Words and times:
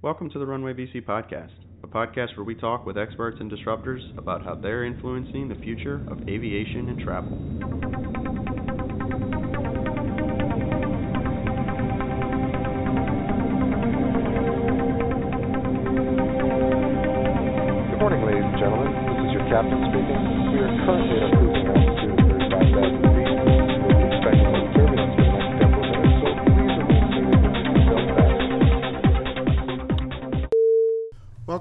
Welcome 0.00 0.30
to 0.30 0.38
the 0.38 0.46
Runway 0.46 0.74
VC 0.74 1.04
Podcast, 1.04 1.50
a 1.82 1.88
podcast 1.88 2.36
where 2.36 2.44
we 2.44 2.54
talk 2.54 2.86
with 2.86 2.96
experts 2.96 3.38
and 3.40 3.50
disruptors 3.50 3.98
about 4.16 4.44
how 4.44 4.54
they're 4.54 4.84
influencing 4.84 5.48
the 5.48 5.56
future 5.56 6.04
of 6.06 6.20
aviation 6.28 6.88
and 6.88 7.00
travel. 7.00 7.36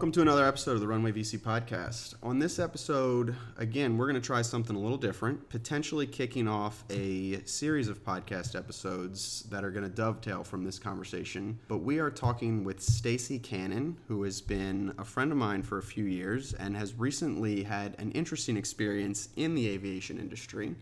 Welcome 0.07 0.23
to 0.23 0.31
another 0.31 0.47
episode 0.47 0.71
of 0.71 0.79
the 0.79 0.87
Runway 0.87 1.11
VC 1.11 1.37
Podcast. 1.37 2.15
On 2.23 2.39
this 2.39 2.59
episode, 2.59 3.35
again, 3.57 3.97
we're 3.97 4.05
going 4.05 4.15
to 4.15 4.25
try 4.25 4.41
something 4.41 4.73
a 4.73 4.79
little 4.79 4.97
different, 4.97 5.49
potentially 5.49 6.07
kicking 6.07 6.47
off 6.47 6.85
a 6.89 7.41
series 7.43 7.89
of 7.89 8.01
podcast 8.05 8.57
episodes 8.57 9.41
that 9.49 9.65
are 9.65 9.69
going 9.69 9.83
to 9.83 9.93
dovetail 9.93 10.45
from 10.45 10.63
this 10.63 10.79
conversation. 10.79 11.59
But 11.67 11.79
we 11.79 11.99
are 11.99 12.09
talking 12.09 12.63
with 12.63 12.79
Stacy 12.79 13.37
Cannon, 13.37 13.97
who 14.07 14.23
has 14.23 14.39
been 14.39 14.93
a 14.97 15.03
friend 15.03 15.29
of 15.29 15.37
mine 15.37 15.61
for 15.61 15.77
a 15.77 15.83
few 15.83 16.05
years 16.05 16.53
and 16.53 16.77
has 16.77 16.93
recently 16.93 17.63
had 17.63 17.93
an 17.99 18.13
interesting 18.13 18.55
experience 18.55 19.27
in 19.35 19.55
the 19.55 19.67
aviation 19.67 20.19
industry. 20.19 20.73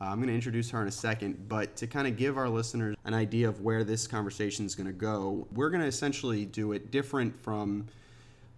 Uh, 0.00 0.04
I'm 0.04 0.18
going 0.18 0.28
to 0.28 0.34
introduce 0.34 0.70
her 0.70 0.80
in 0.80 0.86
a 0.86 0.92
second, 0.92 1.48
but 1.48 1.74
to 1.78 1.88
kind 1.88 2.06
of 2.06 2.16
give 2.16 2.38
our 2.38 2.48
listeners 2.48 2.94
an 3.04 3.12
idea 3.12 3.48
of 3.48 3.60
where 3.60 3.82
this 3.82 4.06
conversation 4.06 4.64
is 4.64 4.76
going 4.76 4.86
to 4.86 4.92
go, 4.92 5.48
we're 5.52 5.70
going 5.70 5.82
to 5.82 5.88
essentially 5.88 6.44
do 6.44 6.70
it 6.70 6.92
different 6.92 7.36
from 7.42 7.88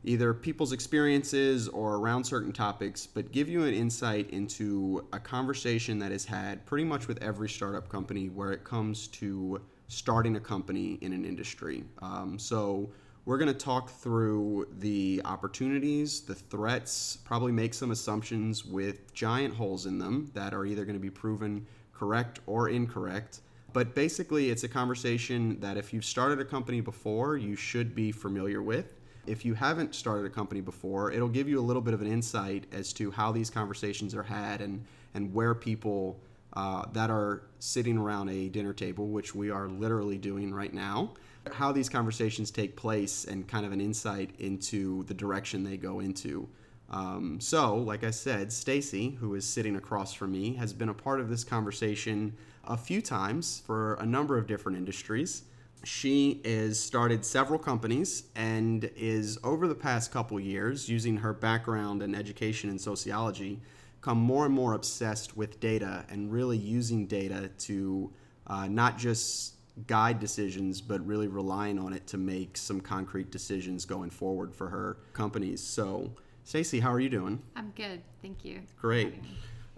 either 0.04 0.32
people's 0.32 0.72
experiences 0.72 1.68
or 1.68 1.96
around 1.96 2.24
certain 2.24 2.52
topics, 2.52 3.06
but 3.06 3.32
give 3.32 3.48
you 3.48 3.64
an 3.64 3.74
insight 3.74 4.30
into 4.30 5.06
a 5.12 5.18
conversation 5.18 5.98
that 5.98 6.12
is 6.12 6.24
had 6.24 6.64
pretty 6.66 6.84
much 6.84 7.06
with 7.06 7.22
every 7.22 7.48
startup 7.48 7.88
company 7.88 8.28
where 8.28 8.52
it 8.52 8.64
comes 8.64 9.08
to 9.08 9.60
starting 9.88 10.36
a 10.36 10.40
company 10.40 10.98
in 11.02 11.12
an 11.12 11.24
industry. 11.24 11.84
Um, 12.00 12.38
so, 12.38 12.90
we're 13.26 13.38
going 13.38 13.52
to 13.52 13.58
talk 13.58 13.90
through 13.90 14.66
the 14.78 15.20
opportunities, 15.24 16.22
the 16.22 16.34
threats, 16.34 17.18
probably 17.22 17.52
make 17.52 17.74
some 17.74 17.90
assumptions 17.90 18.64
with 18.64 19.12
giant 19.12 19.54
holes 19.54 19.86
in 19.86 19.98
them 19.98 20.30
that 20.34 20.54
are 20.54 20.64
either 20.64 20.84
going 20.84 20.96
to 20.96 21.00
be 21.00 21.10
proven 21.10 21.66
correct 21.92 22.40
or 22.46 22.70
incorrect. 22.70 23.40
But 23.72 23.94
basically, 23.94 24.50
it's 24.50 24.64
a 24.64 24.68
conversation 24.68 25.60
that 25.60 25.76
if 25.76 25.92
you've 25.92 26.04
started 26.04 26.40
a 26.40 26.44
company 26.44 26.80
before, 26.80 27.36
you 27.36 27.54
should 27.56 27.94
be 27.94 28.10
familiar 28.10 28.62
with. 28.62 28.86
If 29.30 29.44
you 29.44 29.54
haven't 29.54 29.94
started 29.94 30.26
a 30.26 30.30
company 30.30 30.60
before, 30.60 31.12
it'll 31.12 31.28
give 31.28 31.48
you 31.48 31.60
a 31.60 31.62
little 31.62 31.80
bit 31.80 31.94
of 31.94 32.00
an 32.00 32.08
insight 32.08 32.64
as 32.72 32.92
to 32.94 33.12
how 33.12 33.30
these 33.30 33.48
conversations 33.48 34.12
are 34.12 34.24
had 34.24 34.60
and, 34.60 34.84
and 35.14 35.32
where 35.32 35.54
people 35.54 36.18
uh, 36.54 36.86
that 36.92 37.10
are 37.10 37.42
sitting 37.60 37.96
around 37.96 38.28
a 38.28 38.48
dinner 38.48 38.72
table, 38.72 39.06
which 39.06 39.32
we 39.32 39.48
are 39.48 39.68
literally 39.68 40.18
doing 40.18 40.52
right 40.52 40.74
now, 40.74 41.12
how 41.52 41.70
these 41.70 41.88
conversations 41.88 42.50
take 42.50 42.74
place 42.74 43.24
and 43.24 43.46
kind 43.46 43.64
of 43.64 43.70
an 43.70 43.80
insight 43.80 44.30
into 44.40 45.04
the 45.04 45.14
direction 45.14 45.62
they 45.62 45.76
go 45.76 46.00
into. 46.00 46.48
Um, 46.90 47.38
so, 47.38 47.76
like 47.76 48.02
I 48.02 48.10
said, 48.10 48.52
Stacy, 48.52 49.10
who 49.20 49.36
is 49.36 49.44
sitting 49.44 49.76
across 49.76 50.12
from 50.12 50.32
me, 50.32 50.54
has 50.54 50.72
been 50.72 50.88
a 50.88 50.94
part 50.94 51.20
of 51.20 51.28
this 51.28 51.44
conversation 51.44 52.34
a 52.64 52.76
few 52.76 53.00
times 53.00 53.62
for 53.64 53.94
a 53.94 54.04
number 54.06 54.36
of 54.36 54.48
different 54.48 54.76
industries 54.76 55.44
she 55.84 56.40
is 56.44 56.82
started 56.82 57.24
several 57.24 57.58
companies 57.58 58.24
and 58.36 58.90
is 58.96 59.38
over 59.42 59.66
the 59.66 59.74
past 59.74 60.12
couple 60.12 60.38
years 60.38 60.88
using 60.88 61.16
her 61.18 61.32
background 61.32 62.02
and 62.02 62.14
education 62.14 62.68
in 62.68 62.78
sociology 62.78 63.60
come 64.00 64.18
more 64.18 64.46
and 64.46 64.54
more 64.54 64.74
obsessed 64.74 65.36
with 65.36 65.60
data 65.60 66.04
and 66.08 66.32
really 66.32 66.56
using 66.56 67.06
data 67.06 67.50
to 67.58 68.10
uh, 68.46 68.66
not 68.66 68.98
just 68.98 69.54
guide 69.86 70.18
decisions 70.18 70.80
but 70.80 71.04
really 71.06 71.28
relying 71.28 71.78
on 71.78 71.92
it 71.92 72.06
to 72.06 72.18
make 72.18 72.56
some 72.56 72.80
concrete 72.80 73.30
decisions 73.30 73.84
going 73.84 74.10
forward 74.10 74.54
for 74.54 74.68
her 74.68 74.98
companies. 75.12 75.62
So 75.62 76.10
stacy 76.44 76.80
how 76.80 76.92
are 76.92 77.00
you 77.00 77.08
doing? 77.08 77.40
I'm 77.56 77.72
good, 77.74 78.02
thank 78.20 78.44
you. 78.44 78.60
Great. 78.78 79.14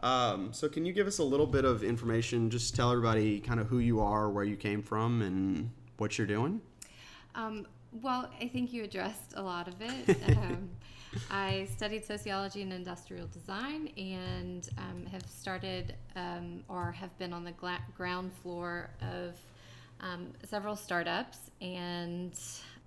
um, 0.00 0.52
so 0.52 0.68
can 0.68 0.84
you 0.84 0.92
give 0.92 1.06
us 1.06 1.18
a 1.18 1.24
little 1.24 1.46
bit 1.46 1.64
of 1.64 1.84
information? 1.84 2.50
Just 2.50 2.74
tell 2.74 2.90
everybody 2.90 3.38
kind 3.38 3.60
of 3.60 3.68
who 3.68 3.78
you 3.78 4.00
are 4.00 4.30
where 4.30 4.44
you 4.44 4.56
came 4.56 4.82
from 4.82 5.22
and 5.22 5.70
what 6.02 6.18
you're 6.18 6.26
doing 6.26 6.60
Um, 7.34 7.66
well, 8.02 8.28
I 8.40 8.48
think 8.48 8.72
you 8.72 8.82
addressed 8.84 9.34
a 9.36 9.42
lot 9.42 9.68
of 9.68 9.74
it. 9.80 10.18
um, 10.36 10.68
I 11.30 11.68
studied 11.76 12.04
sociology 12.04 12.62
and 12.62 12.72
industrial 12.72 13.28
design 13.28 13.88
and 13.96 14.68
um, 14.78 15.06
have 15.06 15.24
started 15.26 15.94
um, 16.16 16.64
or 16.68 16.90
have 16.90 17.16
been 17.18 17.32
on 17.32 17.44
the 17.44 17.52
gla- 17.52 17.84
ground 17.96 18.32
floor 18.42 18.90
of 19.00 19.36
um, 20.00 20.32
several 20.44 20.74
startups. 20.74 21.38
And 21.60 22.38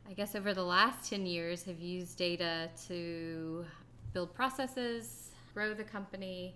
I 0.09 0.13
guess 0.13 0.35
over 0.35 0.53
the 0.53 0.63
last 0.63 1.09
10 1.09 1.25
years, 1.25 1.63
have 1.63 1.79
used 1.79 2.17
data 2.17 2.69
to 2.87 3.65
build 4.11 4.33
processes, 4.33 5.29
grow 5.53 5.73
the 5.73 5.83
company, 5.83 6.55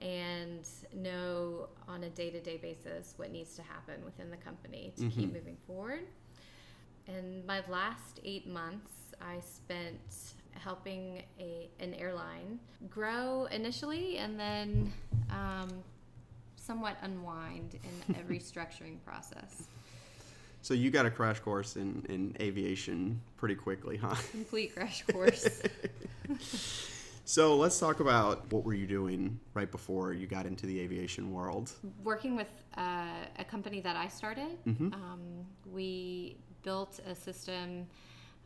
and 0.00 0.66
know 0.94 1.68
on 1.88 2.04
a 2.04 2.10
day 2.10 2.30
to 2.30 2.40
day 2.40 2.56
basis 2.56 3.14
what 3.16 3.30
needs 3.32 3.54
to 3.56 3.62
happen 3.62 4.04
within 4.04 4.30
the 4.30 4.36
company 4.36 4.92
to 4.96 5.08
keep 5.08 5.32
moving 5.32 5.56
forward. 5.66 6.04
In 7.06 7.44
my 7.46 7.62
last 7.68 8.20
eight 8.24 8.46
months, 8.46 8.92
I 9.20 9.40
spent 9.40 10.00
helping 10.52 11.22
a, 11.40 11.68
an 11.80 11.94
airline 11.94 12.58
grow 12.90 13.46
initially 13.46 14.18
and 14.18 14.38
then 14.38 14.92
um, 15.30 15.68
somewhat 16.56 16.96
unwind 17.02 17.78
in 17.82 18.14
a 18.16 18.18
restructuring 18.24 19.02
process. 19.04 19.64
So 20.60 20.74
you 20.74 20.90
got 20.90 21.06
a 21.06 21.10
crash 21.10 21.38
course 21.38 21.76
in, 21.76 22.04
in 22.08 22.36
aviation 22.40 23.20
pretty 23.36 23.54
quickly, 23.54 23.96
huh? 23.96 24.16
Complete 24.32 24.74
crash 24.74 25.02
course. 25.06 25.62
so 27.28 27.56
let's 27.56 27.78
talk 27.78 28.00
about 28.00 28.50
what 28.50 28.64
were 28.64 28.72
you 28.72 28.86
doing 28.86 29.38
right 29.52 29.70
before 29.70 30.14
you 30.14 30.26
got 30.26 30.46
into 30.46 30.64
the 30.64 30.80
aviation 30.80 31.30
world? 31.30 31.72
Working 32.02 32.34
with 32.36 32.48
uh, 32.78 33.26
a 33.38 33.44
company 33.44 33.80
that 33.82 33.96
I 33.96 34.08
started, 34.08 34.56
um, 34.66 35.20
we 35.70 36.38
built 36.62 37.00
a 37.06 37.14
system 37.14 37.86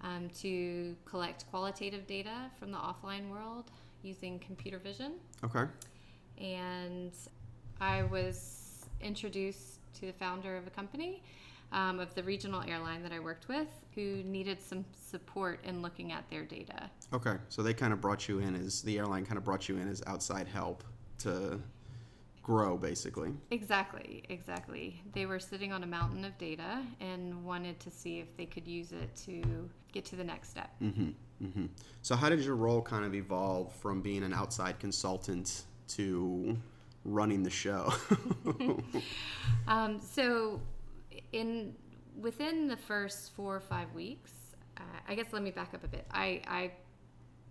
um, 0.00 0.28
to 0.40 0.96
collect 1.04 1.44
qualitative 1.50 2.08
data 2.08 2.50
from 2.58 2.72
the 2.72 2.78
offline 2.78 3.30
world 3.30 3.70
using 4.02 4.40
computer 4.40 4.78
vision. 4.78 5.12
Okay. 5.44 5.64
and 6.40 7.12
I 7.80 8.02
was 8.02 8.86
introduced 9.00 9.78
to 10.00 10.06
the 10.06 10.12
founder 10.12 10.56
of 10.56 10.66
a 10.66 10.70
company 10.70 11.22
um, 11.72 12.00
of 12.00 12.14
the 12.14 12.22
regional 12.22 12.62
airline 12.62 13.02
that 13.02 13.12
I 13.12 13.18
worked 13.18 13.48
with 13.48 13.68
who 13.94 14.22
needed 14.22 14.60
some 14.62 14.84
support 15.10 15.60
in 15.64 15.82
looking 15.82 16.12
at 16.12 16.28
their 16.30 16.44
data. 16.44 16.90
Okay. 17.12 17.36
So 17.48 17.62
they 17.62 17.74
kind 17.74 17.92
of 17.92 18.00
brought 18.00 18.28
you 18.28 18.38
in 18.38 18.54
as 18.54 18.82
the 18.82 18.98
airline 18.98 19.26
kind 19.26 19.38
of 19.38 19.44
brought 19.44 19.68
you 19.68 19.76
in 19.76 19.88
as 19.88 20.02
outside 20.06 20.46
help 20.46 20.84
to 21.18 21.60
grow 22.42 22.76
basically. 22.76 23.32
Exactly, 23.50 24.24
exactly. 24.28 25.02
They 25.12 25.26
were 25.26 25.38
sitting 25.38 25.72
on 25.72 25.82
a 25.82 25.86
mountain 25.86 26.24
of 26.24 26.36
data 26.38 26.82
and 27.00 27.44
wanted 27.44 27.78
to 27.80 27.90
see 27.90 28.18
if 28.18 28.36
they 28.36 28.46
could 28.46 28.66
use 28.66 28.92
it 28.92 29.14
to 29.26 29.68
get 29.92 30.04
to 30.06 30.16
the 30.16 30.24
next 30.24 30.50
step. 30.50 30.70
hmm 30.78 31.10
hmm 31.40 31.66
So 32.02 32.16
how 32.16 32.28
did 32.28 32.40
your 32.40 32.56
role 32.56 32.82
kind 32.82 33.04
of 33.04 33.14
evolve 33.14 33.72
from 33.74 34.00
being 34.00 34.22
an 34.22 34.32
outside 34.32 34.78
consultant 34.78 35.64
to 35.88 36.56
running 37.04 37.42
the 37.42 37.50
show? 37.50 37.92
Um, 39.68 40.00
so, 40.00 40.60
in 41.32 41.74
within 42.20 42.68
the 42.68 42.76
first 42.76 43.32
four 43.34 43.56
or 43.56 43.60
five 43.60 43.92
weeks, 43.94 44.32
uh, 44.76 44.82
I 45.08 45.14
guess 45.14 45.26
let 45.32 45.42
me 45.42 45.50
back 45.50 45.72
up 45.74 45.82
a 45.84 45.88
bit. 45.88 46.06
I, 46.12 46.42
I 46.46 46.72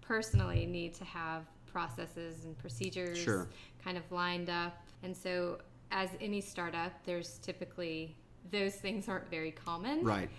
personally 0.02 0.66
need 0.66 0.94
to 0.96 1.04
have 1.06 1.44
processes 1.66 2.46
and 2.46 2.58
procedures 2.58 3.18
Sure. 3.18 3.48
kind 3.84 3.98
of 3.98 4.04
lined 4.12 4.50
up, 4.50 4.78
and 5.04 5.16
so 5.16 5.60
as 5.92 6.10
any 6.22 6.42
startup, 6.42 6.92
there's 7.06 7.38
typically 7.40 8.16
those 8.52 8.76
things 8.76 9.08
aren't 9.08 9.30
very 9.30 9.52
common. 9.52 10.04
right. 10.04 10.30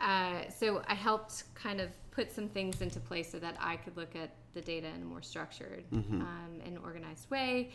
Uh, 0.00 0.48
so 0.50 0.82
I 0.88 0.94
helped 0.94 1.44
kind 1.54 1.80
of 1.80 1.90
put 2.10 2.30
some 2.32 2.48
things 2.48 2.80
into 2.80 2.98
place 2.98 3.30
so 3.30 3.38
that 3.38 3.56
I 3.60 3.76
could 3.76 3.96
look 3.96 4.16
at 4.16 4.30
the 4.54 4.60
data 4.60 4.86
in 4.88 5.02
a 5.02 5.04
more 5.04 5.22
structured 5.22 5.84
um, 5.92 6.60
and 6.64 6.78
organized 6.78 7.28
way. 7.30 7.70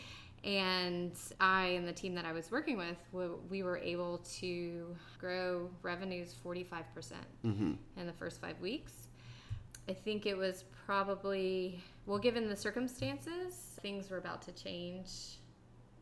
And 0.47 1.11
I 1.41 1.65
and 1.65 1.85
the 1.85 1.91
team 1.91 2.15
that 2.15 2.23
I 2.23 2.31
was 2.31 2.49
working 2.51 2.77
with, 2.77 2.95
we 3.49 3.63
were 3.63 3.77
able 3.77 4.19
to 4.39 4.95
grow 5.19 5.69
revenues 5.81 6.33
45% 6.43 6.63
hmm 7.43 7.73
in 7.97 8.07
the 8.07 8.13
first 8.13 8.39
five 8.39 8.57
weeks. 8.61 8.93
I 9.89 9.93
think 9.93 10.25
it 10.25 10.37
was 10.37 10.63
probably, 10.85 11.83
well, 12.05 12.17
given 12.17 12.47
the 12.47 12.55
circumstances, 12.55 13.77
things 13.81 14.09
were 14.09 14.17
about 14.19 14.41
to 14.43 14.53
change 14.53 15.09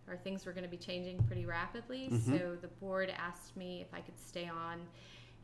or 0.08 0.16
things 0.16 0.46
were 0.46 0.52
going 0.54 0.64
to 0.64 0.70
be 0.70 0.78
changing 0.78 1.18
pretty 1.24 1.48
rapidly. 1.48 2.10
Mhm. 2.12 2.24
So 2.26 2.56
the 2.56 2.68
board 2.68 3.10
asked 3.18 3.58
me 3.58 3.82
if 3.82 3.92
I 3.94 4.02
could 4.02 4.20
stay 4.20 4.48
on 4.48 4.80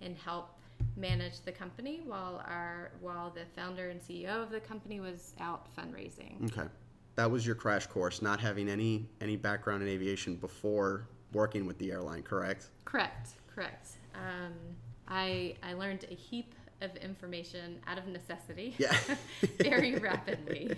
and 0.01 0.15
help 0.15 0.59
manage 0.95 1.42
the 1.42 1.51
company 1.51 2.01
while 2.06 2.44
our 2.47 2.92
while 3.01 3.31
the 3.31 3.45
founder 3.56 3.89
and 3.89 4.00
CEO 4.00 4.44
of 4.44 4.51
the 4.51 4.59
company 4.59 5.00
was 5.00 5.33
out 5.39 5.68
fundraising. 5.75 6.44
Okay. 6.51 6.68
That 7.15 7.29
was 7.29 7.45
your 7.45 7.55
crash 7.55 7.87
course, 7.87 8.21
not 8.21 8.39
having 8.39 8.69
any 8.69 9.07
any 9.19 9.35
background 9.35 9.83
in 9.83 9.89
aviation 9.89 10.35
before 10.35 11.07
working 11.33 11.65
with 11.65 11.77
the 11.77 11.91
airline, 11.91 12.23
correct? 12.23 12.67
Correct, 12.85 13.29
correct. 13.53 13.89
Um, 14.15 14.53
I 15.07 15.55
I 15.63 15.73
learned 15.73 16.05
a 16.09 16.15
heap 16.15 16.55
of 16.81 16.95
information 16.97 17.79
out 17.87 17.97
of 17.97 18.07
necessity. 18.07 18.75
Yeah. 18.77 18.95
very 19.59 19.95
rapidly. 19.95 20.75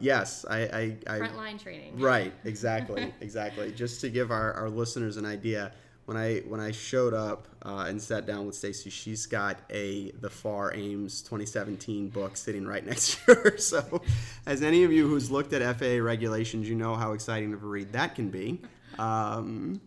Yes, 0.00 0.44
I, 0.48 0.58
I, 0.58 0.96
I 1.06 1.18
Frontline 1.20 1.62
training. 1.62 1.98
Right, 1.98 2.32
exactly, 2.44 3.12
exactly. 3.20 3.72
Just 3.72 4.00
to 4.02 4.10
give 4.10 4.30
our, 4.30 4.52
our 4.52 4.68
listeners 4.68 5.16
an 5.16 5.24
idea, 5.24 5.72
when 6.06 6.16
I 6.16 6.40
when 6.40 6.60
I 6.60 6.70
showed 6.70 7.14
up 7.14 7.48
uh, 7.64 7.86
and 7.88 8.00
sat 8.00 8.26
down 8.26 8.46
with 8.46 8.54
Stacy, 8.54 8.90
she's 8.90 9.26
got 9.26 9.60
a 9.70 10.10
the 10.12 10.30
FAR 10.30 10.74
AIM 10.74 11.04
2017 11.04 12.08
book 12.08 12.36
sitting 12.36 12.66
right 12.66 12.84
next 12.86 13.14
to 13.26 13.34
her. 13.34 13.58
So, 13.64 14.02
as 14.46 14.62
any 14.62 14.84
of 14.84 14.92
you 14.92 15.08
who's 15.08 15.30
looked 15.30 15.52
at 15.52 15.78
FAA 15.78 16.02
regulations, 16.02 16.68
you 16.68 16.74
know 16.74 16.94
how 16.94 17.12
exciting 17.12 17.52
of 17.54 17.62
a 17.62 17.66
read 17.66 17.92
that 17.92 18.14
can 18.14 18.28
be. 18.28 18.60
Um, 18.98 19.80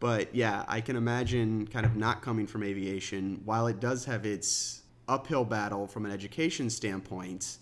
but 0.00 0.34
yeah, 0.34 0.64
I 0.68 0.80
can 0.80 0.96
imagine 0.96 1.66
kind 1.66 1.84
of 1.84 1.96
not 1.96 2.22
coming 2.22 2.46
from 2.46 2.62
aviation, 2.62 3.42
while 3.44 3.66
it 3.66 3.80
does 3.80 4.04
have 4.06 4.24
its 4.24 4.82
uphill 5.08 5.44
battle 5.44 5.86
from 5.86 6.06
an 6.06 6.12
education 6.12 6.70
standpoint, 6.70 7.58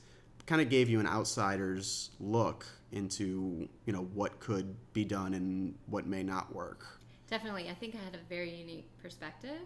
kind 0.47 0.61
of 0.61 0.69
gave 0.69 0.89
you 0.89 1.01
an 1.01 1.07
outsider's 1.07 2.11
look 2.21 2.67
into 2.93 3.69
you 3.85 3.93
know 3.93 4.07
what 4.15 4.39
could 4.39 4.77
be 4.93 5.05
done 5.05 5.35
and 5.35 5.75
what 5.87 6.07
may 6.07 6.23
not 6.23 6.55
work. 6.55 6.96
Definitely, 7.29 7.69
I 7.69 7.75
think 7.75 7.95
I 7.95 8.05
had 8.05 8.15
a 8.15 8.25
very 8.29 8.51
unique 8.55 8.89
perspective. 9.03 9.61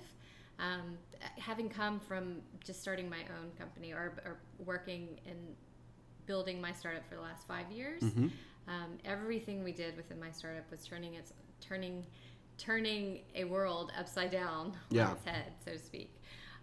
Um, 0.58 0.98
having 1.38 1.68
come 1.68 2.00
from 2.00 2.36
just 2.62 2.80
starting 2.82 3.08
my 3.08 3.20
own 3.40 3.50
company 3.58 3.92
or, 3.92 4.12
or 4.24 4.38
working 4.64 5.18
and 5.26 5.36
building 6.26 6.60
my 6.60 6.72
startup 6.72 7.06
for 7.08 7.14
the 7.16 7.20
last 7.22 7.46
five 7.46 7.70
years, 7.70 8.02
Mm-hmm. 8.02 8.28
um, 8.68 8.98
everything 9.04 9.62
we 9.64 9.72
did 9.72 9.96
within 9.96 10.20
my 10.20 10.30
startup 10.30 10.70
was 10.70 10.86
turning 10.86 11.14
its 11.14 11.32
turning 11.60 12.04
turning 12.58 13.20
a 13.34 13.44
world 13.44 13.90
upside 13.98 14.30
down 14.30 14.74
Yeah. 14.90 15.06
on 15.08 15.16
its 15.16 15.24
head, 15.24 15.52
so 15.64 15.72
to 15.72 15.78
speak. 15.78 16.14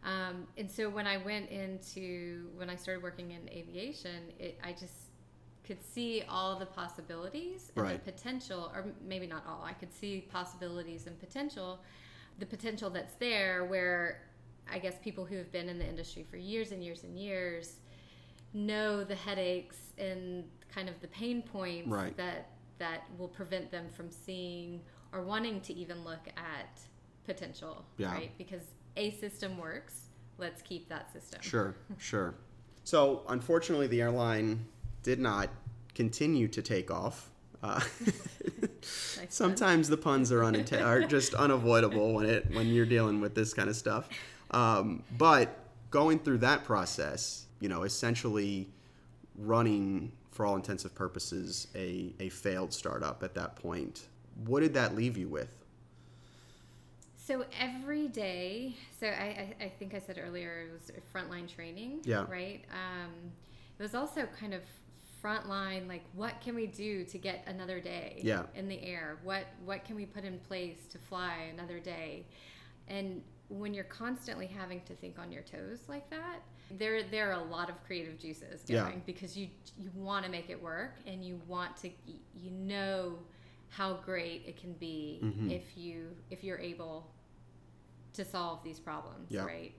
Um, 0.03 0.45
and 0.57 0.69
so 0.69 0.89
when 0.89 1.07
I 1.07 1.17
went 1.17 1.49
into 1.49 2.49
when 2.55 2.69
I 2.69 2.75
started 2.75 3.01
working 3.03 3.31
in 3.31 3.49
aviation, 3.49 4.31
it, 4.39 4.59
I 4.63 4.71
just 4.73 5.06
could 5.67 5.83
see 5.83 6.23
all 6.29 6.57
the 6.57 6.65
possibilities 6.65 7.71
and 7.75 7.85
Right. 7.85 8.03
the 8.05 8.11
potential, 8.11 8.71
or 8.73 8.85
maybe 9.01 9.27
not 9.27 9.45
all. 9.45 9.61
I 9.63 9.73
could 9.73 9.93
see 9.93 10.21
possibilities 10.21 11.07
and 11.07 11.19
potential, 11.19 11.79
the 12.39 12.45
potential 12.45 12.89
that's 12.89 13.15
there. 13.15 13.65
Where 13.65 14.23
I 14.71 14.79
guess 14.79 14.95
people 15.03 15.25
who 15.25 15.35
have 15.37 15.51
been 15.51 15.67
in 15.69 15.77
the 15.77 15.85
industry 15.87 16.23
for 16.23 16.37
years 16.37 16.71
and 16.71 16.83
years 16.83 17.03
and 17.03 17.19
years 17.19 17.79
know 18.53 19.03
the 19.03 19.15
headaches 19.15 19.77
and 19.97 20.45
kind 20.73 20.87
of 20.89 20.99
the 21.01 21.07
pain 21.09 21.41
points 21.41 21.89
Right. 21.89 22.15
that 22.17 22.51
that 22.77 23.03
will 23.17 23.27
prevent 23.27 23.71
them 23.71 23.89
from 23.89 24.09
seeing 24.11 24.81
or 25.11 25.21
wanting 25.23 25.59
to 25.61 25.73
even 25.73 26.03
look 26.03 26.27
at 26.37 26.79
potential 27.25 27.85
Yeah. 27.97 28.13
right 28.13 28.31
because 28.37 28.61
a 28.95 29.11
system 29.11 29.57
works 29.57 30.09
let's 30.37 30.61
keep 30.61 30.87
that 30.89 31.11
system 31.11 31.41
Sure, 31.41 31.75
sure. 31.97 32.35
So, 32.83 33.23
unfortunately, 33.27 33.87
the 33.87 33.99
airline 34.01 34.65
did 35.03 35.19
not 35.19 35.49
continue 35.95 36.47
to 36.47 36.61
take 36.61 36.91
off. 36.91 37.29
Uh, 37.63 37.81
sometimes 39.29 39.89
the 39.89 39.97
puns 39.97 40.31
are, 40.31 40.41
uninte- 40.41 40.81
are 40.83 41.01
just 41.01 41.33
unavoidable 41.33 42.13
when 42.13 42.25
it 42.25 42.45
when 42.53 42.67
you're 42.67 42.85
dealing 42.85 43.19
with 43.19 43.33
this 43.33 43.53
kind 43.53 43.69
of 43.69 43.75
stuff. 43.75 44.07
Um, 44.51 45.03
but 45.17 45.57
going 45.89 46.19
through 46.19 46.39
that 46.39 46.63
process, 46.63 47.45
you 47.59 47.69
know, 47.69 47.83
essentially 47.83 48.69
running 49.37 50.11
for 50.31 50.45
all 50.45 50.55
intensive 50.55 50.93
purposes 50.93 51.67
a, 51.75 52.13
a 52.19 52.29
failed 52.29 52.73
startup 52.73 53.23
at 53.23 53.33
that 53.33 53.55
point. 53.55 54.07
What 54.45 54.59
did 54.59 54.75
that 54.75 54.95
leave 54.95 55.17
you 55.17 55.27
with? 55.27 55.49
So 57.15 57.43
every 57.59 58.07
day, 58.07 58.75
so 58.99 59.07
I, 59.07 59.55
I, 59.59 59.65
I 59.65 59.69
think 59.79 59.93
I 59.93 59.99
said 59.99 60.21
earlier 60.23 60.67
it 60.67 60.71
was 60.71 60.91
frontline 61.13 61.53
training. 61.53 62.01
Yeah. 62.05 62.25
Right. 62.29 62.63
Um, 62.71 63.11
it 63.77 63.81
was 63.81 63.95
also 63.95 64.27
kind 64.39 64.53
of 64.53 64.61
frontline, 65.27 65.87
like 65.87 66.03
what 66.13 66.39
can 66.41 66.55
we 66.55 66.67
do 66.67 67.03
to 67.05 67.17
get 67.17 67.43
another 67.47 67.79
day 67.79 68.21
Yeah. 68.23 68.43
in 68.55 68.67
the 68.67 68.81
air? 68.83 69.17
What 69.23 69.45
what 69.65 69.83
can 69.85 69.95
we 69.95 70.05
put 70.05 70.23
in 70.23 70.39
place 70.39 70.87
to 70.91 70.97
fly 70.97 71.49
another 71.53 71.79
day? 71.79 72.25
And 72.87 73.21
when 73.49 73.73
you're 73.73 73.83
constantly 73.85 74.47
having 74.47 74.81
to 74.81 74.93
think 74.95 75.19
on 75.19 75.31
your 75.31 75.43
toes 75.43 75.79
like 75.87 76.09
that, 76.09 76.41
there 76.71 77.03
there 77.03 77.29
are 77.29 77.39
a 77.39 77.43
lot 77.43 77.69
of 77.69 77.83
creative 77.85 78.17
juices 78.17 78.63
Yeah. 78.67 78.91
because 79.05 79.37
you 79.37 79.49
you 79.77 79.91
want 79.95 80.25
to 80.25 80.31
make 80.31 80.49
it 80.49 80.61
work 80.61 80.95
and 81.05 81.23
you 81.23 81.41
want 81.47 81.75
to 81.77 81.89
you 82.35 82.51
know 82.51 83.19
how 83.69 83.95
great 83.95 84.43
it 84.47 84.55
can 84.57 84.73
be 84.73 85.19
Mhm. 85.21 85.51
if 85.51 85.77
you 85.77 86.15
if 86.29 86.43
you're 86.43 86.59
able 86.59 87.11
to 88.13 88.23
solve 88.25 88.63
these 88.63 88.79
problems, 88.79 89.29
Yeah. 89.29 89.45
right? 89.45 89.73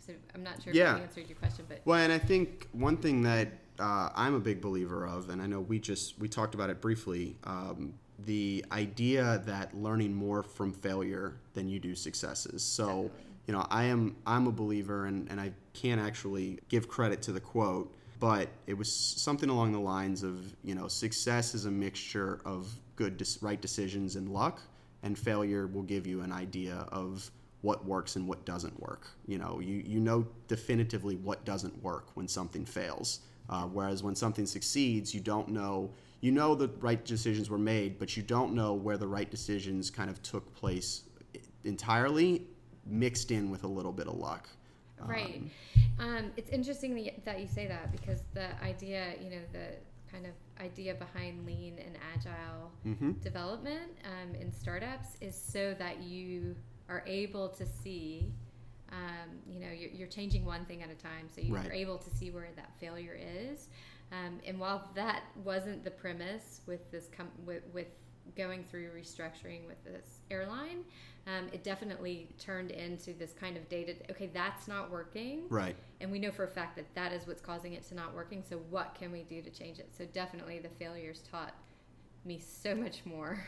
So 0.00 0.12
I'm 0.34 0.42
not 0.42 0.62
sure 0.62 0.74
Yeah. 0.74 0.94
if 0.96 1.00
I 1.00 1.02
answered 1.04 1.28
your 1.28 1.38
question, 1.38 1.64
but 1.68 1.80
Well, 1.86 1.98
and 1.98 2.12
I 2.12 2.18
think 2.18 2.68
one 2.72 2.96
thing 2.98 3.22
that 3.22 3.48
uh, 3.78 4.10
I'm 4.14 4.34
a 4.34 4.40
big 4.40 4.60
believer 4.60 5.06
of, 5.06 5.30
and 5.30 5.42
I 5.42 5.46
know 5.46 5.60
we 5.60 5.78
just 5.78 6.18
we 6.18 6.28
talked 6.28 6.54
about 6.54 6.70
it 6.70 6.80
briefly, 6.80 7.36
um, 7.44 7.94
the 8.24 8.64
idea 8.72 9.42
that 9.46 9.76
learning 9.76 10.14
more 10.14 10.42
from 10.42 10.72
failure 10.72 11.36
than 11.54 11.68
you 11.68 11.80
do 11.80 11.94
successes. 11.94 12.62
So, 12.62 12.86
Definitely. 12.86 13.10
you 13.46 13.54
know, 13.54 13.66
I 13.70 13.84
am 13.84 14.16
I'm 14.26 14.46
a 14.46 14.52
believer, 14.52 15.06
and, 15.06 15.30
and 15.30 15.40
I 15.40 15.52
can't 15.72 16.00
actually 16.00 16.60
give 16.68 16.88
credit 16.88 17.22
to 17.22 17.32
the 17.32 17.40
quote, 17.40 17.94
but 18.20 18.48
it 18.66 18.74
was 18.74 18.92
something 18.92 19.50
along 19.50 19.72
the 19.72 19.80
lines 19.80 20.22
of, 20.22 20.54
you 20.62 20.74
know, 20.74 20.88
success 20.88 21.54
is 21.54 21.66
a 21.66 21.70
mixture 21.70 22.40
of 22.44 22.72
good, 22.96 23.22
right 23.42 23.60
decisions 23.60 24.16
and 24.16 24.28
luck, 24.28 24.60
and 25.02 25.18
failure 25.18 25.66
will 25.66 25.82
give 25.82 26.06
you 26.06 26.20
an 26.20 26.32
idea 26.32 26.86
of 26.92 27.30
what 27.62 27.84
works 27.84 28.16
and 28.16 28.28
what 28.28 28.44
doesn't 28.44 28.78
work. 28.78 29.08
You 29.26 29.38
know, 29.38 29.58
you, 29.58 29.82
you 29.86 29.98
know 29.98 30.26
definitively 30.48 31.16
what 31.16 31.44
doesn't 31.44 31.82
work 31.82 32.08
when 32.14 32.28
something 32.28 32.64
fails. 32.64 33.20
Uh, 33.48 33.64
whereas 33.64 34.02
when 34.02 34.14
something 34.14 34.46
succeeds, 34.46 35.14
you 35.14 35.20
don't 35.20 35.48
know. 35.48 35.90
You 36.20 36.32
know 36.32 36.54
the 36.54 36.68
right 36.80 37.04
decisions 37.04 37.50
were 37.50 37.58
made, 37.58 37.98
but 37.98 38.16
you 38.16 38.22
don't 38.22 38.54
know 38.54 38.72
where 38.72 38.96
the 38.96 39.06
right 39.06 39.30
decisions 39.30 39.90
kind 39.90 40.08
of 40.08 40.22
took 40.22 40.54
place 40.54 41.02
entirely, 41.64 42.46
mixed 42.86 43.30
in 43.30 43.50
with 43.50 43.64
a 43.64 43.66
little 43.66 43.92
bit 43.92 44.06
of 44.06 44.14
luck. 44.14 44.48
Right. 44.98 45.42
Um, 45.98 46.32
it's 46.36 46.48
interesting 46.50 47.10
that 47.24 47.40
you 47.40 47.46
say 47.46 47.66
that 47.66 47.92
because 47.92 48.20
the 48.32 48.46
idea, 48.62 49.14
you 49.22 49.30
know, 49.30 49.42
the 49.52 49.66
kind 50.10 50.26
of 50.26 50.32
idea 50.64 50.94
behind 50.94 51.44
lean 51.44 51.78
and 51.78 51.98
agile 52.14 52.70
hmm 52.84 53.12
development 53.22 53.90
um, 54.04 54.34
in 54.34 54.52
startups 54.52 55.16
is 55.20 55.34
so 55.34 55.74
that 55.74 56.02
you 56.02 56.54
are 56.88 57.02
able 57.06 57.48
to 57.48 57.66
see, 57.66 58.30
um, 58.92 59.30
you 59.50 59.60
know, 59.60 59.70
you're, 59.70 59.90
you're 59.90 60.08
changing 60.08 60.44
one 60.44 60.64
thing 60.66 60.82
at 60.82 60.90
a 60.90 60.94
time, 60.94 61.28
so 61.34 61.40
you're 61.40 61.56
Right. 61.56 61.70
able 61.72 61.98
to 61.98 62.10
see 62.10 62.30
where 62.30 62.48
that 62.56 62.72
failure 62.78 63.18
is. 63.18 63.68
Um, 64.12 64.38
and 64.46 64.58
while 64.60 64.88
that 64.94 65.22
wasn't 65.42 65.82
the 65.84 65.90
premise 65.90 66.60
with 66.66 66.90
this 66.90 67.08
com- 67.16 67.30
with, 67.44 67.62
with 67.72 67.86
going 68.36 68.62
through 68.64 68.90
restructuring 68.96 69.66
with 69.66 69.82
this 69.84 70.20
airline, 70.30 70.84
um, 71.26 71.46
it 71.52 71.64
definitely 71.64 72.28
turned 72.38 72.70
into 72.70 73.12
this 73.14 73.32
kind 73.32 73.56
of 73.56 73.68
data. 73.68 73.94
Okay, 74.10 74.26
that's 74.32 74.68
not 74.68 74.90
working 74.90 75.44
Right. 75.48 75.74
and 76.00 76.10
we 76.12 76.18
know 76.18 76.30
for 76.30 76.44
a 76.44 76.48
fact 76.48 76.76
that 76.76 76.94
that 76.94 77.12
is 77.12 77.26
what's 77.26 77.40
causing 77.40 77.72
it 77.72 77.82
to 77.88 77.94
not 77.94 78.14
working 78.14 78.42
so 78.48 78.58
what 78.70 78.94
can 78.94 79.10
we 79.10 79.22
do 79.22 79.40
to 79.40 79.50
change 79.50 79.78
it 79.78 79.90
so 79.96 80.04
definitely 80.12 80.58
the 80.58 80.68
failures 80.68 81.22
taught 81.30 81.54
me 82.26 82.38
so 82.38 82.74
much 82.74 83.00
more 83.06 83.42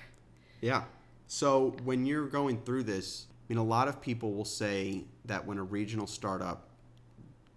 Yeah. 0.63 0.85
So 1.27 1.75
when 1.85 2.07
you're 2.07 2.27
going 2.27 2.63
through 2.63 2.85
this, 2.85 3.27
mean, 3.49 3.59
a 3.59 3.65
lot 3.65 3.89
of 3.89 4.01
people 4.01 4.33
will 4.35 4.45
say 4.45 5.05
that 5.25 5.47
when 5.47 5.59
a 5.59 5.63
regional 5.63 6.07
startup 6.07 6.69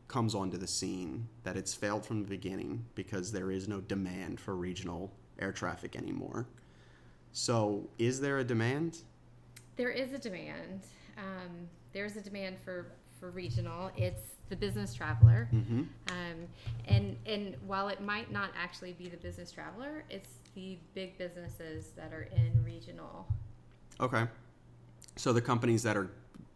comes 0.07 0.33
onto 0.35 0.57
the 0.57 0.67
scene, 0.67 1.27
that 1.43 1.55
it's 1.55 1.73
failed 1.73 2.05
from 2.05 2.23
the 2.23 2.27
beginning 2.29 2.85
because 2.95 3.31
there 3.31 3.51
is 3.51 3.67
no 3.67 3.79
demand 3.81 4.39
for 4.39 4.55
regional 4.55 5.11
air 5.39 5.51
traffic 5.51 5.95
anymore. 5.95 6.47
So, 7.31 7.87
is 7.97 8.19
there 8.19 8.39
a 8.39 8.43
demand? 8.43 8.99
there 9.75 9.91
is 9.91 10.11
a 10.11 10.17
demand 10.17 10.81
um, 11.17 11.69
there's 11.93 12.17
a 12.17 12.21
demand 12.21 12.57
for 12.59 12.87
for 13.17 13.29
regional 13.31 13.89
it's 13.95 14.23
the 14.49 14.55
business 14.57 14.93
traveler 14.93 15.47
Mm-hmm. 15.53 15.83
um, 16.09 16.35
and 16.85 17.15
and 17.25 17.55
while 17.65 17.87
it 17.87 18.01
might 18.01 18.29
not 18.29 18.49
actually 18.61 18.91
be 18.91 19.07
the 19.07 19.15
business 19.15 19.53
traveler 19.53 20.03
it's 20.09 20.31
the 20.53 20.77
big 20.95 21.17
businesses 21.17 21.91
that 21.95 22.11
are 22.11 22.27
in 22.35 22.61
regional 22.65 23.25
Okay. 24.01 24.25
So 25.19 25.33
the 25.33 25.41
companies 25.41 25.83
that 25.83 25.97
are 25.97 26.11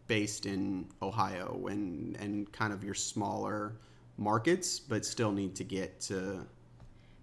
based 0.06 0.46
in 0.46 0.86
Ohio 1.02 1.66
and 1.70 2.16
and 2.16 2.50
kind 2.52 2.72
of 2.72 2.82
your 2.82 2.94
smaller 2.94 3.76
markets, 4.16 4.80
but 4.80 5.04
still 5.04 5.32
need 5.32 5.54
to 5.56 5.64
get 5.64 6.00
to. 6.00 6.46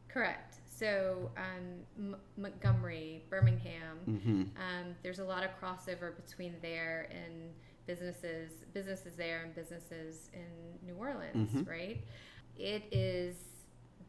correct 0.07 0.55
so 0.67 1.31
um, 1.37 2.13
M- 2.13 2.15
montgomery 2.37 3.23
birmingham 3.29 3.97
hmm 4.05 4.41
Um, 4.67 4.95
there's 5.03 5.19
a 5.19 5.23
lot 5.23 5.43
of 5.43 5.51
crossover 5.59 6.15
between 6.15 6.53
there 6.61 7.07
and 7.11 7.51
businesses 7.87 8.51
businesses 8.73 9.13
there 9.15 9.41
and 9.43 9.55
businesses 9.55 10.29
in 10.33 10.87
New 10.87 10.95
Orleans, 10.95 11.67
right? 11.67 11.99
It 12.57 12.83
is 12.91 13.35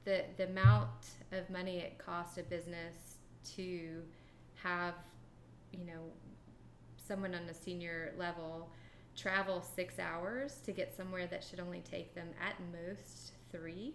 the 0.05 0.25
the 0.37 0.47
amount 0.49 1.17
of 1.33 1.49
money 1.49 1.79
it 1.79 1.97
costs 1.99 2.37
a 2.37 2.43
business 2.43 2.97
to 3.57 4.03
have, 4.63 4.95
you 5.73 5.85
know, 5.85 6.03
someone 7.07 7.35
on 7.35 7.43
a 7.49 7.55
senior 7.55 8.15
level 8.19 8.71
travel 9.17 9.63
six 9.63 9.99
hours 9.99 10.61
to 10.65 10.73
get 10.73 10.97
somewhere 10.97 11.27
that 11.27 11.45
should 11.45 11.61
only 11.61 11.81
take 11.81 12.15
them 12.15 12.29
at 12.41 12.55
most 12.73 13.33
three. 13.51 13.95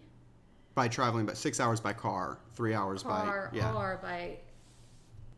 By 0.74 0.88
traveling, 0.88 1.26
but 1.26 1.36
six 1.36 1.58
hours 1.58 1.80
by 1.80 1.92
car, 1.92 2.38
three 2.54 2.74
hours 2.74 3.02
car 3.02 3.50
by 3.52 3.56
yeah, 3.56 3.74
or 3.74 3.98
by 4.00 4.36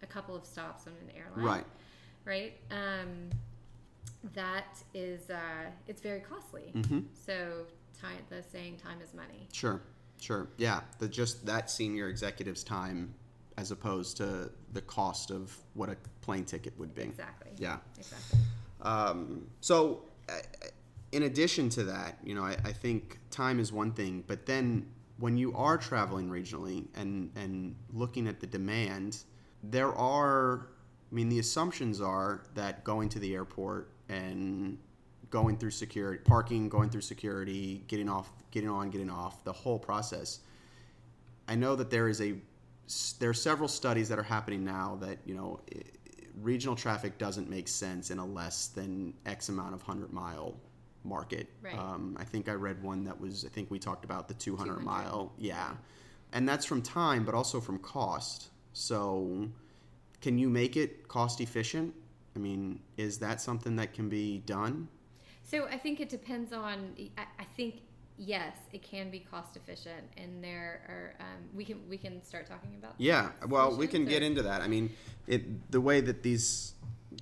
a 0.02 0.06
couple 0.06 0.36
of 0.36 0.44
stops 0.44 0.86
on 0.86 0.92
an 0.92 1.16
airline. 1.16 1.44
Right. 1.44 1.64
right? 2.24 2.52
Um, 2.70 3.30
that 4.34 4.82
is 4.92 5.30
uh, 5.30 5.70
it's 5.86 6.02
very 6.02 6.20
costly. 6.20 6.72
Mm-hmm. 6.74 7.00
so 7.14 7.64
time 8.00 8.18
the 8.28 8.42
saying 8.42 8.76
time 8.76 8.98
is 9.02 9.14
money. 9.14 9.48
Sure, 9.52 9.80
sure. 10.20 10.48
Yeah, 10.58 10.80
the 10.98 11.08
just 11.08 11.46
that 11.46 11.70
senior 11.70 12.08
executive's 12.08 12.62
time 12.62 13.14
as 13.60 13.70
opposed 13.70 14.16
to 14.16 14.50
the 14.72 14.80
cost 14.80 15.30
of 15.30 15.54
what 15.74 15.90
a 15.90 15.96
plane 16.22 16.44
ticket 16.44 16.72
would 16.78 16.94
be. 16.94 17.02
exactly 17.02 17.50
Yeah. 17.58 17.76
exactly 17.98 18.38
Um, 18.80 19.46
so, 19.60 20.04
uh, 20.30 20.38
in 21.12 21.24
addition 21.24 21.68
to 21.70 21.84
that, 21.84 22.16
you 22.24 22.34
know, 22.34 22.42
I, 22.42 22.56
I 22.64 22.72
think 22.72 23.18
time 23.30 23.60
is 23.60 23.72
one 23.72 23.92
thing, 23.92 24.24
but 24.26 24.46
then 24.46 24.86
when 25.18 25.36
you 25.36 25.54
are 25.54 25.76
traveling 25.76 26.30
regionally 26.30 26.86
and 26.94 27.30
and 27.36 27.76
looking 27.92 28.26
at 28.26 28.40
the 28.40 28.46
demand, 28.46 29.18
there 29.62 29.94
are. 29.94 30.68
I 31.12 31.14
mean, 31.14 31.28
the 31.28 31.40
assumptions 31.40 32.00
are 32.00 32.44
that 32.54 32.84
going 32.84 33.08
to 33.10 33.18
the 33.18 33.34
airport 33.34 33.90
and 34.08 34.78
going 35.28 35.56
through 35.56 35.72
security, 35.72 36.22
parking, 36.24 36.68
going 36.68 36.88
through 36.88 37.00
security, 37.00 37.82
getting 37.88 38.08
off, 38.08 38.30
getting 38.52 38.70
on, 38.70 38.90
getting 38.90 39.10
off, 39.10 39.42
the 39.42 39.52
whole 39.52 39.78
process. 39.78 40.38
I 41.48 41.56
know 41.56 41.74
that 41.74 41.90
there 41.90 42.08
is 42.08 42.20
a 42.20 42.34
there 43.18 43.30
are 43.30 43.34
several 43.34 43.68
studies 43.68 44.08
that 44.08 44.18
are 44.18 44.24
happening 44.24 44.64
now 44.64 44.98
that 45.00 45.18
you 45.24 45.34
know 45.34 45.60
regional 46.40 46.74
traffic 46.76 47.18
doesn't 47.18 47.48
make 47.48 47.68
sense 47.68 48.10
in 48.10 48.18
a 48.18 48.24
less 48.24 48.68
than 48.68 49.14
X 49.26 49.48
amount 49.48 49.74
of 49.74 49.82
hundred 49.82 50.12
mile 50.12 50.56
market. 51.04 51.48
Right. 51.62 51.78
Um, 51.78 52.16
I 52.18 52.24
think 52.24 52.48
I 52.48 52.52
read 52.52 52.82
one 52.82 53.04
that 53.04 53.20
was 53.20 53.44
I 53.44 53.48
think 53.48 53.70
we 53.70 53.78
talked 53.78 54.04
about 54.04 54.28
the 54.28 54.34
200, 54.34 54.64
200. 54.64 54.84
mile. 54.84 55.32
Yeah, 55.38 55.70
and 56.32 56.48
that's 56.48 56.66
from 56.66 56.82
time, 56.82 57.24
but 57.24 57.34
also 57.34 57.60
from 57.60 57.78
cost. 57.78 58.48
So, 58.72 59.48
can 60.20 60.38
you 60.38 60.48
make 60.48 60.76
it 60.76 61.08
cost 61.08 61.40
efficient? 61.40 61.94
I 62.36 62.38
mean, 62.38 62.80
is 62.96 63.18
that 63.18 63.40
something 63.40 63.76
that 63.76 63.92
can 63.92 64.08
be 64.08 64.38
done? 64.46 64.88
So 65.42 65.66
I 65.66 65.78
think 65.78 66.00
it 66.00 66.08
depends 66.08 66.52
on. 66.52 66.94
I, 67.18 67.22
I 67.40 67.44
think 67.56 67.82
yes, 68.20 68.54
it 68.72 68.82
can 68.82 69.10
be 69.10 69.20
cost 69.20 69.56
efficient, 69.56 70.04
and 70.16 70.44
there 70.44 70.82
are 70.88 71.14
um, 71.20 71.42
we 71.54 71.64
can 71.64 71.80
we 71.88 71.96
can 71.96 72.22
start 72.22 72.46
talking 72.46 72.70
about. 72.78 72.94
Yeah, 72.98 73.30
well, 73.48 73.70
we 73.70 73.86
can 73.86 74.02
solutions, 74.02 74.08
get 74.10 74.22
into 74.22 74.42
that. 74.42 74.60
I 74.60 74.68
mean, 74.68 74.90
it 75.26 75.70
the 75.70 75.80
way 75.80 76.00
that 76.02 76.22
these, 76.22 76.74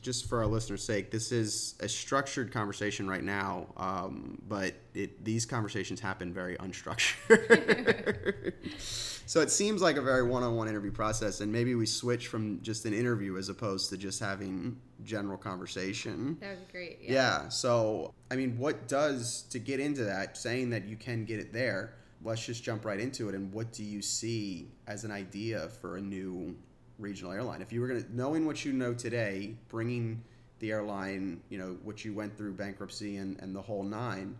just 0.02 0.28
for 0.28 0.38
our 0.38 0.46
listeners' 0.46 0.84
sake, 0.84 1.10
this 1.10 1.32
is 1.32 1.74
a 1.80 1.88
structured 1.88 2.52
conversation 2.52 3.08
right 3.08 3.22
now, 3.22 3.66
um, 3.76 4.40
but 4.48 4.74
it 4.94 5.24
these 5.24 5.46
conversations 5.46 6.00
happen 6.00 6.32
very 6.32 6.56
unstructured. 6.56 8.52
so 9.26 9.40
it 9.40 9.50
seems 9.50 9.82
like 9.82 9.96
a 9.96 10.02
very 10.02 10.22
one-on-one 10.22 10.68
interview 10.68 10.90
process, 10.92 11.40
and 11.40 11.50
maybe 11.50 11.74
we 11.74 11.86
switch 11.86 12.28
from 12.28 12.60
just 12.62 12.84
an 12.84 12.94
interview 12.94 13.36
as 13.36 13.48
opposed 13.48 13.90
to 13.90 13.96
just 13.96 14.20
having 14.20 14.76
general 15.04 15.38
conversation. 15.38 16.36
That 16.40 16.50
would 16.50 16.66
be 16.66 16.72
great. 16.72 16.98
Yeah. 17.02 17.48
So, 17.48 18.14
I 18.30 18.36
mean, 18.36 18.58
what 18.58 18.88
does 18.88 19.42
to 19.50 19.58
get 19.58 19.80
into 19.80 20.04
that, 20.04 20.36
saying 20.36 20.70
that 20.70 20.86
you 20.86 20.96
can 20.96 21.24
get 21.24 21.40
it 21.40 21.52
there? 21.52 21.94
Let's 22.24 22.44
just 22.44 22.64
jump 22.64 22.84
right 22.84 22.98
into 22.98 23.28
it. 23.28 23.34
And 23.34 23.52
what 23.52 23.72
do 23.72 23.84
you 23.84 24.02
see 24.02 24.68
as 24.86 25.04
an 25.04 25.12
idea 25.12 25.68
for 25.80 25.96
a 25.96 26.00
new 26.00 26.56
regional 26.98 27.32
airline? 27.32 27.62
If 27.62 27.72
you 27.72 27.80
were 27.80 27.88
going 27.88 28.02
to, 28.02 28.16
knowing 28.16 28.46
what 28.46 28.64
you 28.64 28.72
know 28.72 28.94
today, 28.94 29.54
bringing 29.68 30.22
the 30.58 30.72
airline, 30.72 31.40
you 31.48 31.58
know, 31.58 31.76
what 31.84 32.04
you 32.04 32.12
went 32.12 32.36
through 32.36 32.54
bankruptcy 32.54 33.16
and, 33.16 33.38
and 33.40 33.54
the 33.54 33.62
whole 33.62 33.82
nine, 33.82 34.36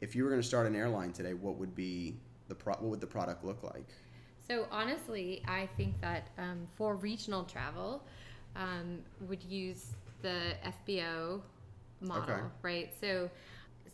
if 0.00 0.14
you 0.14 0.24
were 0.24 0.30
going 0.30 0.40
to 0.40 0.46
start 0.46 0.66
an 0.66 0.76
airline 0.76 1.12
today, 1.12 1.34
what 1.34 1.56
would 1.56 1.74
be 1.74 2.14
the 2.48 2.54
pro- 2.54 2.74
what 2.74 2.84
would 2.84 3.00
the 3.00 3.06
product 3.06 3.44
look 3.44 3.62
like? 3.62 3.88
So 4.48 4.66
honestly, 4.70 5.42
I 5.46 5.68
think 5.76 6.00
that 6.00 6.28
um, 6.38 6.66
for 6.76 6.96
regional 6.96 7.44
travel, 7.44 8.02
um, 8.56 8.98
would 9.28 9.42
use 9.42 9.86
the 10.20 10.54
FBO 10.86 11.40
model, 12.00 12.34
Okay. 12.34 12.42
right? 12.62 12.92
So, 13.00 13.30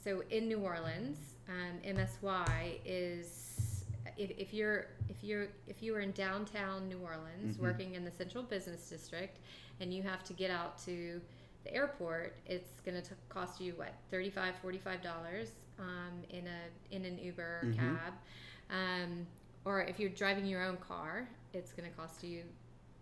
so 0.03 0.23
in 0.31 0.49
New 0.49 0.59
Orleans, 0.61 1.19
um, 1.49 1.79
MSY 1.87 2.79
is 2.85 3.85
if, 4.17 4.31
if 4.37 4.55
you're 4.55 4.87
if 5.09 5.23
you're 5.25 5.49
if 5.67 5.83
you 5.83 5.95
are 5.95 6.01
in 6.01 6.13
downtown 6.13 6.89
New 6.89 6.99
Orleans, 6.99 7.57
Mhm. 7.57 7.61
working 7.61 7.95
in 7.95 8.05
the 8.05 8.11
Central 8.11 8.43
Business 8.45 8.89
District, 8.89 9.39
and 9.81 9.93
you 9.93 10.03
have 10.03 10.23
to 10.25 10.33
get 10.33 10.51
out 10.51 10.79
to 10.85 11.21
the 11.65 11.75
airport, 11.75 12.37
it's 12.47 12.81
going 12.81 13.01
to 13.03 13.15
cost 13.29 13.61
you 13.61 13.73
what 13.75 13.93
35 14.11 14.55
45 14.57 15.03
dollars 15.03 15.51
um, 15.79 16.23
in 16.31 16.47
a 16.47 16.95
in 16.95 17.05
an 17.05 17.19
Uber 17.19 17.43
or 17.43 17.67
Mhm. 17.67 17.77
cab. 17.77 18.15
Um, 18.71 19.27
or 19.65 19.83
if 19.83 19.99
you're 19.99 20.11
driving 20.11 20.47
your 20.47 20.63
own 20.63 20.77
car, 20.79 21.29
it's 21.53 21.73
going 21.73 21.89
to 21.91 21.97
cost 21.97 22.23
you 22.23 22.45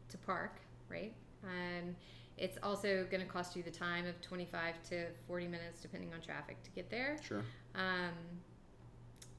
to 0.09 0.19
park, 0.19 0.61
right? 0.89 1.15
Um, 1.45 1.95
it's 2.39 2.59
also 2.63 3.05
going 3.07 3.25
to 3.25 3.31
cost 3.31 3.57
you 3.57 3.63
the 3.63 3.71
time 3.71 4.07
of 4.07 4.21
25 4.21 4.83
to 4.91 5.07
40 5.27 5.47
minutes, 5.49 5.81
depending 5.81 6.13
on 6.13 6.21
traffic, 6.21 6.63
to 6.65 6.71
get 6.71 6.91
there. 6.91 7.19
Sure. 7.23 7.43
Um, 7.75 8.15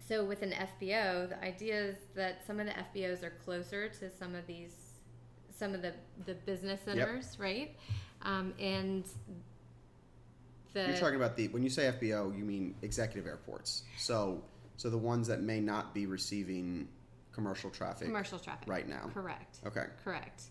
so 0.08 0.24
with 0.24 0.42
an 0.42 0.52
FBO, 0.52 1.30
the 1.30 1.44
idea 1.44 1.76
is 1.80 1.96
that 2.16 2.46
some 2.48 2.60
of 2.60 2.66
the 2.66 2.74
FBOs 2.74 3.24
are 3.24 3.34
closer 3.44 3.90
to 3.90 4.10
some 4.10 4.36
of 4.36 4.46
these, 4.48 4.74
some 5.58 5.74
of 5.74 5.82
the 5.82 5.94
the 6.26 6.34
business 6.34 6.80
centers, 6.86 7.38
right? 7.40 7.76
Um, 8.22 8.54
and 8.60 9.04
the 10.74 10.88
You're 10.88 10.98
talking 10.98 11.16
about 11.16 11.36
the 11.36 11.48
when 11.50 11.64
you 11.64 11.70
say 11.70 11.92
FBO, 12.00 12.38
you 12.38 12.44
mean 12.44 12.76
executive 12.82 13.28
airports. 13.28 13.84
So 13.98 14.42
so 14.78 14.90
the 14.90 14.98
ones 14.98 15.28
that 15.28 15.42
may 15.42 15.60
not 15.60 15.94
be 15.94 16.06
receiving 16.06 16.88
commercial 17.34 17.70
traffic 17.70 18.08
commercial 18.08 18.40
traffic 18.40 18.68
right 18.68 18.88
now. 18.88 19.10
Correct. 19.14 19.60
Okay. 19.66 19.86
Correct. 20.04 20.44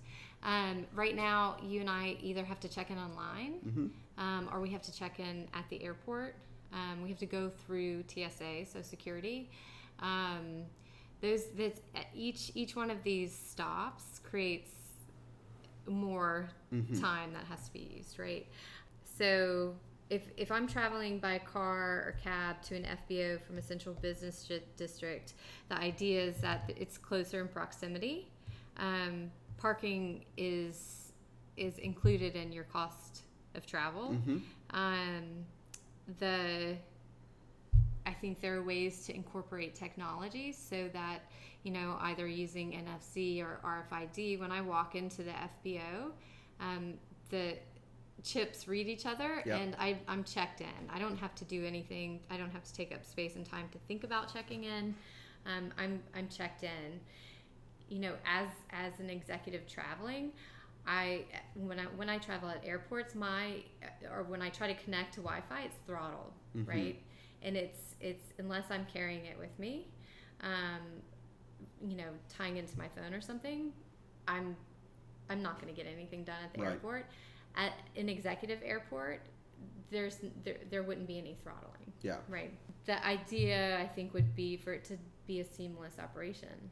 Um, 0.42 0.86
right 0.94 1.16
now, 1.16 1.56
you 1.62 1.80
and 1.80 1.90
I 1.90 2.16
either 2.20 2.44
have 2.44 2.60
to 2.60 2.68
check 2.68 2.90
in 2.90 2.98
online, 2.98 3.54
Mm-hmm. 3.66 3.86
um, 4.22 4.48
or 4.52 4.60
we 4.60 4.70
have 4.70 4.82
to 4.82 4.92
check 4.96 5.18
in 5.18 5.48
at 5.54 5.68
the 5.70 5.82
airport. 5.82 6.36
Um, 6.76 7.02
we 7.02 7.08
have 7.08 7.18
to 7.18 7.26
go 7.26 7.50
through 7.66 8.04
TSA, 8.06 8.66
so 8.66 8.82
security. 8.82 9.50
Um, 10.00 10.64
those 11.22 11.44
that's 11.56 11.80
each 12.14 12.52
each 12.54 12.76
one 12.76 12.90
of 12.90 13.02
these 13.02 13.32
stops 13.34 14.20
creates 14.22 14.70
more 15.86 16.50
Mhm. 16.72 17.00
time 17.00 17.32
that 17.32 17.44
has 17.44 17.66
to 17.66 17.72
be 17.72 17.80
used, 17.96 18.18
right? 18.18 18.46
So 19.04 19.74
if 20.10 20.28
if 20.36 20.50
I'm 20.52 20.66
traveling 20.68 21.18
by 21.18 21.38
car 21.38 22.04
or 22.06 22.16
cab 22.22 22.60
to 22.62 22.76
an 22.76 22.84
FBO 22.84 23.38
from 23.38 23.56
a 23.58 23.62
central 23.62 23.94
business 23.94 24.46
district, 24.76 25.34
the 25.68 25.76
idea 25.78 26.22
is 26.22 26.36
that 26.42 26.70
it's 26.76 26.98
closer 26.98 27.40
in 27.40 27.48
proximity. 27.48 28.30
Um, 28.76 29.30
parking 29.56 30.24
is 30.36 31.12
is 31.56 31.78
included 31.78 32.36
in 32.36 32.52
your 32.52 32.64
cost 32.64 33.22
of 33.54 33.64
travel. 33.66 34.10
Mm-hmm. 34.10 34.38
Um, 34.70 35.46
the 36.18 36.76
I 38.06 38.12
think 38.12 38.40
there 38.40 38.56
are 38.56 38.62
ways 38.62 39.04
to 39.06 39.14
incorporate 39.14 39.74
technology 39.74 40.52
so 40.52 40.88
that 40.92 41.20
you 41.64 41.72
know 41.72 41.96
either 42.02 42.26
using 42.26 42.72
NFC 42.72 43.42
or 43.42 43.58
RFID. 43.64 44.38
When 44.38 44.52
I 44.52 44.60
walk 44.60 44.94
into 44.94 45.22
the 45.24 45.32
FBO, 45.64 46.12
um, 46.60 46.94
the 47.30 47.56
chips 48.22 48.66
read 48.68 48.86
each 48.88 49.06
other, 49.06 49.42
Yep. 49.44 49.60
and 49.60 49.76
I, 49.78 49.98
I'm 50.08 50.24
checked 50.24 50.60
in. 50.60 50.66
I 50.92 50.98
don't 50.98 51.16
have 51.18 51.34
to 51.36 51.44
do 51.44 51.64
anything. 51.64 52.20
I 52.30 52.36
don't 52.36 52.50
have 52.50 52.64
to 52.64 52.72
take 52.72 52.92
up 52.94 53.04
space 53.04 53.36
and 53.36 53.44
time 53.44 53.68
to 53.72 53.78
think 53.88 54.04
about 54.04 54.32
checking 54.32 54.64
in. 54.64 54.94
Um, 55.44 55.70
I'm 55.78 56.02
I'm 56.14 56.28
checked 56.28 56.62
in. 56.62 57.00
You 57.88 58.00
know, 58.00 58.14
as 58.24 58.48
as 58.70 58.98
an 59.00 59.10
executive 59.10 59.66
traveling, 59.68 60.32
I 60.86 61.24
when 61.54 61.78
I 61.80 61.84
when 61.96 62.08
I 62.08 62.18
travel 62.18 62.48
at 62.48 62.64
airports, 62.64 63.14
my 63.14 63.62
or 64.10 64.22
when 64.22 64.40
I 64.42 64.50
try 64.50 64.72
to 64.72 64.82
connect 64.84 65.14
to 65.14 65.20
Wi-Fi, 65.20 65.62
it's 65.62 65.76
throttled, 65.86 66.32
Mhm. 66.56 66.68
right? 66.68 67.02
And 67.42 67.56
it's 67.56 67.94
it's 68.00 68.32
unless 68.38 68.70
I'm 68.70 68.86
carrying 68.86 69.24
it 69.26 69.38
with 69.38 69.56
me, 69.58 69.88
um, 70.42 71.02
you 71.84 71.96
know, 71.96 72.10
tying 72.28 72.56
into 72.56 72.76
my 72.78 72.88
phone 72.88 73.12
or 73.14 73.20
something, 73.20 73.72
I'm 74.28 74.56
I'm 75.28 75.42
not 75.42 75.60
going 75.60 75.74
to 75.74 75.82
get 75.82 75.90
anything 75.90 76.22
done 76.24 76.42
at 76.44 76.52
the 76.54 76.62
Right. 76.62 76.72
airport. 76.72 77.06
At 77.56 77.72
an 77.96 78.08
executive 78.08 78.60
airport, 78.62 79.22
there's 79.90 80.20
there, 80.44 80.58
there 80.70 80.82
wouldn't 80.84 81.08
be 81.08 81.18
any 81.18 81.34
throttling, 81.42 81.92
Yeah. 82.02 82.20
right? 82.28 82.52
The 82.84 83.04
idea 83.04 83.80
I 83.80 83.88
think 83.88 84.14
would 84.14 84.36
be 84.36 84.56
for 84.56 84.72
it 84.72 84.84
to 84.84 84.98
be 85.26 85.40
a 85.40 85.44
seamless 85.44 85.98
operation. 85.98 86.70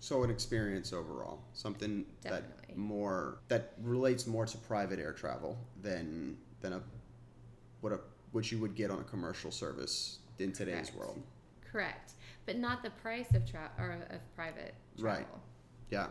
So 0.00 0.22
an 0.22 0.30
experience 0.30 0.92
overall, 0.92 1.40
something 1.52 2.04
Definitely. 2.22 2.48
that 2.68 2.76
more 2.76 3.38
that 3.48 3.72
relates 3.82 4.26
more 4.26 4.46
to 4.46 4.56
private 4.58 4.98
air 4.98 5.12
travel 5.12 5.58
than 5.82 6.36
than 6.60 6.74
a 6.74 6.80
what 7.80 7.92
a 7.92 8.00
what 8.32 8.50
you 8.52 8.58
would 8.58 8.74
get 8.74 8.90
on 8.90 9.00
a 9.00 9.04
commercial 9.04 9.50
service 9.50 10.18
in 10.38 10.52
today's 10.52 10.90
Correct. 10.90 10.96
world. 10.96 11.22
Correct, 11.72 12.12
but 12.46 12.56
not 12.56 12.82
the 12.82 12.90
price 12.90 13.34
of 13.34 13.48
tra- 13.50 13.72
or 13.78 13.98
of 14.10 14.20
private 14.36 14.74
travel. 14.98 15.18
Right. 15.18 15.26
Yeah, 15.90 16.06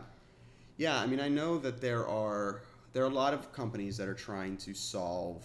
yeah. 0.76 1.00
I 1.00 1.06
mean, 1.06 1.20
I 1.20 1.28
know 1.28 1.58
that 1.58 1.80
there 1.80 2.06
are 2.06 2.62
there 2.92 3.04
are 3.04 3.10
a 3.10 3.14
lot 3.14 3.32
of 3.32 3.52
companies 3.52 3.96
that 3.96 4.08
are 4.08 4.14
trying 4.14 4.56
to 4.58 4.74
solve 4.74 5.44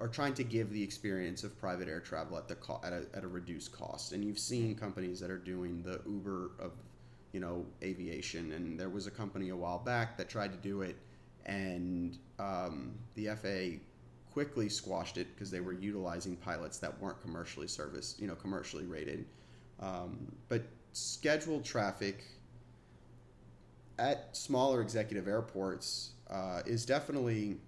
are 0.00 0.08
trying 0.08 0.34
to 0.34 0.44
give 0.44 0.70
the 0.70 0.82
experience 0.82 1.44
of 1.44 1.58
private 1.58 1.88
air 1.88 2.00
travel 2.00 2.36
at 2.36 2.48
the 2.48 2.54
co- 2.56 2.80
at 2.84 2.92
a, 2.92 3.06
at 3.14 3.24
a 3.24 3.28
reduced 3.28 3.72
cost. 3.72 4.12
And 4.12 4.24
you've 4.24 4.38
seen 4.38 4.74
companies 4.74 5.20
that 5.20 5.30
are 5.30 5.38
doing 5.38 5.82
the 5.82 6.00
Uber 6.06 6.52
of 6.58 6.72
you 7.36 7.40
know 7.40 7.66
aviation. 7.82 8.52
And 8.52 8.80
there 8.80 8.88
was 8.88 9.06
a 9.06 9.10
company 9.10 9.50
a 9.50 9.56
while 9.56 9.78
back 9.78 10.16
that 10.16 10.30
tried 10.30 10.52
to 10.52 10.58
do 10.66 10.80
it, 10.80 10.96
and 11.44 12.16
um, 12.38 12.94
the 13.14 13.26
FAA 13.26 13.78
quickly 14.32 14.70
squashed 14.70 15.18
it 15.18 15.26
because 15.34 15.50
they 15.50 15.60
were 15.60 15.74
utilizing 15.74 16.34
pilots 16.36 16.78
that 16.78 16.98
weren't 16.98 17.20
commercially 17.20 17.68
serviced, 17.68 18.18
you 18.18 18.26
know, 18.26 18.34
commercially 18.34 18.86
rated. 18.86 19.26
Um, 19.80 20.32
but 20.48 20.62
scheduled 20.94 21.62
traffic 21.62 22.24
at 23.98 24.34
smaller 24.34 24.80
executive 24.80 25.28
airports 25.28 26.12
uh, 26.30 26.62
is 26.64 26.86
definitely 26.86 27.58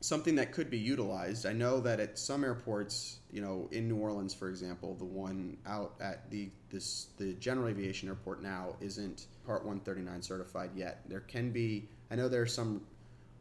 something 0.00 0.34
that 0.36 0.52
could 0.52 0.70
be 0.70 0.78
utilized. 0.78 1.46
I 1.46 1.52
know 1.52 1.80
that 1.80 2.00
at 2.00 2.18
some 2.18 2.42
airports, 2.42 3.18
you 3.30 3.42
know, 3.42 3.68
in 3.70 3.88
New 3.88 3.96
Orleans, 3.96 4.34
for 4.34 4.48
example, 4.48 4.94
the 4.94 5.04
one 5.04 5.58
out 5.66 5.94
at 6.00 6.30
the 6.30 6.50
this 6.70 7.08
the 7.18 7.34
general 7.34 7.68
aviation 7.68 8.08
airport 8.08 8.42
now 8.42 8.76
isn't 8.80 9.26
Part 9.46 9.64
139 9.64 10.22
certified 10.22 10.70
yet. 10.74 11.02
There 11.08 11.20
can 11.20 11.50
be. 11.50 11.88
I 12.10 12.14
know 12.14 12.28
there 12.28 12.42
are 12.42 12.46
some 12.46 12.82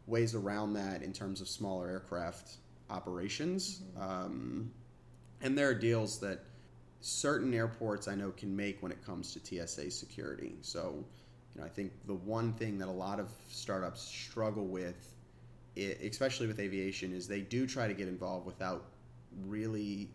ways 0.07 0.33
around 0.33 0.73
that 0.73 1.03
in 1.03 1.13
terms 1.13 1.39
of 1.39 1.47
smaller 1.47 1.87
aircraft 1.87 2.57
operations, 2.89 3.81
um, 3.99 4.71
and 5.41 5.57
there 5.57 5.69
are 5.69 5.73
deals 5.73 6.19
that 6.21 6.43
certain 7.01 7.53
airports 7.53 8.07
I 8.07 8.15
know 8.15 8.31
can 8.31 8.55
make 8.55 8.81
when 8.81 8.91
it 8.91 9.05
comes 9.05 9.33
to 9.33 9.39
TSA 9.39 9.91
security. 9.91 10.55
So, 10.61 11.05
you 11.53 11.61
know, 11.61 11.65
I 11.67 11.69
think 11.69 11.91
the 12.07 12.15
one 12.15 12.53
thing 12.53 12.77
that 12.79 12.87
a 12.87 12.91
lot 12.91 13.19
of 13.19 13.29
startups 13.49 14.01
struggle 14.01 14.65
with, 14.65 15.13
i 15.79 16.05
especially 16.05 16.47
with 16.47 16.59
aviation, 16.59 17.13
is 17.13 17.27
they 17.27 17.41
do 17.41 17.67
try 17.67 17.87
to 17.87 17.93
get 17.93 18.07
involved 18.07 18.45
without 18.45 18.85
really. 19.45 20.09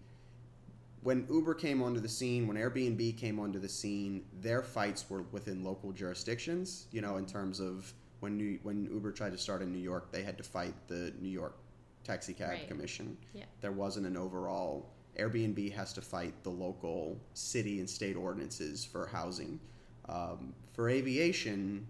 When 1.02 1.26
Uber 1.28 1.54
came 1.54 1.82
onto 1.82 2.00
the 2.00 2.08
scene, 2.08 2.46
when 2.46 2.56
Airbnb 2.56 3.18
came 3.18 3.38
onto 3.38 3.58
the 3.58 3.68
scene, 3.68 4.24
their 4.40 4.62
fights 4.62 5.04
were 5.10 5.22
within 5.32 5.62
local 5.62 5.92
jurisdictions. 5.92 6.86
You 6.92 7.02
know, 7.02 7.16
in 7.18 7.26
terms 7.26 7.60
of 7.60 7.92
when 8.20 8.38
New, 8.38 8.58
when 8.62 8.86
Uber 8.86 9.12
tried 9.12 9.32
to 9.32 9.38
start 9.38 9.60
in 9.60 9.70
New 9.70 9.78
York, 9.78 10.10
they 10.10 10.22
had 10.22 10.38
to 10.38 10.44
fight 10.44 10.72
the 10.88 11.12
New 11.20 11.28
York 11.28 11.56
Taxi 12.04 12.32
Cab 12.32 12.50
Right. 12.50 12.68
Commission. 12.68 13.18
Yeah. 13.34 13.44
There 13.60 13.72
wasn't 13.72 14.06
an 14.06 14.16
overall. 14.16 14.88
Airbnb 15.18 15.72
has 15.74 15.92
to 15.92 16.00
fight 16.00 16.34
the 16.42 16.50
local 16.50 17.20
city 17.34 17.80
and 17.80 17.88
state 17.88 18.16
ordinances 18.16 18.84
for 18.84 19.06
housing. 19.06 19.60
Um, 20.08 20.54
for 20.72 20.88
aviation, 20.88 21.86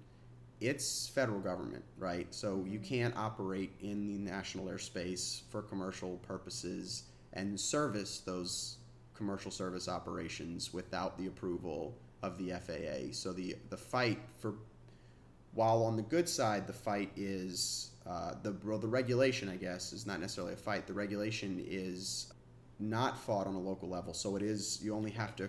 it's 0.61 1.09
federal 1.09 1.41
government, 1.41 1.85
right? 1.99 2.33
So 2.33 2.65
you 2.67 2.79
can't 2.79 3.17
operate 3.17 3.73
in 3.81 4.07
the 4.07 4.19
national 4.19 4.67
airspace 4.67 5.43
for 5.51 5.63
commercial 5.63 6.17
purposes 6.19 7.05
and 7.33 7.59
service 7.59 8.21
those 8.21 8.77
commercial 9.15 9.51
service 9.51 9.89
operations 9.89 10.73
without 10.73 11.19
the 11.19 11.27
approval 11.27 11.95
of 12.23 12.39
the 12.39 12.51
FAA. 12.51 13.13
So 13.13 13.33
the 13.33 13.57
the 13.71 13.77
fight 13.77 14.19
for 14.39 14.55
while 15.55 15.85
on 15.85 15.97
the 15.97 16.03
good 16.03 16.29
side, 16.29 16.67
the 16.67 16.73
fight 16.73 17.11
is 17.17 17.91
uh, 18.07 18.33
the 18.43 18.55
well, 18.65 18.79
the 18.79 18.89
regulation. 18.89 19.49
I 19.49 19.57
guess 19.57 19.93
is 19.93 20.07
not 20.07 20.21
necessarily 20.21 20.55
a 20.55 20.57
fight. 20.57 20.87
The 20.87 20.93
regulation 20.93 21.65
is 21.67 22.33
not 22.81 23.17
fought 23.19 23.47
on 23.47 23.55
a 23.55 23.61
local 23.61 23.89
level. 23.89 24.15
So 24.15 24.37
it 24.37 24.43
is 24.43 24.81
you 24.83 24.95
only 24.95 25.11
have 25.13 25.37
to 25.37 25.49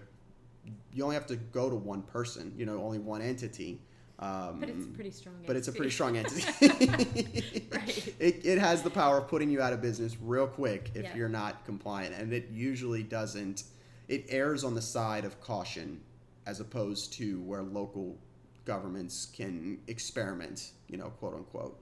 you 0.93 1.03
only 1.03 1.15
have 1.15 1.27
to 1.27 1.35
go 1.35 1.69
to 1.69 1.75
one 1.75 2.01
person. 2.03 2.53
You 2.57 2.65
know, 2.65 2.83
only 2.83 3.00
one 3.00 3.21
entity. 3.21 3.82
Um, 4.19 4.60
But 4.62 4.69
it's 4.69 4.86
a 4.86 4.89
pretty 4.89 5.12
strong. 5.12 5.36
but 5.45 5.56
it's 5.58 5.67
a 5.67 5.71
pretty 5.73 5.93
entity. 6.04 6.41
strong 6.41 6.88
entity. 6.88 7.67
Right. 7.71 8.15
It, 8.19 8.45
it 8.45 8.58
has 8.60 8.82
the 8.82 8.89
power 8.89 9.17
of 9.17 9.28
putting 9.28 9.49
you 9.49 9.62
out 9.62 9.73
of 9.73 9.82
business 9.82 10.15
real 10.21 10.47
quick 10.47 10.91
if 10.95 11.04
Yeah. 11.04 11.15
you're 11.15 11.30
not 11.30 11.65
compliant, 11.65 12.15
and 12.15 12.32
it 12.34 12.49
usually 12.51 13.04
doesn't. 13.04 13.63
It 14.08 14.25
errs 14.30 14.63
on 14.63 14.73
the 14.75 14.82
side 14.82 15.25
of 15.25 15.41
caution 15.41 15.99
as 16.45 16.60
opposed 16.60 17.12
to 17.13 17.41
where 17.41 17.63
local 17.63 18.17
governments 18.65 19.25
can 19.34 19.80
experiment, 19.88 20.71
you 20.88 20.97
know, 20.97 21.10
quote 21.10 21.34
unquote. 21.36 21.78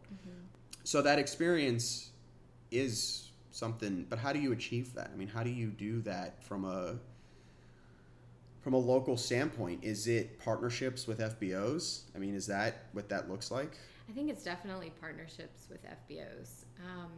So 0.84 1.02
that 1.02 1.19
experience 1.19 2.10
is 2.72 3.30
something, 3.52 4.06
but 4.10 4.19
how 4.19 4.34
do 4.34 4.39
you 4.39 4.52
achieve 4.54 4.93
that? 4.96 5.12
I 5.13 5.15
mean, 5.17 5.28
how 5.28 5.43
do 5.43 5.50
you 5.50 5.67
do 5.69 6.02
that 6.02 6.41
from 6.43 6.65
a 6.65 6.96
from 8.63 8.73
a 8.73 8.78
local 8.78 9.17
standpoint? 9.17 9.84
Is 9.84 10.08
it 10.08 10.39
partnerships 10.39 11.06
with 11.06 11.19
FBOs? 11.19 12.04
I 12.15 12.17
mean, 12.19 12.34
is 12.34 12.47
that 12.47 12.86
what 12.93 13.10
that 13.10 13.30
looks 13.30 13.52
like? 13.52 13.78
I 14.10 14.13
think 14.13 14.30
it's 14.30 14.43
definitely 14.43 14.91
partnerships 14.99 15.67
with 15.69 15.80
FBOs, 15.86 16.65
um, 16.86 17.12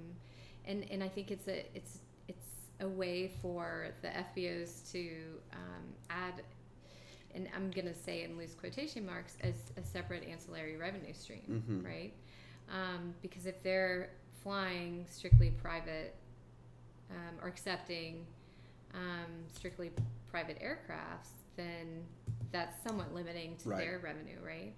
and 0.66 0.86
and 0.92 1.04
I 1.04 1.08
think 1.08 1.32
it's 1.32 1.48
a 1.48 1.66
it's 1.76 2.00
it's 2.28 2.46
a 2.82 2.88
way 2.88 3.32
for 3.42 3.88
the 4.02 4.10
FBOs 4.10 4.92
to 4.92 5.08
um, 5.54 5.84
add, 6.10 6.44
and 7.34 7.48
I'm 7.56 7.72
gonna 7.72 7.94
say 7.94 8.24
in 8.24 8.38
loose 8.38 8.54
quotation 8.54 9.06
marks 9.06 9.38
as 9.42 9.56
a 9.78 9.84
separate 9.84 10.28
ancillary 10.28 10.78
revenue 10.78 11.14
stream, 11.14 11.64
Mhm. 11.68 11.86
right? 11.86 12.14
Um, 12.70 13.14
because 13.22 13.46
if 13.46 13.62
they're 13.64 14.10
flying 14.44 15.06
strictly 15.10 15.52
private 15.52 16.16
um, 17.12 17.40
or 17.42 17.48
accepting 17.48 18.26
um, 18.94 19.32
strictly 19.54 19.92
private 20.32 20.60
aircrafts, 20.62 21.35
then 21.56 22.06
that's 22.52 22.82
somewhat 22.84 23.14
limiting 23.14 23.56
to 23.58 23.70
Right. 23.70 23.80
their 23.86 24.00
revenue, 24.00 24.38
right? 24.44 24.74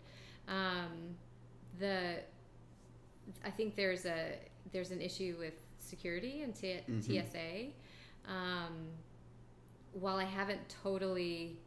Um, 0.47 1.15
the 1.79 2.21
I 3.43 3.51
think 3.51 3.75
there's 3.75 4.05
a 4.05 4.37
there's 4.71 4.91
an 4.91 5.01
issue 5.01 5.35
with 5.39 5.53
security 5.79 6.41
and 6.43 6.53
T- 6.55 6.81
Mhm. 6.87 7.03
TSA. 7.03 7.71
Um, 8.31 8.87
while 9.93 10.17
I 10.17 10.25
haven't 10.25 10.67
totally 10.83 11.57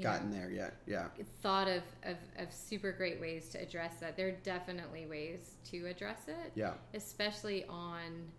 Gotten 0.00 0.30
know, 0.30 0.36
there 0.38 0.50
yet? 0.50 0.76
Yeah. 0.86 1.08
thought 1.42 1.68
of, 1.68 1.82
of, 2.02 2.16
of 2.38 2.52
super 2.52 2.90
great 2.92 3.20
ways 3.20 3.50
to 3.50 3.58
address 3.60 3.96
that, 4.00 4.16
there 4.16 4.28
are 4.28 4.38
definitely 4.42 5.06
ways 5.06 5.58
to 5.70 5.86
address 5.86 6.26
it 6.28 6.52
Yeah. 6.54 6.74
especially 6.94 7.64
on 7.66 8.30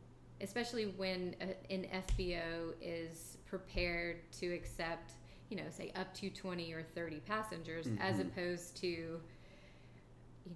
especially 0.41 0.87
when 0.97 1.35
a, 1.39 1.71
an 1.71 1.85
FBO 1.85 2.73
is 2.81 3.37
prepared 3.45 4.29
to 4.33 4.47
accept 4.53 5.13
you 5.53 5.61
know 5.63 5.69
say 5.69 5.91
up 5.95 6.11
to 6.15 6.31
20 6.31 6.73
or 6.73 6.81
30 6.95 7.19
passengers 7.27 7.87
as 7.99 8.17
Mhm. 8.17 8.21
opposed 8.21 8.75
to 8.77 8.87
you 8.87 9.21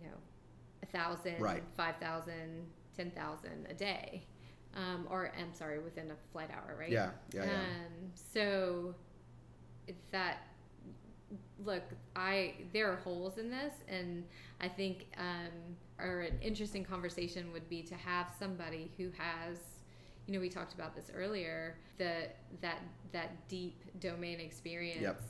know 0.01 0.17
a 0.81 0.85
thousand 0.87 1.39
Right. 1.39 1.63
five 1.75 1.97
thousand 1.97 2.67
ten 2.95 3.11
thousand 3.11 3.67
a 3.69 3.75
day 3.75 4.23
um, 4.73 5.07
or 5.11 5.31
I'm 5.39 5.53
sorry 5.53 5.77
within 5.79 6.09
a 6.09 6.15
flight 6.31 6.49
hour 6.49 6.75
right 6.79 6.89
Yeah. 6.89 7.11
Yeah. 7.31 7.45
Yeah. 7.45 7.61
um, 7.61 8.11
so 8.15 8.95
it's 9.87 10.09
that 10.11 10.39
look, 11.63 11.83
I 12.15 12.53
there 12.73 12.91
are 12.91 12.95
holes 12.97 13.37
in 13.37 13.49
this, 13.51 13.73
and 13.89 14.23
I 14.61 14.67
think 14.69 15.07
um, 15.17 15.51
or 15.99 16.21
an 16.21 16.39
interesting 16.41 16.85
conversation 16.85 17.51
would 17.51 17.67
be 17.69 17.83
to 17.83 17.95
have 17.95 18.31
somebody 18.39 18.91
who 18.97 19.09
has, 19.17 19.57
you 20.27 20.33
know, 20.33 20.39
we 20.39 20.49
talked 20.49 20.73
about 20.73 20.95
this 20.95 21.09
earlier, 21.15 21.77
the 21.97 22.27
that 22.61 22.79
that 23.11 23.47
deep 23.47 23.83
domain 23.99 24.39
experience. 24.39 25.01
Yep. 25.01 25.21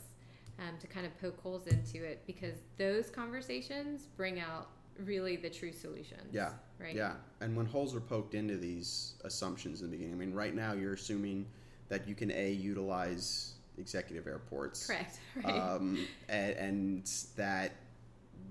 Um, 0.60 0.76
to 0.80 0.88
kind 0.88 1.06
of 1.06 1.16
poke 1.22 1.40
holes 1.40 1.68
into 1.68 2.04
it 2.04 2.24
because 2.26 2.56
those 2.80 3.12
conversations 3.12 4.08
bring 4.18 4.40
out 4.40 4.70
really 5.06 5.36
the 5.36 5.52
true 5.52 5.72
solutions. 5.72 6.30
Yeah. 6.32 6.50
Right. 6.80 6.96
Yeah, 6.96 7.14
and 7.42 7.56
when 7.56 7.66
holes 7.66 7.96
are 7.96 8.00
poked 8.00 8.36
into 8.36 8.58
these 8.58 9.16
assumptions 9.24 9.82
in 9.82 9.92
the 9.92 9.98
beginning, 9.98 10.14
I 10.14 10.18
mean, 10.18 10.34
right 10.34 10.54
now 10.54 10.74
you're 10.74 10.94
assuming 10.94 11.46
that 11.90 12.08
you 12.08 12.14
can 12.14 12.32
a 12.32 12.52
utilize 12.52 13.54
executive 13.78 14.28
airports, 14.28 14.86
Correct. 14.86 15.20
Right. 15.44 15.56
um, 15.56 16.06
and, 16.30 16.54
and 16.56 17.12
that 17.36 17.74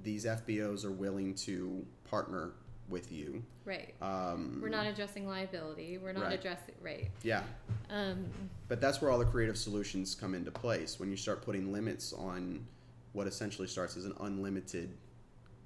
these 0.02 0.24
FBOs 0.24 0.85
are 0.85 0.92
willing 0.92 1.35
to 1.35 1.85
partner 2.09 2.52
with 2.88 3.11
you. 3.11 3.42
right. 3.64 3.94
Um, 4.01 4.61
We're 4.62 4.68
not 4.68 4.87
addressing 4.87 5.27
liability. 5.27 5.99
We're 5.99 6.12
not 6.12 6.25
Right. 6.25 6.38
addressing 6.38 6.75
right. 6.83 7.11
Yeah, 7.22 7.42
Um, 7.90 8.27
but 8.68 8.81
that's 8.81 9.01
where 9.01 9.11
all 9.11 9.18
the 9.18 9.25
creative 9.25 9.59
solutions 9.59 10.14
come 10.14 10.35
into 10.35 10.51
place 10.51 10.99
when 11.01 11.11
you 11.11 11.16
start 11.16 11.42
putting 11.42 11.72
limits 11.72 12.12
on 12.12 12.64
what 13.12 13.27
essentially 13.27 13.66
starts 13.68 13.96
as 13.96 14.05
an 14.05 14.14
unlimited 14.20 14.96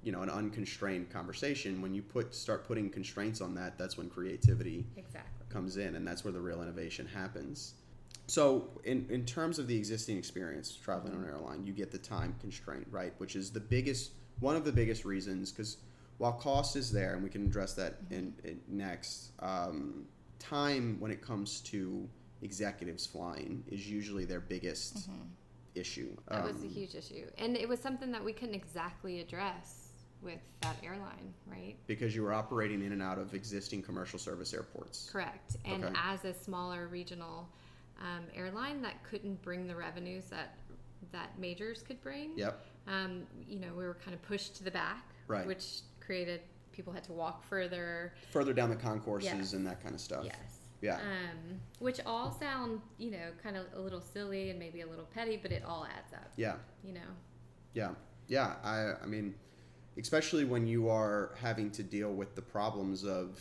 you 0.03 0.11
know 0.11 0.23
an 0.23 0.29
unconstrained 0.31 1.11
conversation 1.11 1.79
when 1.79 1.93
you 1.93 2.01
put 2.01 2.33
start 2.33 2.65
putting 2.67 2.89
constraints 2.89 3.39
on 3.39 3.53
that 3.53 3.77
that's 3.77 3.97
when 3.97 4.09
creativity 4.09 4.83
exactly. 4.97 5.45
comes 5.49 5.77
in 5.77 5.95
and 5.95 6.07
that's 6.07 6.23
where 6.23 6.31
the 6.33 6.39
real 6.39 6.63
innovation 6.63 7.05
happens 7.13 7.75
so 8.25 8.67
in, 8.83 9.05
in 9.11 9.23
terms 9.25 9.59
of 9.59 9.67
the 9.67 9.77
existing 9.77 10.17
experience 10.17 10.73
traveling 10.75 11.13
on 11.13 11.21
an 11.23 11.29
airline 11.29 11.67
you 11.67 11.73
get 11.73 11.91
the 11.91 11.99
time 11.99 12.33
constraint 12.41 12.87
right 12.89 13.13
which 13.19 13.35
is 13.35 13.51
the 13.51 13.59
biggest 13.59 14.13
one 14.39 14.55
of 14.55 14.65
the 14.65 14.71
biggest 14.71 15.05
reasons 15.05 15.51
because 15.51 15.77
while 16.21 16.33
cost 16.33 16.75
is 16.75 16.91
there 16.91 17.15
and 17.15 17.23
we 17.23 17.31
can 17.31 17.43
address 17.47 17.73
that 17.73 17.95
in, 18.11 18.31
in 18.43 18.61
next 18.67 19.31
um, 19.39 20.05
time 20.37 20.95
when 20.99 21.09
it 21.09 21.19
comes 21.19 21.61
to 21.61 22.07
executives 22.43 23.07
flying 23.07 23.63
is 23.71 23.89
usually 23.89 24.23
their 24.23 24.39
biggest 24.39 25.09
issue. 25.73 26.15
That 26.29 26.43
was 26.43 26.61
a 26.61 26.67
Um, 26.67 26.69
huge 26.69 26.93
issue, 26.93 27.25
and 27.39 27.57
it 27.57 27.67
was 27.67 27.79
something 27.79 28.11
that 28.11 28.23
we 28.23 28.33
couldn't 28.33 28.53
exactly 28.53 29.19
address 29.19 29.87
with 30.21 30.37
that 30.61 30.75
airline, 30.83 31.33
right? 31.47 31.75
because 31.87 32.13
you 32.15 32.21
were 32.21 32.33
operating 32.33 32.83
in 32.85 32.91
and 32.91 33.01
out 33.01 33.17
of 33.17 33.33
existing 33.33 33.81
commercial 33.81 34.19
service 34.19 34.53
airports. 34.53 35.09
Correct. 35.11 35.57
And 35.65 35.83
Okay. 35.83 35.93
as 35.97 36.23
a 36.25 36.33
smaller 36.35 36.87
regional 36.87 37.49
um, 37.99 38.25
airline 38.35 38.83
that 38.83 39.03
couldn't 39.03 39.41
bring 39.41 39.65
the 39.65 39.75
revenues 39.75 40.25
that 40.25 40.55
that 41.11 41.37
majors 41.39 41.81
could 41.81 41.99
bring, 42.03 42.37
Yep. 42.37 42.63
um, 42.85 43.25
you 43.47 43.59
know, 43.59 43.73
we 43.73 43.83
were 43.83 43.95
kind 43.95 44.13
of 44.13 44.21
pushed 44.21 44.55
to 44.57 44.63
the 44.63 44.69
back, 44.69 45.03
Right. 45.27 45.47
which 45.47 45.81
created 46.11 46.41
people 46.73 46.91
had 46.91 47.05
to 47.05 47.13
walk 47.13 47.41
further. 47.41 48.13
Further 48.31 48.51
down 48.51 48.69
the 48.69 48.75
concourses 48.75 49.53
and 49.53 49.65
that 49.65 49.81
kind 49.81 49.95
of 49.95 50.01
stuff. 50.01 50.25
Yes. 50.25 50.35
Yeah. 50.81 50.95
Um, 50.95 51.61
which 51.79 52.01
all 52.05 52.35
sound, 52.37 52.81
you 52.97 53.11
know, 53.11 53.29
kind 53.41 53.55
of 53.55 53.65
a 53.77 53.79
little 53.79 54.01
silly 54.01 54.49
and 54.49 54.59
maybe 54.59 54.81
a 54.81 54.87
little 54.87 55.05
petty, 55.05 55.39
but 55.41 55.53
it 55.53 55.63
all 55.65 55.85
adds 55.85 56.11
up. 56.11 56.29
Yeah. 56.35 56.55
You 56.83 56.95
know. 56.95 57.11
Yeah, 57.73 57.91
yeah. 58.27 58.55
I, 58.61 58.95
I 59.01 59.05
mean, 59.05 59.35
especially 59.97 60.43
when 60.43 60.67
you 60.67 60.89
are 60.89 61.33
having 61.41 61.71
to 61.71 61.83
deal 61.83 62.11
with 62.11 62.35
the 62.35 62.41
problems 62.41 63.05
of 63.05 63.39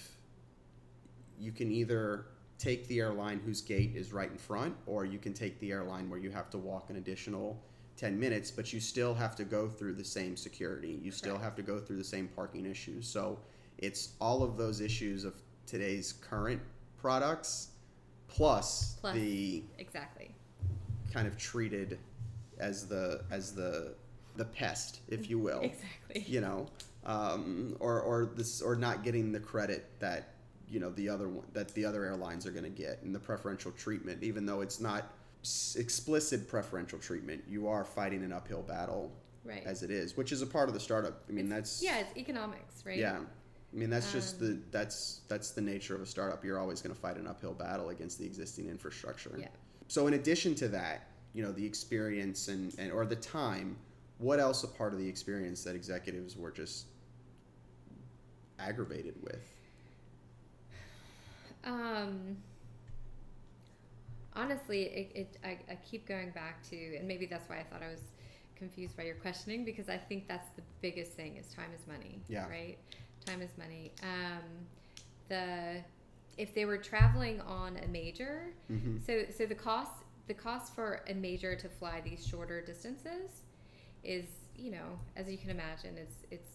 you 1.40 1.50
can 1.50 1.72
either 1.72 2.26
take 2.58 2.86
the 2.86 3.00
airline 3.00 3.40
whose 3.44 3.62
gate 3.62 3.96
is 3.96 4.12
right 4.12 4.30
in 4.30 4.38
front, 4.38 4.76
or 4.86 5.04
you 5.04 5.18
can 5.18 5.32
take 5.32 5.58
the 5.58 5.72
airline 5.72 6.08
where 6.08 6.20
you 6.20 6.30
have 6.30 6.50
to 6.50 6.58
walk 6.58 6.88
an 6.90 6.96
additional 6.96 7.60
10 8.00 8.18
minutes, 8.18 8.50
but 8.50 8.72
you 8.72 8.80
still 8.80 9.12
have 9.12 9.36
to 9.36 9.44
go 9.44 9.68
through 9.68 9.92
the 9.92 10.04
same 10.04 10.34
security. 10.34 10.98
You 11.02 11.10
still 11.10 11.36
have 11.36 11.54
to 11.56 11.62
go 11.62 11.78
through 11.78 11.98
the 11.98 12.04
same 12.04 12.28
parking 12.28 12.64
issues. 12.64 13.06
So 13.06 13.38
it's 13.76 14.14
all 14.22 14.42
of 14.42 14.56
those 14.56 14.80
issues 14.80 15.24
of 15.24 15.34
today's 15.66 16.14
current 16.14 16.62
products 16.96 17.68
plus, 18.26 18.96
Plus. 19.00 19.14
the 19.14 19.62
Exactly. 19.78 20.30
kind 21.12 21.26
of 21.28 21.36
treated 21.36 21.98
as 22.58 22.86
the 22.86 23.22
as 23.30 23.54
the 23.54 23.94
the 24.36 24.46
pest, 24.46 25.00
if 25.08 25.28
you 25.28 25.38
will. 25.38 25.60
Exactly. 25.60 26.24
You 26.26 26.40
know, 26.40 26.66
um, 27.04 27.76
or 27.80 28.00
or 28.00 28.30
this 28.34 28.62
or 28.62 28.76
not 28.76 29.04
getting 29.04 29.30
the 29.30 29.40
credit 29.40 29.90
that 29.98 30.34
you 30.70 30.80
know 30.80 30.90
the 30.92 31.08
other 31.10 31.28
one 31.28 31.44
that 31.52 31.74
the 31.74 31.84
other 31.84 32.04
airlines 32.04 32.46
are 32.46 32.50
going 32.50 32.64
to 32.64 32.70
get 32.70 33.02
and 33.02 33.14
the 33.14 33.18
preferential 33.18 33.72
treatment, 33.72 34.22
even 34.22 34.46
though 34.46 34.62
it's 34.62 34.80
not 34.80 35.12
explicit 35.42 36.48
preferential 36.48 36.98
treatment. 36.98 37.42
You 37.48 37.68
are 37.68 37.84
fighting 37.84 38.22
an 38.24 38.32
uphill 38.32 38.62
battle 38.62 39.12
Right. 39.44 39.62
as 39.64 39.82
it 39.82 39.90
is, 39.90 40.16
which 40.16 40.32
is 40.32 40.42
a 40.42 40.46
part 40.46 40.68
of 40.68 40.74
the 40.74 40.80
startup. 40.80 41.24
I 41.28 41.32
mean, 41.32 41.46
It's- 41.46 41.80
that's 41.80 41.82
yeah, 41.82 41.98
it's 42.00 42.16
economics, 42.16 42.84
right? 42.84 42.98
yeah. 42.98 43.20
I 43.72 43.76
mean, 43.76 43.88
that's 43.88 44.12
just 44.12 44.38
the 44.40 44.50
Um, 44.52 44.64
that's 44.70 45.20
that's 45.28 45.52
the 45.52 45.60
nature 45.60 45.94
of 45.94 46.02
a 46.02 46.06
startup. 46.06 46.44
You're 46.44 46.58
always 46.58 46.82
going 46.82 46.94
to 46.94 47.00
fight 47.00 47.16
an 47.16 47.26
uphill 47.26 47.54
battle 47.54 47.88
against 47.90 48.18
the 48.18 48.26
existing 48.26 48.68
infrastructure. 48.68 49.34
Yeah. 49.38 49.48
So, 49.88 50.06
in 50.08 50.14
addition 50.14 50.54
to 50.56 50.68
that, 50.68 51.06
you 51.34 51.42
know, 51.42 51.52
the 51.52 51.64
experience 51.64 52.48
and, 52.48 52.74
and 52.78 52.90
or 52.92 53.06
the 53.06 53.16
time, 53.16 53.76
what 54.18 54.40
else 54.40 54.64
a 54.64 54.68
part 54.68 54.92
of 54.92 54.98
the 54.98 55.08
experience 55.08 55.62
that 55.64 55.74
executives 55.76 56.36
were 56.36 56.50
just 56.50 56.86
aggravated 58.58 59.14
with? 59.22 59.40
Um, 61.62 62.36
honestly, 64.40 64.82
it, 64.82 65.12
it 65.14 65.36
I, 65.44 65.58
I 65.72 65.76
keep 65.90 66.06
going 66.06 66.30
back 66.30 66.62
to, 66.70 66.76
and 66.96 67.06
maybe 67.06 67.26
that's 67.26 67.48
why 67.48 67.58
I 67.60 67.64
thought 67.64 67.82
I 67.82 67.88
was 67.90 68.00
confused 68.56 68.96
by 68.96 69.04
your 69.04 69.14
questioning 69.16 69.64
because 69.64 69.88
I 69.88 69.96
think 69.96 70.28
that's 70.28 70.50
the 70.56 70.62
biggest 70.80 71.12
thing 71.12 71.36
is 71.36 71.46
time 71.54 71.70
is 71.74 71.86
money. 71.86 72.20
Yeah. 72.28 72.48
Right. 72.48 72.78
Time 73.26 73.42
is 73.42 73.50
money. 73.58 73.92
Um, 74.02 74.44
the 75.28 75.76
if 76.38 76.54
they 76.54 76.64
were 76.64 76.78
traveling 76.78 77.40
on 77.42 77.76
a 77.84 77.88
major, 77.88 78.46
Mm-hmm. 78.70 78.98
so 79.06 79.24
so 79.36 79.46
the 79.46 79.54
cost 79.54 79.92
the 80.26 80.34
cost 80.34 80.74
for 80.74 81.02
a 81.08 81.14
major 81.14 81.56
to 81.56 81.68
fly 81.68 82.00
these 82.04 82.24
shorter 82.26 82.60
distances 82.60 83.30
is 84.04 84.26
you 84.56 84.70
know 84.70 84.98
as 85.16 85.28
you 85.28 85.36
can 85.36 85.50
imagine 85.50 85.96
it's 85.98 86.18
it's 86.30 86.50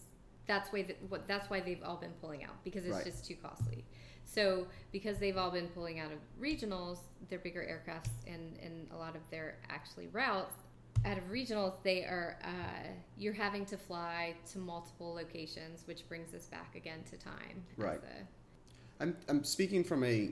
that's 0.46 0.72
why 0.72 0.82
the, 0.82 0.94
what 1.08 1.26
that's 1.28 1.50
why 1.50 1.60
they've 1.60 1.82
all 1.84 1.96
been 1.96 2.14
pulling 2.22 2.42
out 2.44 2.56
because 2.64 2.84
it's 2.86 2.96
Right. 2.96 3.04
just 3.04 3.26
too 3.26 3.36
costly. 3.42 3.84
So 4.26 4.66
because 4.92 5.18
they've 5.18 5.36
all 5.36 5.50
been 5.50 5.68
pulling 5.68 5.98
out 5.98 6.10
of 6.12 6.18
regionals, 6.40 6.98
their 7.30 7.38
bigger 7.38 7.62
aircrafts 7.62 8.10
and 8.26 8.58
and 8.62 8.88
a 8.92 8.96
lot 8.96 9.16
of 9.16 9.22
their 9.30 9.56
actually 9.70 10.08
routes 10.08 10.54
out 11.04 11.18
of 11.18 11.24
regionals, 11.30 11.74
they 11.82 12.00
are 12.02 12.38
uh, 12.42 12.88
you're 13.16 13.32
having 13.32 13.64
to 13.66 13.76
fly 13.76 14.34
to 14.52 14.58
multiple 14.58 15.14
locations, 15.14 15.86
which 15.86 16.08
brings 16.08 16.34
us 16.34 16.46
back 16.46 16.74
again 16.74 17.00
to 17.10 17.16
time. 17.16 17.64
Right. 17.76 17.98
a- 17.98 19.02
I'm, 19.02 19.16
I'm 19.28 19.44
speaking 19.44 19.84
from 19.84 20.04
a 20.04 20.30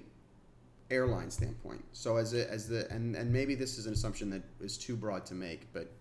airline 0.91 1.31
standpoint. 1.31 1.85
So 1.93 2.17
as 2.17 2.35
a, 2.35 2.51
as 2.51 2.69
the 2.69 2.91
and, 2.91 3.15
and 3.15 3.33
maybe 3.33 3.55
this 3.55 3.79
is 3.79 3.87
an 3.87 3.93
assumption 3.93 4.31
that 4.31 4.43
is 4.61 4.79
too 4.79 4.97
broad 4.97 5.27
to 5.27 5.35
make, 5.35 5.73
but 5.73 5.93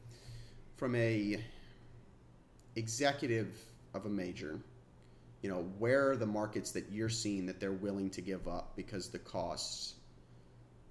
from 0.78 0.96
a 0.96 1.44
executive 2.76 3.56
of 3.94 4.06
a 4.06 4.10
major, 4.10 4.60
you 5.44 5.50
know, 5.50 5.70
where 5.78 6.10
are 6.10 6.16
the 6.16 6.26
markets 6.26 6.72
that 6.72 6.86
you're 6.90 7.10
seeing 7.10 7.46
that 7.46 7.60
they're 7.60 7.74
willing 7.74 8.10
to 8.12 8.22
give 8.22 8.48
up 8.48 8.72
because 8.78 9.10
the 9.10 9.20
costs 9.20 9.96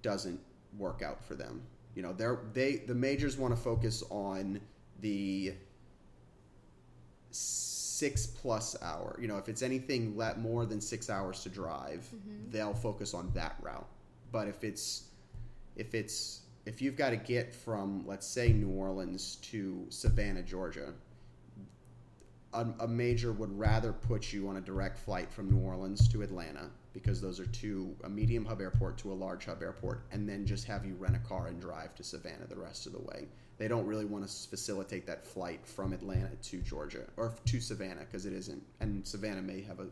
doesn't 0.03 0.39
work 0.77 1.01
out 1.01 1.23
for 1.25 1.33
them? 1.33 1.63
You 1.95 2.03
know, 2.03 2.13
they're 2.13 2.39
they 2.53 2.77
the 2.77 2.95
majors 2.95 3.35
want 3.35 3.55
to 3.55 3.61
focus 3.61 4.03
on 4.09 4.61
the 5.01 5.53
six 7.31 8.27
plus 8.27 8.75
hour. 8.81 9.17
You 9.19 9.27
know, 9.27 9.37
if 9.37 9.49
it's 9.49 9.63
anything 9.63 10.15
let 10.15 10.39
more 10.39 10.67
than 10.67 10.79
six 10.79 11.09
hours 11.09 11.41
to 11.43 11.49
drive, 11.49 12.07
mm-hmm. 12.15 12.51
they'll 12.51 12.75
focus 12.75 13.15
on 13.15 13.31
that 13.33 13.55
route. 13.59 13.87
But 14.31 14.47
if 14.47 14.63
it's 14.63 15.05
if 15.75 15.95
it's 15.95 16.41
if 16.67 16.79
you've 16.79 16.95
got 16.95 17.09
to 17.09 17.17
get 17.17 17.55
from 17.55 18.03
let's 18.05 18.27
say 18.27 18.53
New 18.53 18.69
Orleans 18.69 19.37
to 19.37 19.87
Savannah, 19.89 20.43
Georgia, 20.43 20.93
a, 22.53 22.67
a 22.81 22.87
major 22.87 23.31
would 23.31 23.57
rather 23.57 23.93
put 23.93 24.31
you 24.31 24.47
on 24.47 24.57
a 24.57 24.61
direct 24.61 24.97
flight 24.97 25.31
from 25.31 25.49
New 25.49 25.59
Orleans 25.59 26.07
to 26.09 26.21
Atlanta 26.21 26.69
because 26.93 27.19
those 27.19 27.39
are 27.39 27.45
two 27.47 27.95
a 28.03 28.09
medium 28.09 28.45
hub 28.45 28.61
airport 28.61 28.97
to 28.99 29.11
a 29.11 29.15
large 29.15 29.45
hub 29.45 29.61
airport, 29.61 30.03
and 30.11 30.29
then 30.29 30.45
just 30.45 30.65
have 30.65 30.85
you 30.85 30.93
rent 30.95 31.15
a 31.15 31.27
car 31.27 31.47
and 31.47 31.59
drive 31.59 31.95
to 31.95 32.03
Savannah 32.03 32.45
the 32.47 32.55
rest 32.55 32.85
of 32.85 32.93
the 32.93 32.99
way. 32.99 33.27
They 33.57 33.67
don't 33.67 33.85
really 33.85 34.05
want 34.05 34.27
to 34.27 34.49
facilitate 34.49 35.05
that 35.07 35.25
flight 35.25 35.65
from 35.65 35.93
Atlanta 35.93 36.31
to 36.43 36.57
Georgia 36.61 37.03
or 37.17 37.33
to 37.45 37.59
Savannah 37.59 38.01
because 38.01 38.25
it 38.25 38.33
isn't. 38.33 38.61
And 38.79 39.05
Savannah 39.05 39.41
may 39.41 39.61
have 39.61 39.79
a 39.79 39.87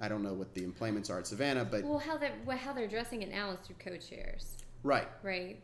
I 0.00 0.08
don't 0.08 0.22
know 0.22 0.34
what 0.34 0.52
the 0.54 0.62
enplanements 0.62 1.08
are 1.08 1.18
at 1.18 1.26
Savannah, 1.26 1.64
but 1.64 1.84
Well, 1.84 1.98
how 1.98 2.16
they're 2.16 2.32
well, 2.44 2.58
how 2.58 2.72
they're 2.72 2.84
addressing 2.84 3.22
it 3.22 3.30
now 3.30 3.50
is 3.50 3.60
through 3.60 3.76
code 3.78 4.02
shares 4.02 4.56
right, 4.82 5.08
right? 5.22 5.60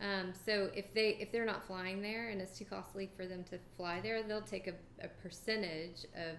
Um, 0.00 0.32
so 0.44 0.70
if 0.74 0.92
they 0.92 1.16
if 1.20 1.32
they're 1.32 1.46
not 1.46 1.66
flying 1.66 2.02
there 2.02 2.28
and 2.28 2.40
it's 2.40 2.58
too 2.58 2.66
costly 2.66 3.08
for 3.16 3.26
them 3.26 3.44
to 3.44 3.58
fly 3.76 4.00
there, 4.00 4.22
they'll 4.22 4.42
take 4.42 4.66
a, 4.66 4.74
a 5.02 5.08
percentage 5.08 6.04
of 6.14 6.36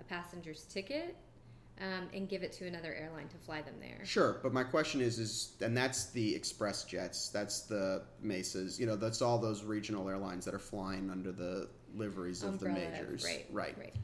a 0.00 0.04
passenger's 0.04 0.64
ticket 0.64 1.16
um, 1.80 2.08
and 2.14 2.28
give 2.28 2.42
it 2.42 2.52
to 2.52 2.66
another 2.66 2.94
airline 2.94 3.28
to 3.28 3.36
fly 3.36 3.60
them 3.60 3.74
there. 3.80 4.04
Sure, 4.04 4.40
but 4.42 4.52
my 4.52 4.64
question 4.64 5.00
is, 5.00 5.18
is 5.18 5.52
and 5.60 5.76
that's 5.76 6.06
the 6.06 6.38
ExpressJets, 6.38 7.30
that's 7.32 7.62
the 7.62 8.02
Mesas, 8.22 8.80
you 8.80 8.86
know, 8.86 8.96
that's 8.96 9.20
all 9.20 9.38
those 9.38 9.62
regional 9.62 10.08
airlines 10.08 10.44
that 10.46 10.54
are 10.54 10.58
flying 10.58 11.10
under 11.10 11.32
the 11.32 11.68
liveries 11.94 12.42
of 12.42 12.58
the 12.60 12.68
majors, 12.68 13.24
right? 13.24 13.46
right? 13.50 13.78
Right. 13.78 13.94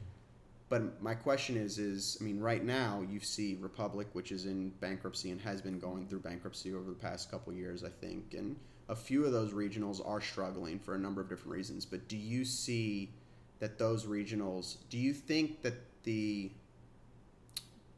But 0.69 1.01
my 1.01 1.13
question 1.13 1.57
is, 1.57 1.77
is 1.77 2.17
I 2.19 2.23
mean, 2.23 2.39
right 2.39 2.63
now 2.63 3.03
you 3.07 3.19
see 3.19 3.57
Republic, 3.59 4.07
which 4.13 4.31
is 4.31 4.45
in 4.45 4.69
bankruptcy 4.79 5.31
and 5.31 5.39
has 5.41 5.61
been 5.61 5.79
going 5.79 6.07
through 6.07 6.19
bankruptcy 6.19 6.73
over 6.73 6.89
the 6.89 6.95
past 6.95 7.29
couple 7.29 7.53
years, 7.53 7.83
I 7.83 7.89
think, 7.89 8.33
and 8.33 8.55
a 8.89 8.95
few 8.95 9.25
of 9.25 9.31
those 9.31 9.51
regionals 9.51 10.05
are 10.05 10.21
struggling 10.21 10.79
for 10.79 10.95
a 10.95 10.97
number 10.97 11.21
of 11.21 11.29
different 11.29 11.51
reasons. 11.51 11.85
But 11.85 12.07
do 12.07 12.17
you 12.17 12.43
see 12.45 13.11
that 13.59 13.77
those 13.77 14.05
regionals? 14.05 14.77
Do 14.89 14.97
you 14.97 15.13
think 15.13 15.61
that 15.61 15.75
the 16.03 16.51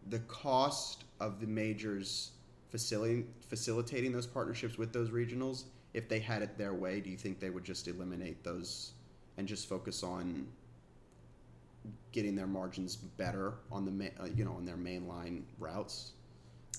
the 0.08 0.20
cost 0.20 1.06
of 1.20 1.40
the 1.40 1.48
majors 1.48 2.32
facilitating 2.70 3.28
facilitating 3.50 4.12
those 4.12 4.28
partnerships 4.28 4.78
with 4.78 4.94
those 4.94 5.10
regionals, 5.10 5.64
if 5.94 6.08
they 6.10 6.20
had 6.20 6.42
it 6.42 6.58
their 6.58 6.74
way, 6.74 7.00
do 7.00 7.10
you 7.10 7.18
think 7.18 7.40
they 7.40 7.50
would 7.50 7.64
just 7.64 7.88
eliminate 7.88 8.44
those 8.44 8.92
and 9.38 9.48
just 9.48 9.68
focus 9.68 10.04
on 10.04 10.48
getting 12.12 12.36
their 12.36 12.48
margins 12.48 12.96
better 12.96 13.56
on 13.72 13.86
the 13.86 14.12
uh, 14.20 14.26
you 14.36 14.46
know 14.46 14.54
on 14.54 14.66
their 14.66 14.78
mainline 14.78 15.44
routes? 15.58 16.12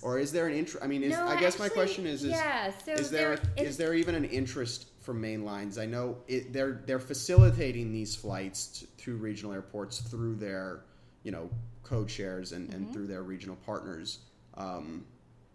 Or 0.03 0.19
is 0.19 0.31
there 0.33 0.47
an 0.47 0.55
interest? 0.55 0.85
I 0.85 0.89
mean, 0.89 1.03
is, 1.03 1.13
No, 1.13 1.27
I 1.27 1.41
guess 1.41 1.59
my 1.59 1.69
question 1.69 2.07
is: 2.07 2.23
is, 2.25 2.31
yeah. 2.33 2.71
So 2.85 2.93
is 2.93 3.11
there 3.11 3.37
there- 3.37 3.65
is 3.67 3.77
there 3.77 3.95
even 3.95 4.15
an 4.15 4.25
interest 4.27 4.87
for 5.01 5.15
main 5.15 5.45
lines? 5.45 5.79
I 5.79 5.87
know 5.87 6.19
it, 6.29 6.53
they're 6.53 6.83
they're 6.87 6.99
facilitating 7.01 7.93
these 7.93 8.15
flights 8.15 8.67
t- 8.81 8.87
through 8.99 9.17
regional 9.17 9.53
airports 9.53 10.01
through 10.01 10.37
their 10.37 10.85
you 11.23 11.33
know 11.33 11.51
code 11.83 12.11
shares 12.11 12.53
and, 12.53 12.69
Mm-hmm. 12.69 12.77
and 12.77 12.93
through 12.93 13.07
their 13.07 13.23
regional 13.23 13.57
partners. 13.65 14.19
Um, 14.55 15.05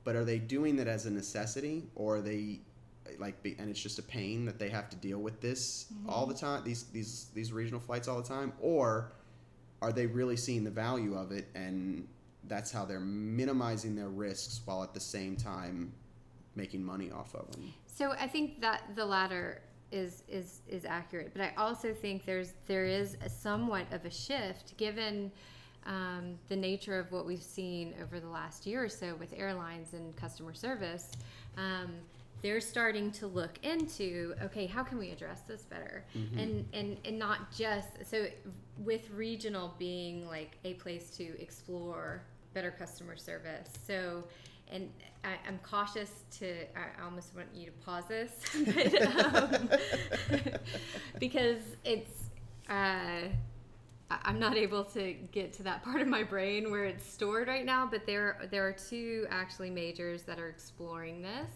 but 0.03 0.15
are 0.15 0.25
they 0.25 0.39
doing 0.39 0.75
that 0.77 0.87
as 0.87 1.05
a 1.05 1.11
necessity, 1.11 1.83
or 1.95 2.15
are 2.17 2.21
they 2.21 2.61
like, 3.19 3.41
be, 3.43 3.55
and 3.59 3.69
it's 3.69 3.81
just 3.81 3.99
a 3.99 4.03
pain 4.03 4.45
that 4.45 4.57
they 4.57 4.69
have 4.69 4.89
to 4.89 4.95
deal 4.97 5.19
with 5.19 5.39
this 5.41 5.85
all 6.07 6.23
Mm-hmm. 6.23 6.33
the 6.33 6.39
time? 6.39 6.63
These 6.63 6.83
these 6.85 7.27
these 7.35 7.51
regional 7.53 7.79
flights 7.79 8.07
all 8.07 8.17
the 8.21 8.27
time, 8.27 8.53
or 8.59 9.11
are 9.83 9.91
they 9.91 10.07
really 10.07 10.37
seeing 10.37 10.63
the 10.63 10.71
value 10.71 11.15
of 11.15 11.31
it 11.31 11.47
and 11.55 12.07
that's 12.47 12.71
how 12.71 12.85
they're 12.85 12.99
minimizing 12.99 13.95
their 13.95 14.09
risks 14.09 14.61
while 14.65 14.83
at 14.83 14.93
the 14.93 14.99
same 14.99 15.35
time 15.35 15.93
making 16.55 16.83
money 16.83 17.11
off 17.11 17.33
of 17.35 17.49
them. 17.51 17.73
So 17.85 18.11
I 18.11 18.27
think 18.27 18.61
that 18.61 18.83
the 18.95 19.05
latter 19.05 19.61
is 19.91 20.23
is 20.27 20.61
is 20.67 20.85
accurate, 20.85 21.31
but 21.33 21.41
I 21.41 21.53
also 21.57 21.93
think 21.93 22.25
there's 22.25 22.53
there 22.67 22.85
is 22.85 23.17
a 23.23 23.29
somewhat 23.29 23.85
of 23.91 24.05
a 24.05 24.09
shift 24.09 24.75
given 24.77 25.31
um, 25.85 26.37
the 26.47 26.55
nature 26.55 26.99
of 26.99 27.11
what 27.11 27.25
we've 27.25 27.41
seen 27.41 27.93
over 28.01 28.19
the 28.19 28.29
last 28.29 28.65
year 28.65 28.83
or 28.83 28.89
so 28.89 29.15
with 29.15 29.33
airlines 29.35 29.93
and 29.93 30.15
customer 30.15 30.53
service. 30.53 31.11
Um, 31.57 31.91
they're 32.41 32.61
starting 32.61 33.11
to 33.11 33.27
look 33.27 33.59
into 33.63 34.33
okay 34.41 34.65
how 34.65 34.83
can 34.83 34.97
we 34.97 35.11
address 35.11 35.41
this 35.41 35.61
better 35.61 36.03
and, 36.15 36.65
and 36.73 36.97
and 37.05 37.19
not 37.19 37.51
just 37.51 37.89
so 38.03 38.25
with 38.79 39.09
regional 39.11 39.75
being 39.77 40.27
like 40.27 40.57
a 40.65 40.73
place 40.75 41.11
to 41.11 41.39
explore 41.39 42.23
better 42.53 42.71
customer 42.71 43.15
service 43.15 43.69
so 43.87 44.23
and 44.71 44.89
I, 45.23 45.35
I'm 45.47 45.59
cautious 45.63 46.23
to. 46.39 46.63
I 46.75 47.03
almost 47.03 47.35
want 47.35 47.47
you 47.53 47.65
to 47.65 47.71
pause 47.83 48.05
this, 48.07 48.31
but, 48.65 49.25
um, 49.25 49.69
because 51.19 51.61
it's. 51.83 52.23
Uh, 52.69 53.27
I'm 54.23 54.39
not 54.39 54.57
able 54.57 54.83
to 54.85 55.13
get 55.31 55.53
to 55.53 55.63
that 55.63 55.83
part 55.83 56.01
of 56.01 56.07
my 56.07 56.23
brain 56.23 56.69
where 56.69 56.83
it's 56.83 57.09
stored 57.09 57.47
right 57.47 57.65
now, 57.65 57.87
but 57.89 58.05
there 58.05 58.45
there 58.51 58.67
are 58.67 58.73
two 58.73 59.25
actually 59.29 59.69
majors 59.69 60.23
that 60.23 60.37
are 60.37 60.49
exploring 60.49 61.21
this 61.21 61.49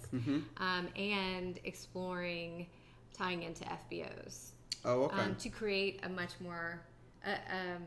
um, 0.58 0.88
and 0.96 1.60
exploring 1.66 2.68
tying 3.14 3.44
into 3.44 3.66
FBOs 3.66 4.52
Oh, 4.86 5.04
okay. 5.04 5.20
um, 5.20 5.36
to 5.36 5.50
create 5.50 6.00
a 6.04 6.10
much 6.10 6.32
more 6.40 6.80
uh, 7.26 7.32
um, 7.52 7.84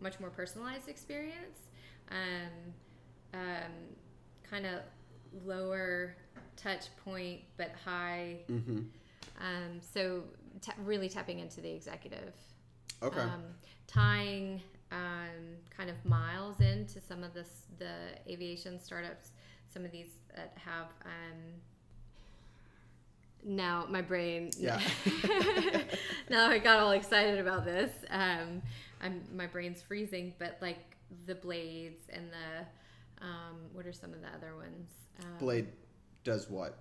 much 0.00 0.20
more 0.20 0.30
personalized 0.30 0.88
experience. 0.88 1.58
Um, 2.10 2.72
um, 3.34 3.72
kind 4.48 4.66
of 4.66 4.80
lower 5.44 6.16
touch 6.56 6.86
point 7.04 7.40
but 7.56 7.72
high. 7.84 8.38
mm-hmm. 8.50 8.78
Um, 9.38 9.80
so 9.80 10.22
ta 10.62 10.72
really 10.84 11.08
tapping 11.08 11.40
into 11.40 11.60
the 11.60 11.70
executive. 11.70 12.34
Okay. 13.02 13.20
Um, 13.20 13.42
tying 13.86 14.62
um, 14.90 15.58
kind 15.76 15.90
of 15.90 15.96
miles 16.04 16.60
into 16.60 17.00
some 17.00 17.22
of 17.22 17.34
this, 17.34 17.62
the 17.78 17.92
aviation 18.28 18.80
startups, 18.80 19.32
some 19.72 19.84
of 19.84 19.92
these 19.92 20.08
that 20.34 20.56
have. 20.64 20.86
Um, 21.04 21.60
now 23.44 23.86
my 23.88 24.02
brain. 24.02 24.50
Yeah. 24.58 24.80
now 26.30 26.48
I 26.48 26.58
got 26.58 26.80
all 26.80 26.92
excited 26.92 27.38
about 27.38 27.64
this. 27.64 27.92
Um, 28.10 28.62
I'm 29.00 29.22
my 29.34 29.46
brain's 29.46 29.82
freezing, 29.82 30.34
but 30.38 30.58
like 30.60 30.95
the 31.26 31.34
blades 31.34 32.02
and 32.08 32.30
the 32.30 33.24
um, 33.24 33.56
what 33.72 33.86
are 33.86 33.92
some 33.92 34.12
of 34.12 34.20
the 34.20 34.28
other 34.28 34.54
ones? 34.56 34.90
Um, 35.20 35.38
Blade 35.38 35.68
does 36.24 36.50
what? 36.50 36.78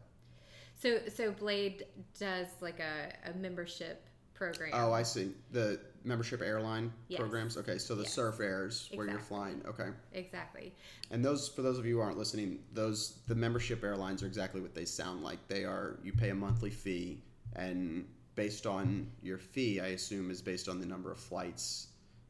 So 0.77 0.99
so 1.13 1.31
Blade 1.31 1.85
does 2.19 2.47
like 2.61 2.79
a, 2.79 3.13
a 3.29 3.33
membership 3.37 4.05
program. 4.33 4.71
Oh, 4.73 4.91
I 4.91 5.03
see. 5.03 5.31
The 5.51 5.79
membership 6.03 6.41
airline 6.41 6.91
Yes. 7.07 7.19
programs. 7.19 7.57
Okay, 7.57 7.77
so 7.77 7.95
the 7.95 8.03
Yes. 8.03 8.13
Surf 8.13 8.39
Airs 8.39 8.89
where 8.93 9.07
you're 9.07 9.17
flying. 9.19 9.61
Okay. 9.65 9.89
Exactly. 10.13 10.73
And 11.09 11.23
those, 11.23 11.47
for 11.47 11.61
those 11.61 11.79
of 11.79 11.85
you 11.85 11.95
who 11.95 12.01
aren't 12.01 12.17
listening, 12.17 12.59
those 12.73 13.19
the 13.27 13.35
membership 13.35 13.83
airlines 13.83 14.21
are 14.21 14.27
exactly 14.27 14.61
what 14.61 14.75
they 14.75 14.85
sound 14.85 15.23
like. 15.23 15.47
They 15.47 15.63
are 15.63 15.99
you 16.03 16.11
pay 16.11 16.29
a 16.29 16.35
monthly 16.35 16.69
fee, 16.69 17.23
and 17.55 18.05
based 18.35 18.67
on 18.67 19.07
your 19.23 19.37
fee, 19.37 19.79
I 19.79 19.87
assume 19.87 20.29
is 20.29 20.41
based 20.41 20.67
on 20.67 20.79
the 20.79 20.85
number 20.85 21.11
of 21.11 21.17
flights 21.17 21.87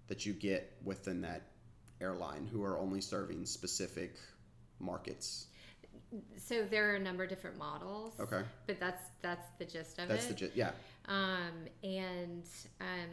that 0.07 0.25
you 0.25 0.33
get 0.33 0.77
within 0.83 1.19
that 1.21 1.41
airline, 2.09 2.47
who 2.51 2.63
are 2.63 2.77
only 2.77 3.01
serving 3.01 3.45
specific 3.45 4.15
markets. 4.79 5.47
So 6.37 6.63
there 6.63 6.91
are 6.91 6.95
a 6.95 6.99
number 6.99 7.23
of 7.23 7.29
different 7.29 7.57
models. 7.57 8.13
Okay, 8.19 8.41
But 8.67 8.79
that's 8.79 9.03
that's 9.21 9.47
the 9.59 9.65
gist 9.65 9.97
of 9.99 10.07
that's 10.07 10.25
it. 10.25 10.27
That's 10.27 10.27
the 10.27 10.33
gist. 10.33 10.55
yeah. 10.55 10.71
Um, 11.07 11.55
and 11.83 12.43
um, 12.79 13.11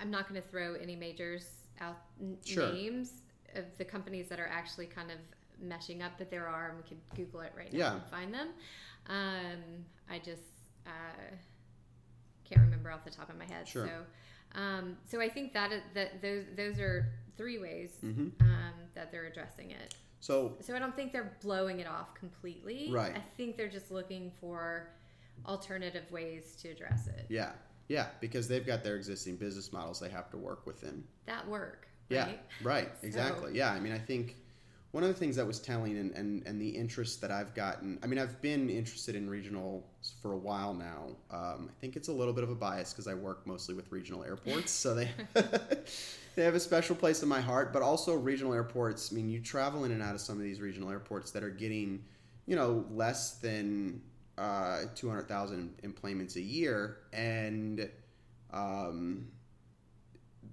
I'm 0.00 0.10
not 0.10 0.28
going 0.28 0.40
to 0.40 0.46
throw 0.48 0.74
any 0.74 0.96
majors 0.96 1.46
out 1.80 1.96
n- 2.20 2.38
Sure. 2.44 2.72
names 2.72 3.10
of 3.56 3.64
the 3.78 3.84
companies 3.84 4.28
that 4.28 4.38
are 4.40 4.48
actually 4.48 4.86
kind 4.86 5.10
of 5.10 5.18
meshing 5.62 6.02
up, 6.04 6.12
but 6.18 6.30
there 6.30 6.46
are, 6.46 6.70
and 6.70 6.76
we 6.78 6.84
could 6.88 7.00
Google 7.16 7.40
it 7.40 7.52
right 7.56 7.72
now 7.72 7.78
Yeah. 7.78 7.92
and 7.94 8.02
find 8.04 8.32
them. 8.34 8.48
Um, 9.08 9.60
I 10.10 10.18
just 10.18 10.42
uh, 10.86 11.34
can't 12.44 12.60
remember 12.62 12.90
off 12.90 13.04
the 13.04 13.10
top 13.10 13.28
of 13.28 13.36
my 13.38 13.44
head. 13.44 13.66
Sure. 13.68 13.86
So, 13.86 14.60
um, 14.60 14.96
so 15.10 15.20
I 15.20 15.28
think 15.28 15.52
that 15.52 15.70
that 15.94 16.22
those 16.22 16.44
those 16.56 16.78
are 16.78 17.08
three 17.36 17.58
ways 17.58 17.90
hmm 18.00 18.28
um, 18.40 18.72
that 18.94 19.10
they're 19.12 19.26
addressing 19.26 19.70
it. 19.70 19.94
So 20.20 20.56
So 20.60 20.74
I 20.74 20.78
don't 20.78 20.94
think 20.96 21.12
they're 21.12 21.36
blowing 21.42 21.80
it 21.80 21.86
off 21.86 22.14
completely. 22.14 22.88
Right. 22.90 23.14
I 23.14 23.20
think 23.36 23.56
they're 23.56 23.68
just 23.68 23.90
looking 23.90 24.30
for 24.40 24.88
alternative 25.46 26.10
ways 26.10 26.56
to 26.62 26.68
address 26.70 27.06
it. 27.08 27.26
yeah, 27.28 27.50
yeah, 27.88 28.06
because 28.20 28.48
they've 28.48 28.66
got 28.66 28.82
their 28.82 28.96
existing 28.96 29.36
business 29.36 29.72
models 29.72 30.00
they 30.00 30.08
have 30.08 30.30
to 30.30 30.38
work 30.38 30.66
within. 30.66 31.04
That 31.26 31.46
work. 31.48 31.86
Yeah, 32.08 32.26
Right? 32.26 32.40
right, 32.62 32.88
So- 33.00 33.06
exactly. 33.06 33.52
Yeah, 33.54 33.70
I 33.72 33.80
mean, 33.80 33.92
I 33.92 33.98
think 33.98 34.36
one 34.94 35.02
of 35.02 35.08
the 35.08 35.14
things 35.14 35.34
that 35.34 35.44
was 35.44 35.58
telling 35.58 35.98
and, 35.98 36.12
and, 36.12 36.46
and 36.46 36.60
the 36.60 36.68
interest 36.68 37.20
that 37.20 37.32
I've 37.32 37.52
gotten, 37.52 37.98
I 38.04 38.06
mean, 38.06 38.20
I've 38.20 38.40
been 38.40 38.70
interested 38.70 39.16
in 39.16 39.28
regional 39.28 39.84
for 40.22 40.34
a 40.34 40.36
while 40.36 40.72
now. 40.72 41.08
Um, 41.32 41.68
I 41.68 41.80
think 41.80 41.96
it's 41.96 42.06
a 42.06 42.12
little 42.12 42.32
bit 42.32 42.44
of 42.44 42.50
a 42.50 42.54
bias 42.54 42.92
because 42.92 43.08
I 43.08 43.14
work 43.14 43.44
mostly 43.44 43.74
with 43.74 43.90
regional 43.90 44.22
airports, 44.22 44.70
so 44.70 44.94
they 44.94 45.08
they 46.36 46.44
have 46.44 46.54
a 46.54 46.60
special 46.60 46.94
place 46.94 47.24
in 47.24 47.28
my 47.28 47.40
heart. 47.40 47.72
But 47.72 47.82
also 47.82 48.14
regional 48.14 48.54
airports. 48.54 49.10
I 49.10 49.16
mean, 49.16 49.28
you 49.28 49.40
travel 49.40 49.82
in 49.82 49.90
and 49.90 50.00
out 50.00 50.14
of 50.14 50.20
some 50.20 50.36
of 50.36 50.44
these 50.44 50.60
regional 50.60 50.88
airports 50.92 51.32
that 51.32 51.42
are 51.42 51.50
getting, 51.50 52.04
you 52.46 52.54
know, 52.54 52.84
less 52.92 53.38
than 53.38 54.00
uh, 54.38 54.82
two 54.94 55.08
hundred 55.08 55.26
thousand 55.26 55.74
enplanements 55.82 56.36
a 56.36 56.40
year, 56.40 56.98
and 57.12 57.90
um, 58.52 59.26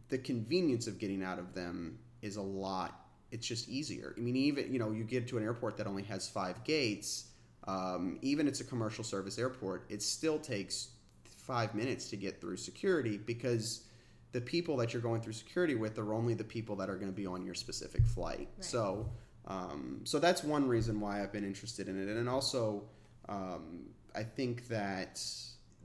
the 0.10 0.18
convenience 0.18 0.88
of 0.88 0.98
getting 0.98 1.24
out 1.24 1.38
of 1.38 1.54
them 1.54 2.00
is 2.24 2.38
a 2.38 2.42
lot. 2.42 3.01
It's 3.32 3.48
just 3.48 3.70
easier. 3.70 4.14
I 4.18 4.20
mean, 4.20 4.36
even 4.36 4.72
you 4.72 4.80
know, 4.80 4.92
you 4.92 5.04
get 5.04 5.28
to 5.30 5.38
an 5.38 5.44
airport 5.44 5.78
that 5.78 5.88
only 5.88 6.04
has 6.04 6.28
five 6.28 6.64
gates. 6.64 7.26
Um, 7.68 8.18
even 8.22 8.48
it's 8.48 8.60
a 8.60 8.64
commercial 8.64 9.04
service 9.04 9.38
airport, 9.38 9.86
it 9.90 10.02
still 10.02 10.40
takes 10.40 10.90
five 11.24 11.76
minutes 11.76 12.10
to 12.10 12.16
get 12.16 12.42
through 12.42 12.58
security 12.58 13.18
because 13.18 13.86
the 14.32 14.42
people 14.42 14.78
that 14.78 14.94
you're 14.94 15.02
going 15.02 15.22
through 15.22 15.34
security 15.34 15.76
with 15.76 15.98
are 15.98 16.14
only 16.14 16.34
the 16.34 16.44
people 16.44 16.76
that 16.78 16.90
are 16.90 16.96
going 16.96 17.12
to 17.12 17.16
be 17.16 17.28
on 17.28 17.46
your 17.46 17.54
specific 17.54 18.06
flight. 18.06 18.48
Right. 18.56 18.66
So, 18.66 19.10
um, 19.48 20.02
so 20.04 20.20
that's 20.20 20.44
one 20.44 20.68
reason 20.68 21.00
why 21.00 21.22
I've 21.22 21.32
been 21.32 21.44
interested 21.44 21.88
in 21.88 22.02
it, 22.02 22.16
and 22.16 22.30
also 22.30 22.84
um, 23.28 23.88
I 24.16 24.24
think 24.24 24.68
that 24.68 25.22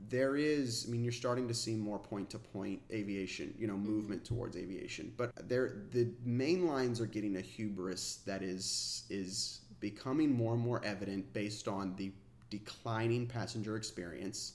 there 0.09 0.35
is. 0.35 0.85
I 0.87 0.91
mean, 0.91 1.03
you're 1.03 1.11
starting 1.11 1.47
to 1.47 1.53
see 1.53 1.75
more 1.75 1.99
point-to-point 1.99 2.81
aviation, 2.91 3.53
you 3.57 3.67
know, 3.67 3.77
movement 3.77 4.23
towards 4.23 4.55
aviation, 4.55 5.13
but 5.17 5.31
there 5.47 5.83
the 5.91 6.09
main 6.23 6.65
lines 6.65 7.01
are 7.01 7.05
getting 7.05 7.37
a 7.37 7.41
hubris 7.41 8.19
that 8.25 8.41
is 8.41 9.03
is 9.09 9.61
becoming 9.79 10.31
more 10.31 10.53
and 10.53 10.61
more 10.61 10.83
evident 10.83 11.31
based 11.33 11.67
on 11.67 11.95
the 11.95 12.11
declining 12.49 13.27
passenger 13.27 13.75
experience. 13.75 14.53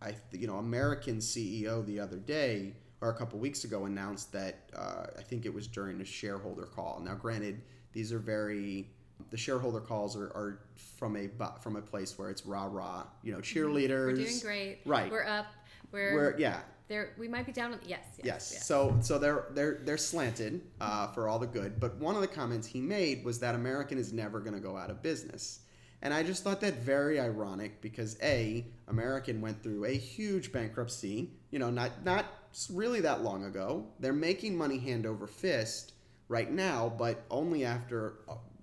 I, 0.00 0.14
you 0.32 0.46
know, 0.46 0.56
American 0.56 1.18
CEO 1.18 1.84
the 1.86 2.00
other 2.00 2.16
day 2.16 2.74
or 3.00 3.10
a 3.10 3.14
couple 3.14 3.38
weeks 3.38 3.64
ago 3.64 3.84
announced 3.84 4.32
that 4.32 4.70
uh, 4.76 5.06
I 5.18 5.22
think 5.22 5.44
it 5.44 5.52
was 5.52 5.66
during 5.66 6.00
a 6.00 6.04
shareholder 6.04 6.66
call. 6.66 7.00
Now, 7.04 7.14
granted, 7.14 7.60
these 7.92 8.12
are 8.12 8.18
very 8.18 8.88
the 9.32 9.38
shareholder 9.38 9.80
calls 9.80 10.14
are, 10.14 10.26
are 10.26 10.60
from 10.76 11.16
a 11.16 11.28
from 11.60 11.76
a 11.76 11.80
place 11.80 12.16
where 12.18 12.30
it's 12.30 12.46
rah 12.46 12.68
rah, 12.70 13.04
you 13.22 13.32
know, 13.32 13.38
cheerleaders. 13.38 14.06
We're 14.06 14.14
doing 14.14 14.38
great. 14.40 14.78
Right. 14.84 15.10
We're 15.10 15.26
up. 15.26 15.46
We're, 15.90 16.14
Where 16.14 16.38
yeah, 16.38 16.60
there. 16.88 17.14
We 17.18 17.28
might 17.28 17.46
be 17.46 17.52
down. 17.52 17.78
Yes. 17.86 18.04
Yes. 18.18 18.50
Yes. 18.52 18.66
So 18.66 18.96
so 19.00 19.18
they're 19.18 19.46
they're 19.52 19.80
they're 19.84 19.96
slanted 19.96 20.60
uh, 20.80 21.08
for 21.08 21.28
all 21.28 21.38
the 21.38 21.46
good. 21.46 21.80
But 21.80 21.96
one 21.96 22.14
of 22.14 22.20
the 22.20 22.28
comments 22.28 22.66
he 22.66 22.80
made 22.80 23.24
was 23.24 23.40
that 23.40 23.54
American 23.54 23.98
is 23.98 24.12
never 24.12 24.38
going 24.38 24.54
to 24.54 24.60
go 24.60 24.76
out 24.76 24.90
of 24.90 25.02
business. 25.02 25.60
And 26.02 26.12
I 26.12 26.22
just 26.22 26.44
thought 26.44 26.60
that 26.60 26.82
very 26.82 27.18
ironic 27.18 27.80
because 27.80 28.18
a 28.22 28.66
American 28.88 29.40
went 29.40 29.62
through 29.62 29.86
a 29.86 29.96
huge 29.96 30.52
bankruptcy. 30.52 31.30
You 31.50 31.58
know, 31.58 31.70
not 31.70 32.04
not 32.04 32.26
really 32.70 33.00
that 33.00 33.22
long 33.22 33.44
ago. 33.44 33.86
They're 33.98 34.12
making 34.12 34.58
money 34.58 34.78
hand 34.78 35.06
over 35.06 35.26
fist 35.26 35.94
right 36.28 36.50
now, 36.50 36.92
but 36.98 37.24
only 37.30 37.64
after. 37.64 38.18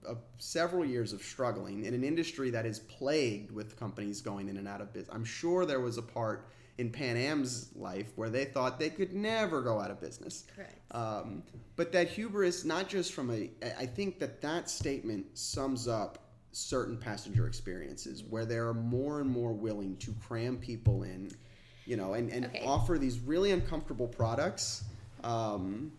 A, 0.08 0.16
several 0.38 0.86
years 0.86 1.14
of 1.14 1.22
struggling 1.22 1.86
in 1.86 1.94
an 1.94 2.04
industry 2.04 2.50
that 2.52 2.66
is 2.66 2.80
plagued 2.80 3.52
with 3.52 3.78
companies 3.78 4.22
going 4.22 4.50
in 4.50 4.58
and 4.58 4.68
out 4.68 4.82
of 4.82 4.94
business. 4.94 5.14
I'm 5.14 5.26
sure 5.26 5.66
there 5.66 5.80
was 5.82 5.98
a 5.98 6.02
part 6.02 6.48
in 6.78 6.90
Pan 6.90 7.18
Am's 7.18 7.70
life 7.76 8.14
where 8.16 8.30
they 8.30 8.46
thought 8.46 8.80
they 8.80 8.90
could 8.90 9.14
never 9.14 9.62
go 9.62 9.80
out 9.80 9.92
of 9.92 10.00
business. 10.00 10.46
Correct. 10.56 10.76
Um, 10.92 11.44
but 11.76 11.92
that 11.92 12.08
hubris, 12.08 12.64
not 12.64 12.88
just 12.88 13.14
from 13.14 13.30
a, 13.32 13.50
I 13.78 13.86
think 13.86 14.20
that 14.20 14.42
that 14.42 14.70
statement 14.70 15.26
sums 15.38 15.88
up 15.88 16.20
certain 16.52 16.98
passenger 16.98 17.48
experiences 17.48 18.24
where 18.24 18.46
they 18.46 18.56
are 18.58 18.74
more 18.74 19.20
and 19.20 19.30
more 19.30 19.52
willing 19.54 19.98
to 19.98 20.14
cram 20.26 20.58
people 20.58 21.04
in, 21.04 21.30
you 21.86 21.98
know, 21.98 22.14
and, 22.14 22.30
and 22.32 22.46
Okay. 22.46 22.64
offer 22.66 22.98
these 22.98 23.20
really 23.20 23.52
uncomfortable 23.52 24.08
products. 24.08 24.84
Um, 25.24 25.92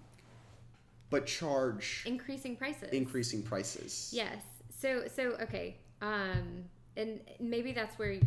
but 1.10 1.26
charge 1.26 2.04
increasing 2.06 2.56
prices. 2.56 2.88
increasing 2.92 3.42
prices. 3.42 4.10
Yes. 4.12 4.42
So 4.70 5.04
so 5.14 5.36
okay. 5.42 5.76
Um, 6.00 6.64
and 6.96 7.20
maybe 7.38 7.72
that's 7.72 7.98
where 7.98 8.18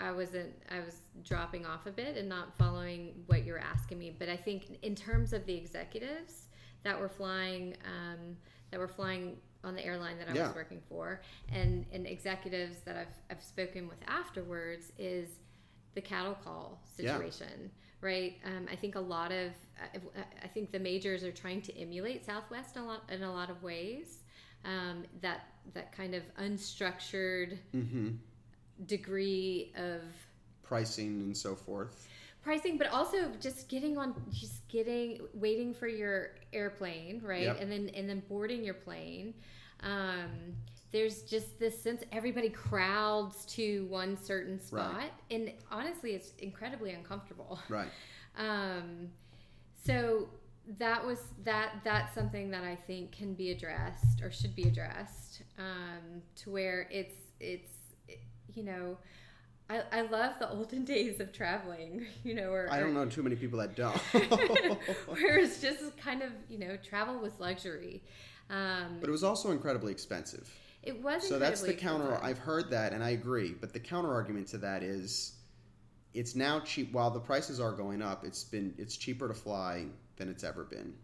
I 0.00 0.12
wasn't. 0.12 0.54
I 0.70 0.80
was 0.80 0.96
dropping 1.24 1.66
off 1.66 1.86
a 1.86 1.90
bit 1.90 2.16
and 2.16 2.28
not 2.28 2.56
following 2.56 3.24
what 3.26 3.44
you're 3.44 3.58
asking 3.58 3.98
me. 3.98 4.14
But 4.16 4.28
I 4.28 4.36
think 4.36 4.78
in 4.82 4.94
terms 4.94 5.32
of 5.32 5.44
the 5.46 5.54
executives 5.54 6.46
that 6.84 6.98
were 6.98 7.08
flying, 7.08 7.76
um, 7.84 8.36
that 8.70 8.78
were 8.78 8.88
flying 8.88 9.36
on 9.64 9.74
the 9.74 9.84
airline 9.84 10.16
that 10.18 10.28
I 10.28 10.34
Yeah. 10.34 10.46
was 10.46 10.54
working 10.54 10.80
for, 10.88 11.20
and 11.52 11.84
and 11.92 12.06
executives 12.06 12.78
that 12.84 12.96
I've 12.96 13.16
I've 13.30 13.42
spoken 13.42 13.88
with 13.88 13.98
afterwards 14.06 14.92
is 14.98 15.28
the 15.94 16.00
cattle 16.00 16.36
call 16.44 16.80
Yeah. 16.96 17.18
Right? 18.00 18.36
Um, 18.44 18.66
I 18.70 18.76
think 18.76 18.94
a 18.94 19.00
lot 19.00 19.32
of 19.32 19.52
I, 19.80 19.98
I 20.44 20.48
think 20.48 20.72
the 20.72 20.78
majors 20.78 21.24
are 21.24 21.32
trying 21.32 21.62
to 21.62 21.78
emulate 21.78 22.24
Southwest 22.26 22.76
in 22.76 22.82
a 22.82 22.86
lot 22.86 23.02
in 23.10 23.22
a 23.22 23.32
lot 23.32 23.50
of 23.50 23.62
ways. 23.62 24.22
Um, 24.64 25.04
that 25.20 25.46
that 25.74 25.92
kind 25.92 26.14
of 26.14 26.22
unstructured 26.36 27.58
hmm 27.72 28.10
degree 28.86 29.72
of 29.76 30.02
Pricing 30.62 31.20
and 31.22 31.36
so 31.36 31.54
forth. 31.54 32.08
pricing, 32.42 32.78
but 32.78 32.88
also 32.88 33.30
just 33.40 33.68
getting 33.68 33.98
on, 33.98 34.14
just 34.30 34.66
getting 34.68 35.20
waiting 35.34 35.72
for 35.74 35.88
your 35.88 36.30
airplane, 36.52 37.20
right? 37.24 37.42
Yep. 37.42 37.60
And 37.60 37.70
then 37.72 37.90
and 37.94 38.08
then 38.08 38.22
boarding 38.28 38.64
your 38.64 38.74
plane. 38.74 39.34
Um, 39.82 40.54
there's 40.90 41.22
just 41.22 41.58
this 41.58 41.80
sense 41.82 42.02
everybody 42.12 42.48
crowds 42.48 43.44
to 43.46 43.84
one 43.90 44.16
certain 44.16 44.58
spot, 44.60 44.94
Right. 44.94 45.12
and 45.30 45.52
honestly, 45.70 46.12
it's 46.12 46.32
incredibly 46.38 46.92
uncomfortable. 46.92 47.58
Right. 47.68 47.88
Um, 48.36 49.10
so 49.84 50.28
that 50.78 51.04
was 51.04 51.18
that 51.44 51.80
that's 51.82 52.14
something 52.14 52.50
that 52.50 52.62
I 52.64 52.74
think 52.76 53.12
can 53.12 53.34
be 53.34 53.50
addressed 53.50 54.22
or 54.22 54.30
should 54.30 54.54
be 54.54 54.64
addressed 54.64 55.42
um, 55.58 56.22
to 56.36 56.50
where 56.50 56.86
it's 56.90 57.14
it's 57.40 57.70
you 58.54 58.62
know 58.64 58.98
I, 59.70 59.82
I 59.92 60.00
love 60.02 60.34
the 60.38 60.50
olden 60.50 60.84
days 60.94 61.20
of 61.20 61.32
traveling 61.32 62.06
you 62.24 62.34
know 62.34 62.50
or, 62.50 62.68
I 62.70 62.80
don't 62.80 62.92
know 62.94 63.06
too 63.06 63.22
many 63.22 63.34
people 63.36 63.58
that 63.60 63.76
don't. 63.76 63.96
where 65.06 65.38
it's 65.38 65.60
just 65.60 65.96
kind 65.96 66.22
of 66.22 66.32
you 66.48 66.58
know 66.58 66.76
travel 66.76 67.18
was 67.18 67.32
luxury 67.38 68.02
um, 68.50 68.96
but 69.00 69.08
it 69.08 69.12
was 69.12 69.24
also 69.24 69.50
incredibly 69.50 69.92
expensive. 69.92 70.48
It 70.82 71.02
was 71.02 71.28
So 71.28 71.38
that's 71.38 71.60
the 71.62 71.74
counter. 71.74 72.18
I've 72.22 72.38
heard 72.38 72.70
that, 72.70 72.92
and 72.92 73.02
I 73.02 73.10
agree. 73.10 73.54
But 73.60 73.72
the 73.72 73.80
counter 73.80 74.12
argument 74.12 74.48
to 74.48 74.58
that 74.58 74.82
is, 74.82 75.36
it's 76.14 76.34
now 76.34 76.60
cheap. 76.60 76.92
While 76.92 77.10
the 77.10 77.20
prices 77.20 77.60
are 77.60 77.72
going 77.72 78.00
up, 78.02 78.24
it's 78.24 78.44
been 78.44 78.74
it's 78.78 78.96
cheaper 78.96 79.28
to 79.28 79.34
fly 79.34 79.86
than 80.16 80.28
it's 80.28 80.44
ever 80.44 80.64
been. 80.64 80.94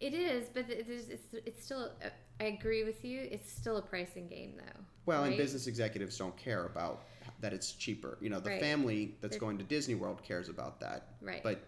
it 0.00 0.14
is 0.14 0.48
but 0.54 0.64
it's, 0.70 1.10
it's 1.44 1.62
still 1.62 1.90
uh, 2.02 2.08
I 2.40 2.44
agree 2.44 2.84
with 2.84 3.04
you 3.04 3.28
it's 3.30 3.52
still 3.52 3.76
a 3.76 3.82
pricing 3.82 4.28
game 4.28 4.54
though 4.56 4.80
Well, 5.04 5.24
and 5.24 5.36
business 5.36 5.66
executives 5.66 6.16
don't 6.16 6.34
care 6.38 6.64
about 6.64 7.02
that 7.40 7.52
it's 7.52 7.72
cheaper. 7.72 8.16
You 8.22 8.30
know, 8.30 8.40
the 8.40 8.48
Right. 8.50 8.60
family 8.62 9.16
that's 9.20 9.32
They're- 9.32 9.40
going 9.40 9.58
to 9.58 9.64
Disney 9.64 9.94
World 9.94 10.22
cares 10.22 10.48
about 10.48 10.80
that. 10.80 11.08
Right. 11.20 11.42
But 11.42 11.66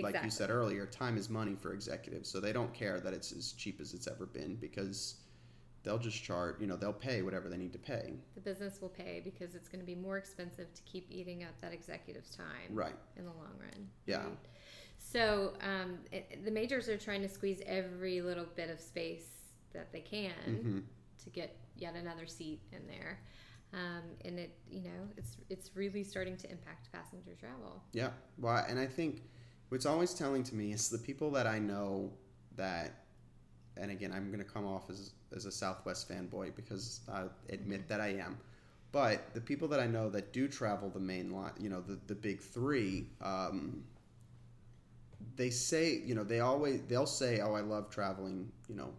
like 0.00 0.22
you 0.22 0.30
said 0.30 0.50
earlier, 0.50 0.86
time 0.86 1.16
is 1.18 1.28
money 1.28 1.56
for 1.56 1.72
executives, 1.72 2.28
so 2.30 2.38
they 2.38 2.52
don't 2.52 2.72
care 2.72 3.00
that 3.00 3.12
it's 3.12 3.32
as 3.32 3.50
cheap 3.52 3.80
as 3.80 3.92
it's 3.92 4.06
ever 4.06 4.26
been 4.26 4.54
because 4.56 5.16
they'll 5.84 5.98
just 5.98 6.22
charge. 6.22 6.56
You 6.60 6.66
know, 6.66 6.76
they'll 6.76 6.92
pay 6.92 7.22
whatever 7.22 7.48
they 7.48 7.56
need 7.56 7.72
to 7.72 7.78
pay. 7.78 8.14
the 8.34 8.40
business 8.40 8.80
will 8.80 8.88
pay 8.88 9.20
because 9.24 9.54
it's 9.54 9.68
going 9.68 9.80
to 9.80 9.86
be 9.86 9.94
more 9.94 10.16
expensive 10.18 10.72
to 10.74 10.82
keep 10.82 11.06
eating 11.10 11.44
up 11.44 11.50
that 11.60 11.72
executive's 11.72 12.30
time 12.30 12.70
Right. 12.70 12.94
in 13.16 13.24
the 13.24 13.30
long 13.32 13.52
run. 13.60 13.88
Yeah. 14.06 14.18
right? 14.18 14.38
So 14.98 15.52
um, 15.62 15.98
it, 16.12 16.44
the 16.44 16.50
majors 16.50 16.88
are 16.88 16.96
trying 16.98 17.22
to 17.22 17.28
squeeze 17.28 17.60
every 17.66 18.20
little 18.20 18.46
bit 18.56 18.68
of 18.70 18.80
space 18.80 19.26
that 19.72 19.92
they 19.92 20.00
can 20.00 20.32
hmm 20.44 20.78
to 21.24 21.30
get 21.30 21.56
yet 21.76 21.94
another 21.96 22.26
seat 22.26 22.60
in 22.72 22.86
there. 22.86 23.18
Um, 23.74 24.02
and 24.24 24.38
it, 24.38 24.56
you 24.70 24.82
know, 24.82 25.08
it's 25.16 25.36
it's 25.50 25.70
really 25.76 26.02
starting 26.04 26.36
to 26.38 26.50
impact 26.50 26.90
passenger 26.92 27.32
travel. 27.38 27.82
Yeah. 27.92 28.10
Well, 28.38 28.64
and 28.68 28.78
I 28.78 28.86
think 28.86 29.22
what's 29.68 29.84
always 29.84 30.14
telling 30.14 30.42
to 30.44 30.54
me 30.54 30.72
is 30.72 30.88
the 30.88 30.98
people 30.98 31.30
that 31.32 31.46
I 31.46 31.58
know 31.58 32.12
that, 32.56 33.04
and 33.80 33.90
again, 33.90 34.12
I'm 34.14 34.28
going 34.28 34.44
to 34.44 34.50
come 34.50 34.66
off 34.66 34.90
as, 34.90 35.12
as 35.34 35.46
a 35.46 35.52
Southwest 35.52 36.08
fanboy 36.08 36.54
because 36.54 37.00
I 37.12 37.24
admit 37.50 37.88
that 37.88 38.00
I 38.00 38.08
am. 38.08 38.38
But 38.90 39.34
the 39.34 39.40
people 39.40 39.68
that 39.68 39.80
I 39.80 39.86
know 39.86 40.08
that 40.10 40.32
do 40.32 40.48
travel 40.48 40.88
the 40.88 41.00
main 41.00 41.30
line, 41.30 41.52
you 41.58 41.68
know, 41.68 41.80
the, 41.80 41.98
the 42.06 42.14
big 42.14 42.40
three, 42.40 43.06
um, 43.20 43.84
they 45.36 45.50
say, 45.50 46.00
you 46.04 46.14
know, 46.14 46.24
they 46.24 46.40
always, 46.40 46.80
they'll 46.88 47.06
say, 47.06 47.40
oh, 47.40 47.54
I 47.54 47.60
love 47.60 47.90
traveling, 47.90 48.50
you 48.68 48.74
know, 48.74 48.90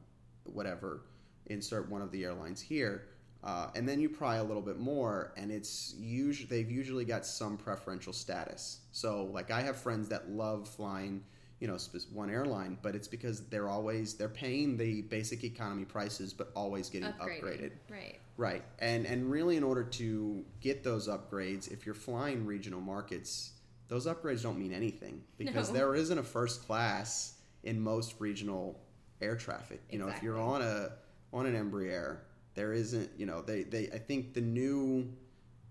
whatever, 0.43 1.01
insert 1.47 1.89
one 1.89 2.01
of 2.01 2.11
the 2.11 2.23
airlines 2.23 2.61
here. 2.61 3.07
Uh, 3.43 3.67
and 3.75 3.87
then 3.87 3.99
you 3.99 4.09
pry 4.09 4.35
a 4.35 4.43
little 4.43 4.61
bit 4.61 4.79
more, 4.79 5.31
and 5.37 5.49
it's 5.49 5.95
usually 5.97 6.47
they've 6.47 6.69
usually 6.69 7.05
got 7.05 7.25
some 7.25 7.55
preferential 7.55 8.11
status. 8.11 8.79
So, 8.91 9.29
like 9.33 9.49
I 9.49 9.61
have 9.61 9.77
friends 9.77 10.09
that 10.09 10.29
love 10.29 10.67
flying, 10.67 11.23
you 11.59 11.67
know, 11.67 11.77
one 12.13 12.29
airline, 12.29 12.77
but 12.81 12.95
it's 12.95 13.07
because 13.07 13.45
they're 13.47 13.67
always 13.69 14.13
they're 14.13 14.29
paying 14.29 14.77
the 14.77 15.01
basic 15.03 15.43
economy 15.43 15.85
prices, 15.85 16.33
but 16.33 16.51
always 16.55 16.89
getting 16.89 17.09
Upgraded. 17.09 17.41
upgraded. 17.41 17.71
Right. 17.89 18.19
Right, 18.37 18.63
and 18.79 19.05
and 19.05 19.29
really, 19.29 19.57
in 19.57 19.63
order 19.63 19.83
to 19.83 20.45
get 20.61 20.81
those 20.83 21.09
upgrades, 21.09 21.69
if 21.69 21.85
you're 21.85 21.93
flying 21.95 22.45
regional 22.45 22.79
markets, 22.79 23.51
those 23.89 24.05
upgrades 24.07 24.43
don't 24.43 24.57
mean 24.57 24.71
anything 24.71 25.21
because 25.37 25.67
No. 25.69 25.75
there 25.75 25.95
isn't 25.95 26.17
a 26.17 26.23
first 26.23 26.65
class 26.65 27.33
in 27.63 27.81
most 27.81 28.15
regional 28.19 28.79
air 29.21 29.35
traffic. 29.35 29.81
You 29.91 29.99
know, 29.99 30.07
if 30.07 30.23
you're 30.23 30.39
on 30.39 30.61
a 30.61 30.93
on 31.33 31.45
an 31.47 31.55
Embraer, 31.55 32.19
there 32.53 32.71
isn't. 32.71 33.09
You 33.17 33.25
know, 33.25 33.41
they 33.41 33.63
they 33.63 33.89
I 33.91 33.97
think 33.97 34.33
the 34.33 34.41
new 34.41 35.11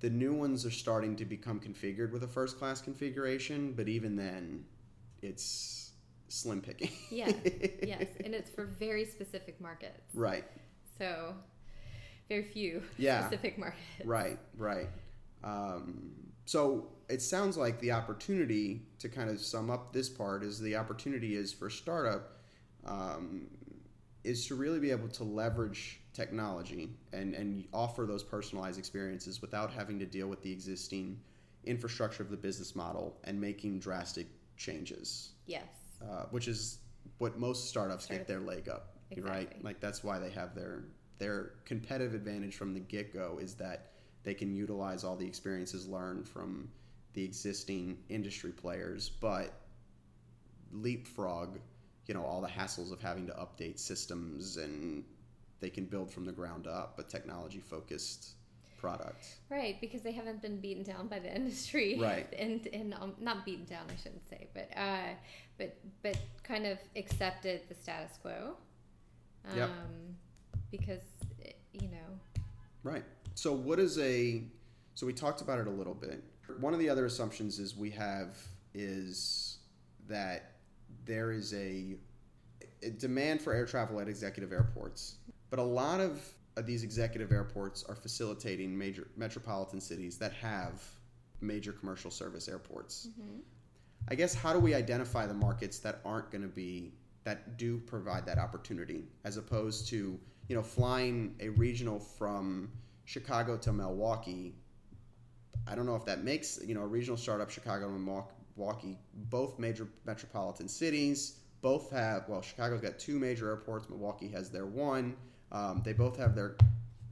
the 0.01 0.11
new 0.11 0.35
ones 0.35 0.67
are 0.67 0.71
starting 0.71 1.17
to 1.17 1.25
become 1.25 1.59
configured 1.61 2.13
with 2.13 2.23
a 2.23 2.29
first 2.29 2.59
class 2.59 2.83
configuration, 2.83 3.73
but 3.73 3.89
even 3.89 4.15
then, 4.17 4.67
it's 5.23 5.93
slim 6.29 6.61
picking. 6.61 6.91
Yeah. 7.11 7.33
yes. 7.83 8.07
And 8.25 8.35
it's 8.35 8.51
for 8.51 8.65
very 8.67 9.05
specific 9.05 9.61
markets. 9.61 10.09
right. 10.15 10.45
So 10.99 11.35
very 12.29 12.43
few 12.43 12.83
Yeah. 12.99 13.27
specific 13.27 13.59
markets. 13.59 13.81
Right, 14.05 14.39
right. 14.57 14.89
Um, 15.45 16.11
so 16.45 16.89
it 17.09 17.23
sounds 17.23 17.57
like 17.57 17.81
the 17.81 17.93
opportunity 17.93 18.83
to 18.99 19.09
kind 19.09 19.31
of 19.31 19.41
sum 19.41 19.71
up 19.71 19.93
this 19.93 20.09
part 20.09 20.43
is 20.43 20.59
the 20.61 20.77
opportunity 20.77 21.37
is 21.37 21.53
for 21.53 21.71
startup 21.71 22.39
um, 22.85 23.47
is 24.25 24.47
to 24.49 24.55
really 24.55 24.81
be 24.81 24.91
able 24.91 25.09
to 25.09 25.25
leverage 25.25 26.01
technology 26.13 26.91
and, 27.13 27.35
and 27.35 27.65
offer 27.73 28.05
those 28.07 28.25
personalized 28.25 28.79
experiences 28.79 29.41
without 29.41 29.71
having 29.73 29.99
to 30.01 30.07
deal 30.07 30.27
with 30.27 30.43
the 30.43 30.51
existing 30.51 31.19
infrastructure 31.65 32.23
of 32.23 32.31
the 32.31 32.37
business 32.37 32.75
model 32.75 33.17
and 33.25 33.41
making 33.41 33.79
drastic 33.79 34.27
changes, 34.59 35.31
Yes. 35.47 35.65
uh, 36.03 36.25
which 36.31 36.49
is 36.49 36.79
what 37.19 37.39
most 37.39 37.69
startups 37.69 38.07
get 38.07 38.27
their 38.27 38.41
leg 38.41 38.69
up, 38.69 38.97
right? 39.19 39.63
Like 39.65 39.81
that's 39.81 40.05
why 40.05 40.19
they 40.19 40.31
have 40.31 40.55
their 40.55 40.85
their 41.19 41.55
competitive 41.65 42.15
advantage 42.15 42.55
from 42.57 42.75
the 42.75 42.81
get 42.81 43.13
go 43.13 43.39
is 43.41 43.55
that 43.55 43.93
they 44.23 44.35
can 44.35 44.55
utilize 44.55 45.03
all 45.03 45.17
the 45.17 45.27
experiences 45.27 45.89
learned 45.89 46.29
from 46.29 46.71
the 47.15 47.25
existing 47.25 47.99
industry 48.09 48.53
players, 48.53 49.09
but 49.09 49.53
leapfrog, 50.71 51.59
you 52.07 52.15
know, 52.15 52.23
all 52.23 52.41
the 52.41 52.49
hassles 52.49 52.93
of 52.93 53.01
having 53.01 53.27
to 53.27 53.33
update 53.33 53.79
systems 53.79 54.57
and 54.59 55.05
they 55.61 55.71
can 55.71 55.87
build 55.87 56.13
from 56.13 56.25
the 56.25 56.33
ground 56.33 56.67
up 56.67 56.99
a 56.99 57.03
technology 57.03 57.59
focused 57.59 58.35
product. 58.79 59.27
Right, 59.51 59.81
because 59.81 60.03
they 60.03 60.13
haven't 60.13 60.41
been 60.41 60.61
beaten 60.61 60.83
down 60.83 61.09
by 61.09 61.19
the 61.19 61.35
industry, 61.35 61.99
Right. 62.01 62.33
And 62.39 62.67
and 62.73 62.95
um, 62.95 63.15
not 63.21 63.45
beaten 63.45 63.65
down, 63.65 63.85
I 63.91 63.97
shouldn't 64.03 64.29
say, 64.29 64.49
but 64.55 64.71
uh, 64.77 65.15
but 65.59 65.77
but 66.03 66.17
kind 66.43 66.67
of 66.67 66.79
accepted 66.97 67.63
the 67.69 67.75
status 67.75 68.19
quo. 68.23 68.57
Um, 69.51 69.57
Yep. 69.57 69.71
Because 70.71 71.03
eh, 71.45 71.53
you 71.73 71.89
know, 71.89 72.43
Right. 72.83 73.05
So 73.35 73.53
what 73.53 73.79
is 73.79 73.99
a 73.99 74.43
so 74.95 75.07
we 75.07 75.13
talked 75.13 75.43
about 75.43 75.59
it 75.61 75.67
a 75.67 75.71
little 75.71 75.95
bit. 75.95 76.25
One 76.61 76.73
of 76.73 76.81
the 76.81 76.89
other 76.89 77.07
assumptions 77.07 77.59
is 77.59 77.77
we 77.77 77.91
have 77.91 78.37
is 78.75 79.59
that 80.09 80.53
there 81.05 81.31
is 81.31 81.55
a, 81.55 81.95
a 82.83 82.91
demand 82.91 83.41
for 83.41 83.53
air 83.53 83.67
travel 83.67 84.01
at 84.01 84.09
executive 84.09 84.53
airports. 84.53 85.17
But 85.51 85.59
a 85.59 85.63
lot 85.63 86.01
of 86.01 86.21
these 86.67 86.83
executive 86.83 87.33
airports 87.33 87.85
are 87.89 87.95
facilitating 87.95 88.77
major 88.77 89.09
metropolitan 89.17 89.81
cities 89.81 90.19
that 90.19 90.33
have 90.33 90.83
major 91.41 91.73
commercial 91.73 92.11
service 92.11 92.49
airports. 92.49 93.09
Mm-hmm. 93.11 93.39
I 94.09 94.15
guess 94.15 94.35
how 94.35 94.53
do 94.53 94.59
we 94.59 94.75
identify 94.75 95.27
the 95.27 95.35
markets 95.35 95.79
that 95.81 96.01
aren't 96.05 96.31
going 96.31 96.43
to 96.43 96.49
be 96.49 96.95
that 97.25 97.59
do 97.59 97.79
provide 97.79 98.25
that 98.27 98.39
opportunity 98.39 99.05
as 99.25 99.37
opposed 99.37 99.89
to 99.89 100.19
you 100.49 100.57
know 100.57 100.63
flying 100.63 101.35
a 101.41 101.51
regional 101.51 101.99
from 101.99 102.71
Chicago 103.05 103.57
to 103.59 103.73
Milwaukee 103.73 104.55
I 105.67 105.75
don't 105.75 105.85
know 105.85 105.97
if 105.97 106.07
that 106.07 106.25
makes 106.25 106.59
you 106.65 106.75
know 106.75 106.83
a 106.83 106.87
regional 106.87 107.19
startup 107.19 107.51
Chicago 107.51 107.89
and 107.89 108.03
Milwaukee 108.57 108.99
both 109.15 109.59
major 109.59 109.89
metropolitan 110.07 110.69
cities 110.69 111.39
both 111.61 111.91
have 111.91 112.29
well, 112.29 112.43
Chicago's 112.43 112.81
got 112.81 112.99
two 112.99 113.19
major 113.19 113.49
airports. 113.49 113.89
Milwaukee 113.89 114.29
has 114.29 114.51
their 114.51 114.67
one. 114.67 115.17
Um, 115.53 115.83
they 115.85 115.93
both 115.93 116.17
have 116.17 116.35
their 116.35 116.57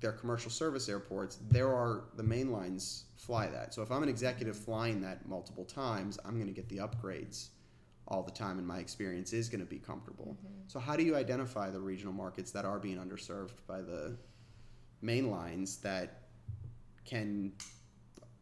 their 0.01 0.13
commercial 0.13 0.51
service 0.51 0.89
airports. 0.91 1.39
There 1.51 1.69
are 1.75 2.05
the 2.17 2.23
main 2.23 2.53
lines 2.53 3.05
fly 3.17 3.47
that. 3.47 3.73
So 3.73 3.81
if 3.83 3.91
I'm 3.91 4.03
an 4.03 4.11
executive 4.11 4.55
flying 4.57 5.01
that 5.01 5.27
multiple 5.27 5.65
times, 5.65 6.19
I'm 6.25 6.35
going 6.35 6.47
to 6.47 6.53
get 6.53 6.69
the 6.69 6.77
upgrades 6.79 7.49
all 8.09 8.23
the 8.23 8.31
time, 8.31 8.59
and 8.59 8.67
my 8.67 8.79
experience 8.79 9.33
is 9.33 9.49
going 9.49 9.61
to 9.61 9.67
be 9.67 9.79
comfortable. 9.79 10.37
So 10.69 10.79
how 10.79 10.97
do 10.97 11.03
you 11.03 11.17
identify 11.17 11.71
the 11.71 11.81
regional 11.81 12.13
markets 12.13 12.51
that 12.53 12.65
are 12.67 12.79
being 12.79 12.99
underserved 12.99 13.55
by 13.67 13.81
the 13.81 14.17
main 15.01 15.31
lines 15.31 15.79
that 15.79 16.23
can 17.05 17.53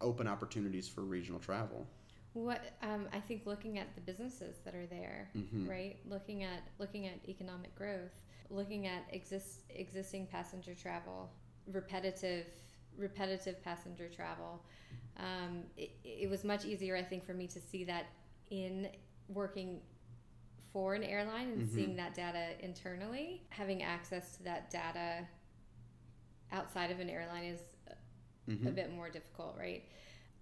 open 0.00 0.26
opportunities 0.26 0.88
for 0.88 1.02
regional 1.02 1.38
travel? 1.40 1.86
What 2.34 2.62
um, 2.82 3.06
I 3.12 3.20
think, 3.20 3.46
looking 3.46 3.78
at 3.78 3.94
the 3.94 4.00
businesses 4.00 4.56
that 4.64 4.74
are 4.74 4.86
there, 4.86 5.30
Mhm. 5.36 5.68
right? 5.68 5.96
Looking 6.04 6.42
at 6.42 6.62
looking 6.80 7.06
at 7.06 7.20
economic 7.28 7.74
growth, 7.76 8.22
looking 8.50 8.86
at 8.86 9.04
exist 9.12 9.60
existing 9.70 10.26
passenger 10.26 10.74
travel, 10.74 11.30
repetitive 11.66 12.46
repetitive 12.96 13.62
passenger 13.62 14.08
travel. 14.08 14.62
Um, 15.16 15.62
it, 15.76 15.90
it 16.04 16.30
was 16.30 16.44
much 16.44 16.64
easier, 16.64 16.96
I 16.96 17.02
think, 17.02 17.24
for 17.24 17.34
me 17.34 17.46
to 17.48 17.60
see 17.60 17.84
that 17.84 18.06
in 18.50 18.88
working 19.28 19.80
for 20.72 20.94
an 20.94 21.02
airline 21.04 21.48
and 21.52 21.62
Mhm. 21.62 21.74
seeing 21.74 21.96
that 21.96 22.14
data 22.14 22.50
internally. 22.60 23.42
Having 23.50 23.82
access 23.82 24.36
to 24.36 24.42
that 24.44 24.70
data 24.70 25.26
outside 26.52 26.90
of 26.90 27.00
an 27.00 27.08
airline 27.10 27.44
is 27.44 27.60
a 27.88 28.50
Mhm. 28.50 28.74
bit 28.74 28.92
more 28.92 29.08
difficult, 29.08 29.56
right? 29.56 29.84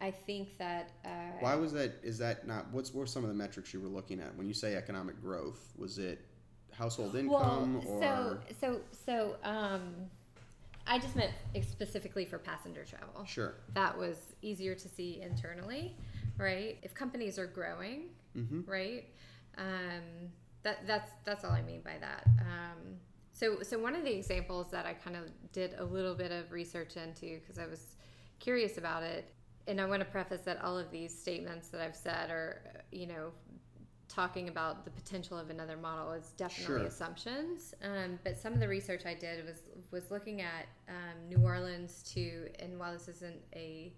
I 0.01 0.11
think 0.11 0.59
that. 0.59 0.91
Uh, 1.05 1.39
Why 1.41 1.55
was 1.55 1.73
that? 1.73 1.93
Is 2.03 2.19
that 2.19 2.47
not? 2.47 2.71
What's 2.73 2.93
were 2.93 3.07
some 3.07 3.23
of 3.25 3.29
the 3.29 3.35
metrics 3.37 3.73
you 3.73 3.81
were 3.81 3.89
looking 3.89 4.21
at 4.21 4.35
when 4.37 4.49
you 4.49 4.55
say 4.55 4.75
economic 4.75 5.21
growth? 5.21 5.73
Was 5.77 5.99
it 5.99 6.27
household 6.77 7.15
income 7.17 7.83
well, 7.83 7.83
or? 7.87 8.01
so 8.01 8.39
so 8.61 8.81
so 9.07 9.37
um, 9.45 9.95
I 10.87 10.99
just 10.99 11.15
meant 11.17 11.33
specifically 11.69 12.25
for 12.25 12.39
passenger 12.39 12.85
travel. 12.85 13.25
Sure. 13.25 13.55
That 13.75 13.97
was 13.97 14.17
easier 14.43 14.75
to 14.75 14.89
see 14.89 15.21
internally, 15.23 15.97
right? 16.39 16.79
If 16.83 16.95
companies 16.95 17.39
are 17.39 17.47
growing, 17.47 18.05
Mm-hmm. 18.37 18.63
right? 18.71 19.05
Um, 19.59 20.31
that 20.63 20.87
that's 20.87 21.11
that's 21.25 21.45
all 21.45 21.51
I 21.51 21.61
mean 21.63 21.83
by 21.83 21.97
that. 22.01 22.27
Um, 22.41 22.97
so 23.35 23.63
so 23.63 23.79
one 23.79 23.95
of 23.95 24.05
the 24.05 24.13
examples 24.17 24.71
that 24.71 24.87
I 24.87 24.95
kind 24.95 25.17
of 25.17 25.25
did 25.53 25.75
a 25.79 25.85
little 25.85 26.15
bit 26.15 26.33
of 26.33 26.51
research 26.51 26.97
into 26.97 27.39
because 27.41 27.59
I 27.59 27.67
was 27.67 27.97
curious 28.39 28.79
about 28.79 29.03
it, 29.03 29.27
and 29.67 29.81
I 29.81 29.85
want 29.85 30.01
to 30.01 30.07
preface 30.07 30.41
that 30.47 30.63
all 30.63 30.79
of 30.79 30.91
these 30.91 31.17
statements 31.17 31.69
that 31.69 31.81
I've 31.83 31.95
said 31.97 32.31
are 32.31 32.63
you 32.91 33.07
know 33.07 33.33
talking 34.13 34.49
about 34.49 34.85
the 34.85 34.91
potential 34.91 35.39
of 35.39 35.49
another 35.51 35.77
model 35.77 36.13
is 36.13 36.31
definitely 36.37 36.77
Sure. 36.81 36.87
assumptions. 36.87 37.75
Um, 37.83 38.19
but 38.25 38.37
some 38.37 38.53
of 38.53 38.61
the 38.61 38.69
research 38.69 39.07
I 39.07 39.15
did 39.15 39.45
was 39.47 39.63
was 39.91 40.11
looking 40.11 40.41
at 40.43 40.67
um, 40.89 41.29
New 41.29 41.39
Orleans 41.45 42.03
to, 42.15 42.49
and 42.59 42.79
while 42.79 42.93
this 42.93 43.09
isn't 43.09 43.41
a 43.55 43.93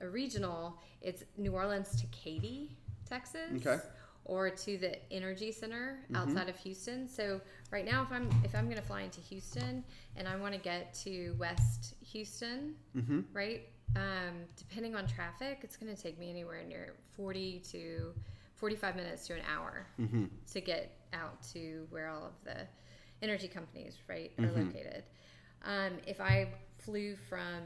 a 0.00 0.08
regional, 0.08 0.80
it's 1.00 1.22
New 1.36 1.52
Orleans 1.52 2.00
to 2.00 2.06
Katy, 2.08 2.76
Texas. 3.08 3.50
Okay. 3.66 3.78
Or 4.24 4.50
to 4.50 4.78
the 4.78 5.12
Energy 5.12 5.50
Center 5.50 6.04
Mhm. 6.10 6.16
outside 6.16 6.48
of 6.48 6.56
Houston. 6.58 7.08
So 7.08 7.40
right 7.72 7.84
now, 7.84 8.02
if 8.04 8.12
I'm 8.12 8.30
if 8.44 8.54
I'm 8.54 8.66
going 8.66 8.76
to 8.76 8.86
fly 8.86 9.02
into 9.02 9.20
Houston 9.20 9.84
and 10.16 10.28
I 10.28 10.36
want 10.36 10.54
to 10.54 10.60
get 10.60 10.94
to 11.04 11.34
West 11.38 11.94
Houston, 12.12 12.76
Mm-hmm. 12.96 13.20
right? 13.32 13.68
Um, 13.96 14.44
depending 14.56 14.94
on 14.94 15.06
traffic, 15.08 15.60
it's 15.62 15.76
going 15.76 15.94
to 15.94 16.00
take 16.00 16.18
me 16.18 16.30
anywhere 16.30 16.62
near 16.64 16.94
40 17.16 17.60
to 17.72 18.14
45 18.62 18.94
minutes 18.94 19.26
to 19.26 19.34
an 19.34 19.40
hour 19.52 19.84
Mm-hmm. 20.00 20.26
to 20.52 20.60
get 20.60 20.96
out 21.12 21.42
to 21.52 21.84
where 21.90 22.08
all 22.08 22.24
of 22.24 22.32
the 22.44 22.58
energy 23.20 23.48
companies, 23.48 23.96
right, 24.08 24.30
are 24.38 24.44
Mhm. 24.44 24.66
located. 24.66 25.02
Um, 25.62 25.98
if 26.06 26.20
I 26.20 26.54
flew 26.78 27.16
from 27.16 27.60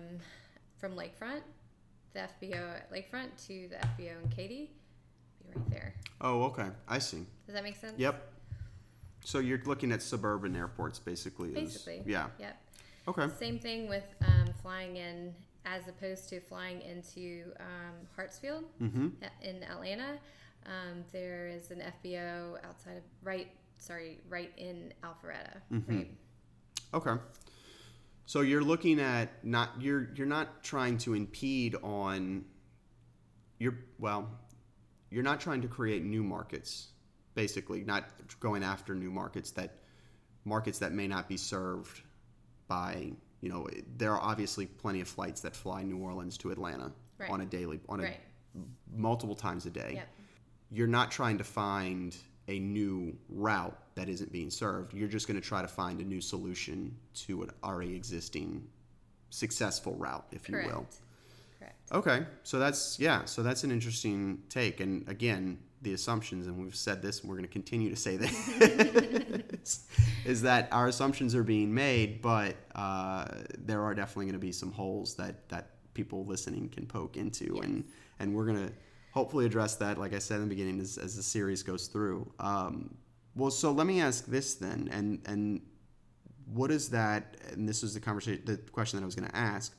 from 0.78 0.94
Lakefront, 0.96 1.42
the 2.14 2.20
FBO 2.20 2.56
at 2.76 2.90
Lakefront 2.90 3.28
to 3.46 3.68
the 3.68 3.76
FBO 3.76 4.18
in 4.22 4.28
Katy, 4.30 4.70
be 5.42 5.48
right 5.54 5.70
there. 5.70 5.94
Oh, 6.22 6.44
okay. 6.44 6.68
I 6.88 6.98
see. 6.98 7.26
Does 7.44 7.54
that 7.54 7.62
make 7.62 7.76
sense? 7.76 7.98
Yep. 7.98 8.32
So 9.24 9.38
you're 9.38 9.62
looking 9.64 9.92
at 9.92 10.00
suburban 10.02 10.56
airports, 10.56 10.98
basically. 10.98 11.50
is- 11.50 11.74
Basically. 11.84 12.10
yeah. 12.10 12.28
Yep. 12.38 12.56
Okay. 13.08 13.28
Same 13.38 13.58
thing 13.58 13.86
with 13.88 14.04
um, 14.22 14.48
flying 14.62 14.96
in, 14.96 15.34
as 15.66 15.88
opposed 15.88 16.28
to 16.30 16.40
flying 16.40 16.80
into 16.82 17.52
um, 17.60 17.94
Hartsfield 18.16 18.64
Mm-hmm. 18.80 19.08
in 19.42 19.62
Atlanta. 19.62 20.18
Um, 20.66 21.04
there 21.12 21.46
is 21.48 21.70
an 21.70 21.80
FBO 22.04 22.58
outside 22.64 22.96
of 22.96 23.02
right. 23.22 23.48
Sorry, 23.78 24.20
right 24.28 24.52
in 24.56 24.92
Alpharetta. 25.02 25.60
Mhm. 25.70 25.88
Right. 25.88 26.14
Okay. 26.94 27.22
So 28.24 28.40
you're 28.40 28.62
looking 28.64 28.98
at 29.00 29.44
not 29.44 29.80
you're 29.80 30.12
you're 30.14 30.26
not 30.26 30.64
trying 30.64 30.98
to 30.98 31.14
impede 31.14 31.76
on 31.82 32.44
you're 33.58 33.78
well, 33.98 34.28
you're 35.10 35.22
not 35.22 35.40
trying 35.40 35.62
to 35.62 35.68
create 35.68 36.02
new 36.04 36.22
markets, 36.24 36.88
basically, 37.34 37.84
not 37.84 38.04
going 38.40 38.62
after 38.64 38.94
new 38.94 39.10
markets 39.10 39.52
that 39.52 39.78
markets 40.44 40.78
that 40.80 40.92
may 40.92 41.06
not 41.06 41.28
be 41.28 41.36
served 41.36 42.02
by, 42.68 43.12
you 43.40 43.48
know, 43.48 43.68
there 43.96 44.12
are 44.12 44.20
obviously 44.20 44.66
plenty 44.66 45.00
of 45.00 45.08
flights 45.08 45.40
that 45.42 45.54
fly 45.54 45.82
New 45.82 45.98
Orleans 45.98 46.36
to 46.38 46.50
Atlanta 46.50 46.92
Right. 47.18 47.30
on 47.30 47.40
a 47.40 47.46
daily 47.46 47.80
on 47.88 48.00
a 48.00 48.04
Right. 48.04 48.20
multiple 48.92 49.36
times 49.36 49.66
a 49.66 49.70
day 49.70 49.92
Yep. 49.94 50.08
You're 50.70 50.86
not 50.86 51.10
trying 51.10 51.38
to 51.38 51.44
find 51.44 52.16
a 52.48 52.58
new 52.58 53.16
route 53.28 53.76
that 53.94 54.08
isn't 54.08 54.30
being 54.32 54.50
served. 54.50 54.94
You're 54.94 55.08
just 55.08 55.26
going 55.26 55.40
to 55.40 55.46
try 55.46 55.62
to 55.62 55.68
find 55.68 56.00
a 56.00 56.04
new 56.04 56.20
solution 56.20 56.96
to 57.26 57.42
an 57.42 57.50
already 57.64 57.94
existing 57.94 58.66
successful 59.30 59.94
route, 59.94 60.26
if 60.32 60.48
you 60.48 60.56
will. 60.56 60.86
Correct. 61.58 61.92
Okay, 61.92 62.26
so 62.42 62.58
that's 62.58 62.98
yeah, 62.98 63.24
so 63.24 63.42
that's 63.42 63.64
an 63.64 63.70
interesting 63.70 64.42
take. 64.48 64.80
And 64.80 65.08
again, 65.08 65.58
the 65.82 65.92
assumptions, 65.92 66.46
and 66.46 66.56
we've 66.58 66.74
said 66.74 67.02
this, 67.02 67.20
and 67.20 67.30
we're 67.30 67.36
going 67.36 67.46
to 67.48 67.52
continue 67.52 67.90
to 67.90 67.96
say 67.96 68.16
this, 68.16 69.86
is 70.24 70.42
that 70.42 70.68
our 70.72 70.88
assumptions 70.88 71.34
are 71.34 71.42
being 71.42 71.72
made, 71.72 72.20
but 72.22 72.56
uh, 72.74 73.26
there 73.58 73.82
are 73.82 73.94
definitely 73.94 74.26
going 74.26 74.34
to 74.34 74.38
be 74.38 74.52
some 74.52 74.72
holes 74.72 75.14
that 75.16 75.48
that 75.48 75.70
people 75.94 76.24
listening 76.24 76.68
can 76.68 76.86
poke 76.86 77.16
into, 77.16 77.60
and 77.62 77.84
and 78.18 78.34
we're 78.34 78.46
going 78.46 78.68
to 78.68 78.72
hopefully 79.16 79.46
address 79.46 79.76
that, 79.76 79.96
like 79.96 80.12
I 80.12 80.18
said 80.18 80.36
in 80.36 80.42
the 80.42 80.54
beginning, 80.54 80.78
as, 80.78 80.98
as 80.98 81.16
the 81.16 81.22
series 81.22 81.62
goes 81.62 81.86
through. 81.86 82.30
Um, 82.38 82.94
well, 83.34 83.50
so 83.50 83.72
let 83.72 83.86
me 83.86 84.02
ask 84.02 84.26
this 84.26 84.56
then, 84.56 84.90
and 84.92 85.22
and 85.24 85.62
what 86.52 86.70
is 86.70 86.90
that? 86.90 87.38
And 87.50 87.66
this 87.66 87.82
is 87.82 87.94
the 87.94 88.00
conversation, 88.00 88.42
the 88.44 88.58
question 88.72 88.98
that 88.98 89.04
I 89.04 89.06
was 89.06 89.14
going 89.14 89.30
to 89.30 89.36
ask. 89.36 89.74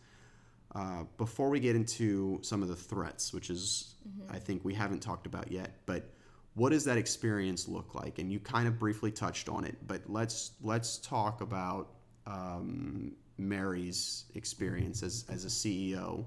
Uh, 0.74 1.04
before 1.18 1.50
we 1.50 1.60
get 1.60 1.76
into 1.76 2.40
some 2.42 2.62
of 2.64 2.68
the 2.68 2.76
threats, 2.76 3.32
which 3.32 3.50
is 3.52 3.96
I 4.30 4.40
think 4.40 4.66
we 4.66 4.74
haven't 4.74 5.02
talked 5.02 5.28
about 5.28 5.52
yet, 5.52 5.72
but 5.86 6.10
what 6.56 6.72
does 6.72 6.84
that 6.86 6.98
experience 6.98 7.68
look 7.68 7.94
like? 7.94 8.18
And 8.18 8.32
you 8.32 8.40
kind 8.40 8.68
of 8.68 8.80
briefly 8.80 9.12
touched 9.12 9.50
on 9.50 9.66
it, 9.66 9.76
but 9.86 10.02
let's 10.08 10.54
let's 10.64 10.98
talk 10.98 11.42
about 11.42 11.90
um, 12.26 13.16
Mary's 13.38 14.26
experience 14.34 15.04
as 15.04 15.26
as 15.30 15.46
a 15.46 15.50
CEO. 15.60 16.26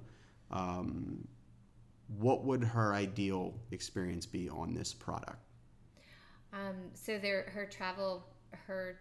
Um, 0.53 1.27
what 2.19 2.45
would 2.45 2.65
her 2.65 2.93
ideal 2.95 3.55
experience 3.71 4.27
be 4.27 4.49
on 4.49 4.75
this 4.75 4.93
product? 4.93 5.39
Um, 6.53 6.77
so 6.95 7.19
there, 7.19 7.51
her 7.55 7.67
travel, 7.67 8.27
her 8.67 8.99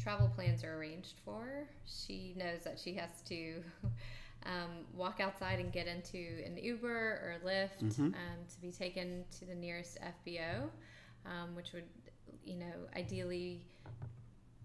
travel 0.00 0.30
plans 0.34 0.64
are 0.64 0.76
arranged 0.76 1.14
for. 1.24 1.68
She 1.86 2.34
knows 2.36 2.64
that 2.64 2.78
she 2.78 2.94
has 2.94 3.10
to 3.28 3.62
um, 4.46 4.70
walk 4.94 5.20
outside 5.20 5.60
and 5.60 5.72
get 5.72 5.86
into 5.86 6.42
an 6.44 6.56
Uber 6.56 6.88
or 6.88 7.36
Lyft 7.44 7.82
Mhm. 7.84 8.06
um, 8.06 8.38
to 8.52 8.60
be 8.60 8.72
taken 8.72 9.24
to 9.38 9.44
the 9.44 9.54
nearest 9.54 9.98
FBO, 10.00 10.68
um, 11.26 11.54
which 11.54 11.72
would, 11.72 11.84
you 12.44 12.56
know, 12.56 12.72
ideally 12.96 13.64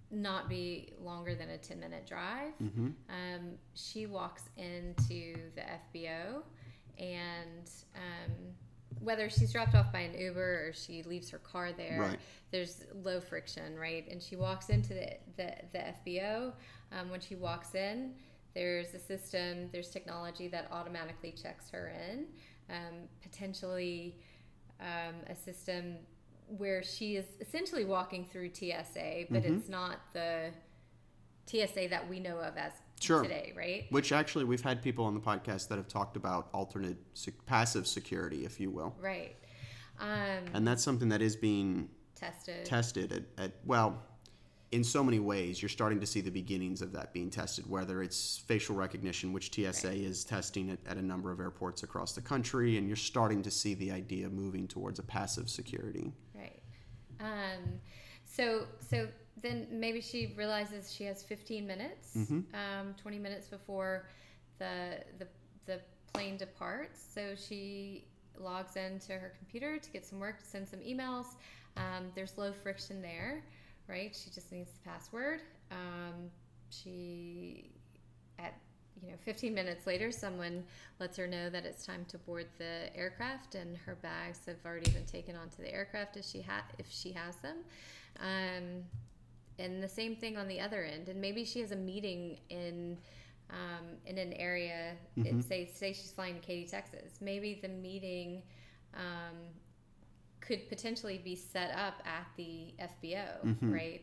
not 0.10 0.48
be 0.50 0.94
longer 1.04 1.36
than 1.36 1.50
a 1.50 1.58
10 1.58 1.80
minute 1.80 2.08
drive. 2.08 2.54
Mm-hmm. 2.64 2.88
Um, 3.10 3.52
she 3.76 4.06
walks 4.06 4.44
into 4.56 5.36
the 5.56 5.62
FBO, 5.62 6.44
and 7.00 7.70
um, 7.96 8.32
whether 9.00 9.30
she's 9.30 9.52
dropped 9.52 9.76
off 9.76 9.92
by 9.94 10.00
an 10.00 10.18
Uber 10.20 10.68
or 10.70 10.74
she 10.74 11.04
leaves 11.04 11.30
her 11.30 11.38
car 11.40 11.72
there, 11.72 12.00
Right. 12.02 12.20
there's 12.52 12.84
low 13.04 13.20
friction, 13.22 13.78
right? 13.78 14.08
And 14.10 14.22
she 14.22 14.36
walks 14.36 14.70
into 14.70 14.94
the, 14.94 15.12
the, 15.38 15.54
the 15.74 15.80
FBO. 16.06 16.54
Um, 16.92 17.10
when 17.10 17.20
she 17.20 17.36
walks 17.36 17.76
in, 17.76 18.14
there's 18.54 18.94
a 18.96 19.00
system, 19.00 19.70
there's 19.72 19.90
technology 19.90 20.48
that 20.48 20.68
automatically 20.72 21.32
checks 21.32 21.70
her 21.70 21.92
in, 22.10 22.26
um, 22.70 22.94
potentially 23.22 24.16
um, 24.80 25.16
a 25.30 25.36
system 25.36 25.98
where 26.58 26.82
she 26.82 27.18
is 27.18 27.26
essentially 27.42 27.84
walking 27.86 28.26
through 28.26 28.50
TSA, 28.54 29.26
but 29.30 29.44
Mhm. 29.44 29.58
it's 29.60 29.70
not 29.70 30.00
the 30.14 30.52
TSA 31.46 31.88
that 31.90 32.08
we 32.10 32.20
know 32.20 32.38
of 32.40 32.58
as 32.58 32.72
Sure. 33.00 33.22
today, 33.24 33.54
right? 33.56 33.86
Which 33.92 34.12
actually, 34.12 34.46
we've 34.46 34.62
had 34.62 34.82
people 34.82 35.06
on 35.06 35.14
the 35.14 35.20
podcast 35.20 35.68
that 35.70 35.78
have 35.78 35.88
talked 35.88 36.18
about 36.18 36.50
alternate 36.54 36.98
sec- 37.14 37.46
passive 37.46 37.86
security, 37.88 38.46
if 38.46 38.60
you 38.60 38.70
will. 38.72 38.96
Right. 39.00 39.36
Um, 40.00 40.46
And 40.54 40.68
that's 40.68 40.84
something 40.84 41.10
that 41.10 41.22
is 41.22 41.36
being 41.36 41.90
tested. 42.16 42.66
tested 42.66 43.12
at, 43.14 43.44
at 43.44 43.52
well 43.66 44.02
in 44.72 44.84
so 44.84 45.02
many 45.04 45.18
ways 45.20 45.62
you're 45.62 45.70
starting 45.70 46.00
to 46.00 46.06
see 46.06 46.20
the 46.20 46.30
beginnings 46.32 46.82
of 46.82 46.92
that 46.92 47.14
being 47.14 47.30
tested 47.30 47.66
whether 47.70 48.04
it's 48.04 48.40
facial 48.48 48.76
recognition 48.76 49.32
which 49.32 49.50
tsa 49.54 49.88
Right. 49.88 49.98
is 49.98 50.26
testing 50.26 50.68
it 50.70 50.80
at 50.86 50.98
a 50.98 51.02
number 51.02 51.32
of 51.32 51.40
airports 51.40 51.84
across 51.84 52.12
the 52.14 52.22
country 52.22 52.78
and 52.78 52.86
you're 52.86 52.96
starting 52.98 53.42
to 53.44 53.50
see 53.52 53.76
the 53.76 53.92
idea 53.92 54.28
moving 54.30 54.68
towards 54.68 55.00
a 55.00 55.04
passive 55.04 55.48
security 55.50 56.12
Right. 56.36 56.62
Um, 57.22 57.80
so 58.26 58.66
so 58.90 59.08
then 59.42 59.68
maybe 59.72 60.02
she 60.02 60.34
realizes 60.38 60.92
she 60.94 61.04
has 61.06 61.24
15 61.24 61.66
minutes, 61.68 62.16
Mm-hmm. 62.18 62.40
um, 62.56 62.96
20 63.02 63.20
minutes 63.20 63.48
before 63.48 64.08
the 64.60 65.04
the 65.20 65.28
the 65.66 65.80
plane 66.14 66.38
departs. 66.38 67.00
So 67.14 67.36
she 67.36 68.06
logs 68.40 68.76
into 68.76 69.14
her 69.14 69.34
computer 69.38 69.78
to 69.78 69.90
get 69.92 70.06
some 70.06 70.20
work, 70.20 70.38
send 70.44 70.68
some 70.68 70.80
emails. 70.80 71.26
Um, 71.76 72.12
there's 72.16 72.38
low 72.38 72.52
friction 72.54 73.02
there, 73.02 73.44
right? 73.88 74.16
She 74.16 74.30
just 74.32 74.52
needs 74.52 74.72
the 74.72 74.90
password. 74.90 75.42
Um, 75.72 76.32
she 76.70 77.72
at 78.40 78.54
you 79.02 79.10
know 79.10 79.16
15 79.24 79.54
minutes 79.54 79.86
later 79.88 80.12
someone 80.12 80.64
lets 81.00 81.18
her 81.18 81.28
know 81.28 81.50
that 81.50 81.66
it's 81.66 81.86
time 81.86 82.06
to 82.10 82.18
board 82.18 82.48
the 82.58 82.96
aircraft 82.96 83.54
and 83.56 83.78
her 83.78 83.96
bags 83.96 84.40
have 84.48 84.58
already 84.66 84.90
been 84.92 85.06
taken 85.06 85.36
onto 85.36 85.58
the 85.62 85.72
aircraft 85.72 86.18
if 86.18 86.26
she 86.26 86.42
ha- 86.42 86.66
if 86.80 86.88
she 86.90 87.12
has 87.12 87.36
them 87.38 87.58
um, 88.20 88.84
and 89.60 89.82
the 89.82 89.88
same 89.88 90.16
thing 90.16 90.38
on 90.38 90.48
the 90.48 90.60
other 90.60 90.84
end. 90.84 91.10
And 91.10 91.20
maybe 91.20 91.44
she 91.44 91.60
has 91.62 91.72
a 91.72 91.76
meeting 91.76 92.38
in 92.50 92.98
um, 93.50 93.86
in 94.06 94.18
an 94.18 94.34
area 94.34 94.94
it, 95.16 95.44
say 95.44 95.70
say 95.74 95.94
she's 95.94 96.12
flying 96.12 96.36
to 96.36 96.42
Katy 96.42 96.68
Texas. 96.68 97.20
Maybe 97.22 97.60
the 97.62 97.70
meeting 97.70 98.42
um, 98.94 99.38
could 100.42 100.68
potentially 100.70 101.22
be 101.24 101.36
set 101.36 101.72
up 101.72 102.02
at 102.06 102.28
the 102.36 102.74
FBO 102.80 103.58
right? 103.62 104.02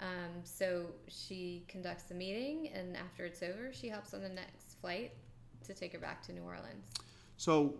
Um, 0.00 0.42
so 0.44 0.86
she 1.08 1.64
conducts 1.68 2.04
the 2.04 2.14
meeting, 2.14 2.70
and 2.74 2.96
after 2.96 3.26
it's 3.26 3.42
over, 3.42 3.70
she 3.70 3.90
hops 3.90 4.14
on 4.14 4.22
the 4.22 4.30
next 4.30 4.80
flight 4.80 5.12
to 5.66 5.74
take 5.74 5.92
her 5.92 5.98
back 5.98 6.22
to 6.22 6.32
New 6.32 6.42
Orleans. 6.42 6.86
so 7.36 7.74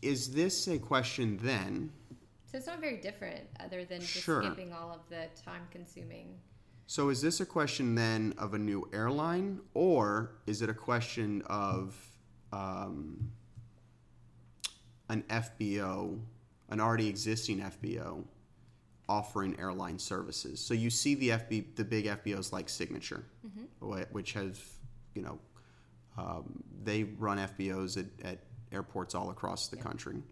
is 0.00 0.32
this 0.32 0.68
a 0.68 0.78
question 0.78 1.38
then 1.42 1.92
So 2.52 2.58
it's 2.58 2.66
not 2.66 2.80
very 2.80 2.98
different, 2.98 3.48
other 3.60 3.86
than 3.86 4.00
just 4.00 4.12
Sure. 4.12 4.42
skipping 4.42 4.74
all 4.74 4.92
of 4.92 5.08
the 5.08 5.28
time-consuming. 5.42 6.38
So 6.86 7.08
is 7.08 7.22
this 7.22 7.40
a 7.40 7.46
question 7.46 7.94
then 7.94 8.34
of 8.36 8.52
a 8.52 8.58
new 8.58 8.86
airline, 8.92 9.60
or 9.72 10.32
is 10.46 10.60
it 10.60 10.68
a 10.68 10.74
question 10.74 11.40
of 11.46 11.96
um, 12.52 13.32
an 15.08 15.22
FBO, 15.30 16.20
an 16.68 16.78
already 16.80 17.08
existing 17.08 17.60
FBO, 17.60 18.22
offering 19.08 19.58
airline 19.58 19.98
services? 19.98 20.60
So 20.60 20.74
you 20.74 20.90
see 20.90 21.14
the 21.14 21.30
FB, 21.30 21.76
the 21.76 21.84
big 21.84 22.04
FBOs 22.04 22.52
like 22.52 22.68
Signature, 22.68 23.24
wh- 23.80 24.02
which 24.12 24.34
has, 24.34 24.60
you 25.14 25.22
know, 25.22 25.38
um, 26.18 26.62
they 26.84 27.04
run 27.04 27.38
FBOs 27.38 27.96
at, 27.96 28.26
at 28.26 28.38
airports 28.70 29.14
all 29.14 29.30
across 29.30 29.68
the 29.68 29.76
country. 29.76 30.22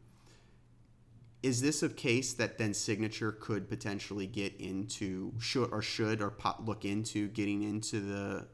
Is 1.43 1.63
this 1.63 1.83
a 1.83 1.89
case 1.89 2.35
that 2.35 2.59
then 2.59 2.75
Signature 2.75 3.33
could 3.33 3.69
potentially 3.69 4.27
get 4.27 4.55
into, 4.61 5.33
should 5.39 5.71
or 5.73 5.81
should 5.81 6.21
or 6.21 6.31
po- 6.31 6.63
look 6.67 6.85
into 6.85 7.29
getting 7.29 7.63
into 7.63 8.01
the 8.01 8.47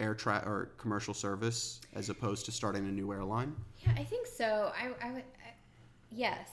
air 0.00 0.14
tra- 0.14 0.42
or 0.44 0.72
commercial 0.76 1.14
service 1.14 1.80
as 1.94 2.10
opposed 2.10 2.44
to 2.44 2.52
starting 2.52 2.86
a 2.86 2.90
new 2.92 3.10
airline? 3.10 3.56
Yeah, 3.78 3.92
I 3.96 4.04
think 4.04 4.26
so. 4.26 4.70
I, 4.78 4.90
I 5.06 5.12
would, 5.12 5.22
I, 5.22 5.54
yes, 6.10 6.50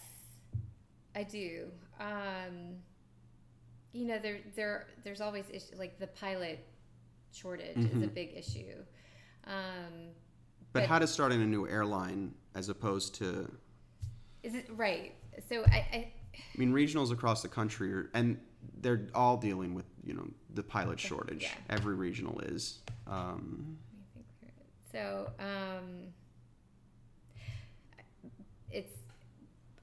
I 1.16 1.24
do. 1.24 1.66
Um, 2.00 2.78
you 3.92 4.06
know, 4.08 4.20
there, 4.20 4.40
there, 4.56 4.88
there's 5.04 5.20
always 5.20 5.46
issue, 5.52 5.76
like 5.78 6.00
the 6.00 6.08
pilot 6.08 6.66
shortage 7.34 7.76
is 7.78 8.02
a 8.04 8.08
big 8.08 8.32
issue. 8.38 8.76
Um, 9.48 10.12
But, 10.72 10.82
But- 10.84 10.88
how 10.90 11.00
does 11.00 11.12
starting 11.12 11.42
a 11.42 11.46
new 11.46 11.68
airline 11.68 12.34
as 12.56 12.70
opposed 12.70 13.16
to, 13.16 13.52
is 14.44 14.56
it 14.56 14.70
right? 14.78 15.14
So 15.50 15.64
I, 15.66 15.78
I 15.92 16.12
I 16.36 16.58
mean, 16.58 16.72
regionals 16.72 17.12
across 17.12 17.42
the 17.42 17.48
country 17.48 17.94
are, 17.94 18.10
and 18.14 18.40
they're 18.82 19.08
all 19.14 19.38
dealing 19.38 19.74
with, 19.74 19.86
you 20.04 20.14
know, 20.14 20.28
the 20.54 20.64
pilot 20.64 21.00
shortage. 21.00 21.44
Yeah. 21.44 21.76
Every 21.76 21.96
regional 21.96 22.40
is. 22.40 22.80
Um, 23.08 23.78
Let 24.16 24.18
me 24.18 24.26
think 24.26 24.26
through 24.40 24.50
it. 24.50 24.92
So, 24.92 25.32
um, 25.40 26.14
it's. 28.72 28.94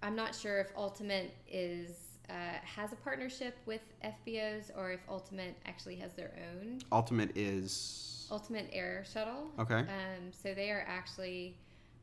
I'm 0.03 0.17
not 0.17 0.35
sure 0.35 0.59
if 0.61 0.69
Ultimate 0.77 1.35
is 1.47 1.91
uh, 2.31 2.33
has 2.65 2.93
a 2.93 2.97
partnership 2.97 3.59
with 3.67 3.83
FBOs 4.05 4.71
or 4.77 4.93
if 4.93 5.01
Ultimate 5.09 5.57
actually 5.67 5.97
has 5.97 6.15
their 6.15 6.33
own 6.51 6.81
Ultimate 6.91 7.37
is. 7.37 8.27
Ultimate 8.31 8.69
Air 8.73 9.05
Shuttle. 9.13 9.51
Okay. 9.59 9.81
Um, 9.81 10.31
so 10.31 10.55
they 10.55 10.71
are 10.71 10.85
actually. 10.89 11.57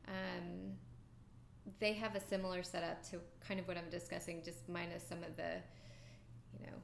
Um, 0.06 0.72
they 1.80 1.92
have 1.94 2.14
a 2.14 2.20
similar 2.20 2.62
setup 2.62 3.02
to 3.10 3.20
kind 3.46 3.60
of 3.60 3.68
what 3.68 3.76
I'm 3.76 3.90
discussing, 3.90 4.42
just 4.44 4.68
minus 4.68 5.02
some 5.06 5.22
of 5.22 5.36
the, 5.36 5.56
you 6.58 6.66
know, 6.66 6.76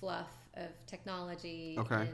fluff 0.00 0.30
of 0.54 0.68
technology. 0.86 1.76
Okay. 1.78 2.08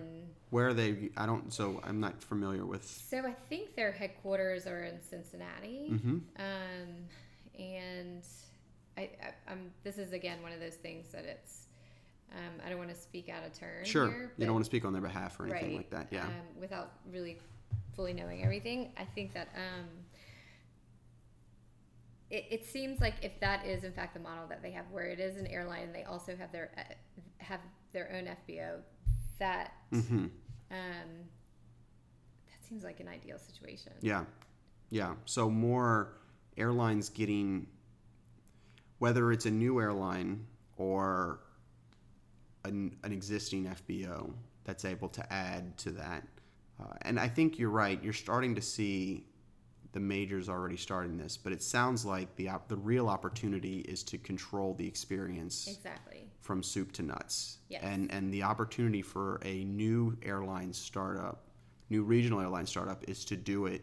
Where 0.51 0.69
are 0.69 0.75
they? 0.75 1.11
I 1.17 1.27
don't, 1.27 1.53
so 1.53 1.81
I'm 1.85 2.01
not 2.01 2.23
familiar 2.23 2.65
with. 2.65 2.85
So 2.85 3.19
I 3.19 3.33
think 3.49 3.75
their 3.75 3.93
headquarters 3.93 4.67
are 4.67 4.85
in 4.85 5.01
Cincinnati, 5.01 5.89
Mm-hmm. 5.93 6.19
um, 6.39 6.89
and 7.59 8.23
I, 8.97 9.03
I, 9.03 9.35
I'm. 9.53 9.71
This 9.83 9.99
is 9.99 10.13
again 10.13 10.43
one 10.43 10.53
of 10.53 10.61
those 10.61 10.75
things 10.75 11.09
that 11.13 11.25
it's. 11.25 11.67
Um, 12.33 12.61
I 12.65 12.69
don't 12.69 12.79
want 12.79 12.91
to 12.91 12.97
speak 12.97 13.29
out 13.29 13.45
of 13.45 13.53
turn. 13.53 13.85
Sure. 13.85 14.09
here, 14.09 14.33
you 14.37 14.45
don't 14.47 14.55
want 14.55 14.65
to 14.65 14.69
speak 14.69 14.85
on 14.85 14.93
their 14.93 15.03
behalf 15.03 15.39
or 15.39 15.47
anything 15.47 15.69
right, 15.69 15.77
like 15.77 15.91
that. 15.91 16.09
Yeah. 16.11 16.25
Um, 16.25 16.31
without 16.61 16.93
really 17.13 17.39
fully 17.95 18.13
knowing 18.13 18.43
everything, 18.43 18.91
I 18.97 19.05
think 19.05 19.35
that 19.35 19.49
um, 19.57 19.87
it, 22.35 22.47
it 22.51 22.67
seems 22.67 23.01
like 23.01 23.15
if 23.23 23.39
that 23.39 23.65
is 23.65 23.85
in 23.85 23.93
fact 23.93 24.15
the 24.15 24.21
model 24.21 24.47
that 24.49 24.61
they 24.61 24.73
have, 24.73 24.87
where 24.91 25.07
it 25.07 25.21
is 25.21 25.37
an 25.37 25.47
airline 25.47 25.85
and 25.85 25.95
they 25.95 26.03
also 26.03 26.37
have 26.37 26.51
their 26.51 26.73
uh, 26.77 26.83
have 27.39 27.61
their 27.93 28.13
own 28.13 28.25
FBO, 28.25 28.79
that 29.39 29.73
hmm 29.91 30.27
um, 30.71 31.11
that 32.51 32.69
seems 32.69 32.83
like 32.83 32.99
an 32.99 33.07
ideal 33.07 33.39
situation. 33.39 33.93
Yeah, 34.01 34.25
yeah. 34.91 35.15
So 35.27 35.49
more 35.49 36.15
airlines 36.57 37.09
getting, 37.09 37.69
whether 38.99 39.31
it's 39.31 39.47
a 39.47 39.51
new 39.51 39.81
airline 39.81 40.45
or 40.77 41.39
an, 42.65 42.97
an 43.05 43.13
existing 43.13 43.67
FBO 43.67 44.33
that's 44.65 44.85
able 44.85 45.09
to 45.11 45.33
add 45.33 45.77
to 45.79 45.93
that. 45.93 46.27
Uh, 46.81 46.95
and 47.03 47.21
I 47.21 47.29
think 47.29 47.59
you're 47.61 47.71
right. 47.71 48.03
You're 48.03 48.13
starting 48.13 48.57
to 48.57 48.63
see 48.63 49.27
the 49.95 50.01
majors 50.01 50.49
already 50.49 50.77
starting 50.77 51.17
this, 51.17 51.37
but 51.37 51.53
it 51.53 51.63
sounds 51.63 52.05
like 52.05 52.35
the 52.35 52.49
op- 52.49 52.67
the 52.67 52.77
real 52.77 53.09
opportunity 53.09 53.79
is 53.83 54.03
to 54.03 54.19
control 54.19 54.75
the 54.75 54.87
experience 54.87 55.69
Exactly. 55.69 56.29
from 56.41 56.65
soup 56.65 56.91
to 56.93 57.03
nuts. 57.03 57.59
Yes. 57.69 57.83
And 57.85 58.11
and 58.11 58.35
the 58.35 58.43
opportunity 58.43 59.03
for 59.03 59.41
a 59.45 59.63
new 59.65 60.17
airline 60.25 60.73
startup, 60.73 61.45
new 61.91 62.03
regional 62.03 62.41
airline 62.41 62.67
startup 62.67 63.05
is 63.09 63.25
to 63.27 63.37
do 63.37 63.67
it 63.67 63.83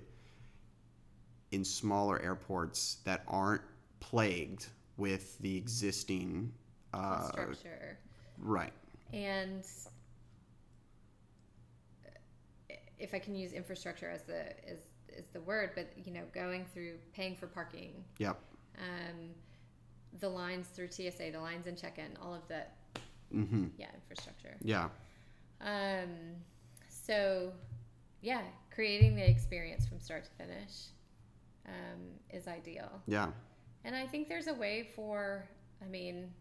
in 1.51 1.63
smaller 1.63 2.21
airports 2.21 2.97
that 3.05 3.23
aren't 3.29 3.61
plagued 4.01 4.67
with 4.97 5.39
the 5.39 5.55
existing 5.55 6.51
uh, 6.93 7.29
Structure. 7.29 7.97
right. 8.37 8.73
And 9.13 9.63
if 12.99 13.13
I 13.13 13.19
can 13.19 13.33
use 13.33 13.53
infrastructure 13.53 14.09
as 14.09 14.23
the 14.23 14.41
is 14.69 14.90
is 15.17 15.27
the 15.33 15.41
word, 15.41 15.71
but 15.75 15.91
you 16.05 16.11
know, 16.13 16.21
going 16.33 16.65
through 16.73 16.93
paying 17.13 17.35
for 17.35 17.47
parking, 17.47 18.03
Yep. 18.19 18.39
um, 18.79 19.29
the 20.19 20.29
lines 20.29 20.67
through 20.67 20.89
TSA, 20.91 21.31
the 21.31 21.39
lines 21.39 21.67
in 21.67 21.75
check-in, 21.75 22.17
all 22.21 22.33
of 22.33 22.47
that, 22.47 22.75
hmm 23.31 23.65
yeah, 23.77 23.87
infrastructure. 23.95 24.55
Yeah. 24.61 24.89
Um, 25.61 26.09
so, 26.89 27.51
yeah, 28.21 28.41
creating 28.73 29.15
the 29.15 29.27
experience 29.29 29.87
from 29.87 29.99
start 29.99 30.25
to 30.25 30.31
finish 30.31 30.71
um, 31.67 32.01
is 32.31 32.47
ideal. 32.47 32.89
Yeah. 33.07 33.27
And 33.85 33.95
I 33.95 34.05
think 34.07 34.27
there's 34.27 34.47
a 34.47 34.53
way 34.53 34.89
for, 34.95 35.47
I 35.81 35.87
mean, 35.87 36.31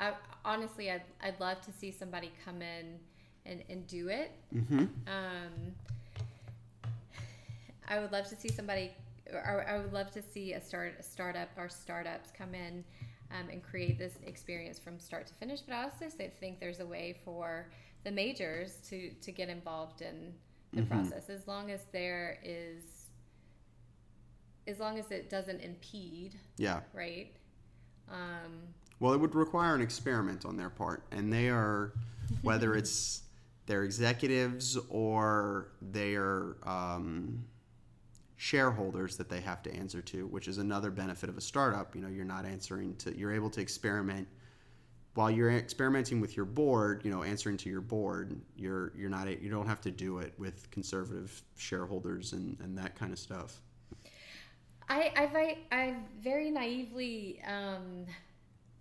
I 0.00 0.12
honestly, 0.44 0.90
I'd, 0.90 1.02
I'd 1.22 1.38
love 1.40 1.60
to 1.62 1.72
see 1.72 1.90
somebody 1.90 2.32
come 2.44 2.62
in 2.62 2.98
and, 3.46 3.62
and 3.68 3.86
do 3.86 4.08
it. 4.08 4.32
hmm 4.52 4.84
Um, 5.06 5.74
I 7.88 7.98
would 8.00 8.12
love 8.12 8.28
to 8.28 8.36
see 8.36 8.48
somebody, 8.48 8.92
or 9.32 9.66
I 9.68 9.78
would 9.78 9.92
love 9.92 10.10
to 10.12 10.22
see 10.22 10.52
a 10.54 10.60
start 10.60 10.96
a 10.98 11.02
startup 11.02 11.48
or 11.56 11.68
startups 11.68 12.30
come 12.36 12.54
in 12.54 12.84
um, 13.30 13.48
and 13.50 13.62
create 13.62 13.98
this 13.98 14.18
experience 14.26 14.78
from 14.78 14.98
start 14.98 15.26
to 15.28 15.34
finish. 15.34 15.60
But 15.60 15.74
I 15.74 15.82
also 15.84 16.06
think 16.08 16.60
there's 16.60 16.80
a 16.80 16.86
way 16.86 17.16
for 17.24 17.70
the 18.04 18.10
majors 18.10 18.76
to 18.88 19.10
to 19.10 19.32
get 19.32 19.48
involved 19.48 20.02
in 20.02 20.34
the 20.72 20.82
Mhm. 20.82 20.88
process 20.88 21.30
as 21.30 21.46
long 21.46 21.70
as 21.70 21.84
there 21.92 22.38
is, 22.42 23.10
as 24.66 24.80
long 24.80 24.98
as 24.98 25.10
it 25.10 25.30
doesn't 25.30 25.60
impede, 25.60 26.38
Yeah. 26.56 26.80
right? 26.92 27.34
Um, 28.08 28.74
Well, 29.00 29.12
it 29.12 29.18
would 29.18 29.34
require 29.34 29.74
an 29.74 29.80
experiment 29.82 30.44
on 30.44 30.56
their 30.56 30.70
part, 30.70 31.04
and 31.10 31.32
they 31.32 31.48
are, 31.50 31.92
whether 32.42 32.74
it's 32.76 33.22
their 33.66 33.82
executives 33.84 34.76
or 34.88 35.72
their 35.80 36.56
um, 36.68 37.44
shareholders 38.44 39.16
that 39.16 39.30
they 39.30 39.40
have 39.40 39.62
to 39.62 39.74
answer 39.74 40.02
to, 40.02 40.26
which 40.26 40.48
is 40.48 40.58
another 40.58 40.90
benefit 40.90 41.30
of 41.30 41.38
a 41.38 41.40
startup. 41.40 41.94
You 41.94 42.02
know, 42.02 42.08
you're 42.08 42.26
not 42.26 42.44
answering 42.44 42.94
to, 42.96 43.16
you're 43.18 43.32
able 43.32 43.48
to 43.48 43.60
experiment 43.62 44.28
while 45.14 45.30
you're 45.30 45.50
experimenting 45.50 46.20
with 46.20 46.36
your 46.36 46.44
board. 46.44 47.00
You 47.04 47.10
know, 47.10 47.22
answering 47.22 47.56
to 47.58 47.70
your 47.70 47.80
board, 47.80 48.38
you're 48.54 48.92
you're 48.94 49.08
not 49.08 49.28
you 49.40 49.48
don't 49.48 49.66
have 49.66 49.80
to 49.80 49.90
do 49.90 50.18
it 50.18 50.34
with 50.36 50.70
conservative 50.70 51.42
shareholders 51.56 52.34
and 52.34 52.58
and 52.60 52.76
that 52.76 52.94
kind 52.98 53.14
of 53.14 53.18
stuff. 53.18 53.62
I 54.90 55.00
I 55.16 55.56
I 55.72 55.96
very 56.20 56.50
naively 56.50 57.40
um, 57.46 58.04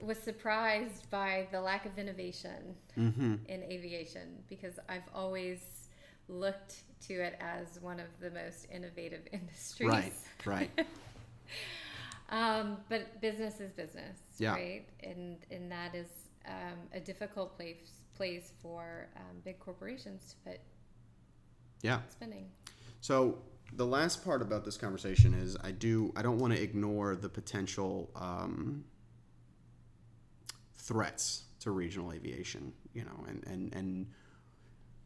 was 0.01 0.17
surprised 0.17 1.09
by 1.09 1.47
the 1.53 1.61
lack 1.61 1.85
of 1.85 1.97
innovation 1.97 2.75
Mm-hmm. 2.97 3.35
in 3.47 3.63
aviation 3.63 4.43
because 4.49 4.77
I've 4.89 5.09
always 5.15 5.87
looked 6.27 6.75
to 7.07 7.13
it 7.13 7.37
as 7.39 7.79
one 7.81 7.99
of 7.99 8.07
the 8.19 8.31
most 8.31 8.67
innovative 8.71 9.21
industries. 9.31 9.89
Right, 9.89 10.13
right. 10.45 10.71
Um, 12.29 12.77
but 12.89 13.21
business 13.21 13.59
is 13.59 13.71
business, 13.73 14.17
Yeah. 14.39 14.53
right? 14.53 14.85
And 15.03 15.37
and 15.51 15.71
that 15.71 15.93
is 15.93 16.07
um, 16.47 16.79
a 16.91 16.99
difficult 16.99 17.55
place 17.55 18.01
place 18.15 18.53
for 18.61 19.07
um, 19.17 19.37
big 19.43 19.59
corporations 19.59 20.33
to 20.33 20.49
put 20.49 20.59
Yeah. 21.81 21.99
spending. 22.09 22.49
So 23.01 23.39
the 23.75 23.85
last 23.85 24.23
part 24.23 24.41
about 24.41 24.65
this 24.65 24.77
conversation 24.77 25.33
is 25.35 25.57
I 25.63 25.71
do 25.71 26.11
I 26.15 26.23
don't 26.23 26.39
want 26.39 26.53
to 26.53 26.61
ignore 26.61 27.15
the 27.15 27.29
potential 27.29 28.09
um, 28.15 28.85
threats 30.75 31.43
to 31.59 31.71
regional 31.71 32.11
aviation. 32.13 32.73
You 32.93 33.05
know, 33.05 33.25
and 33.27 33.43
and 33.45 33.75
and 33.75 34.07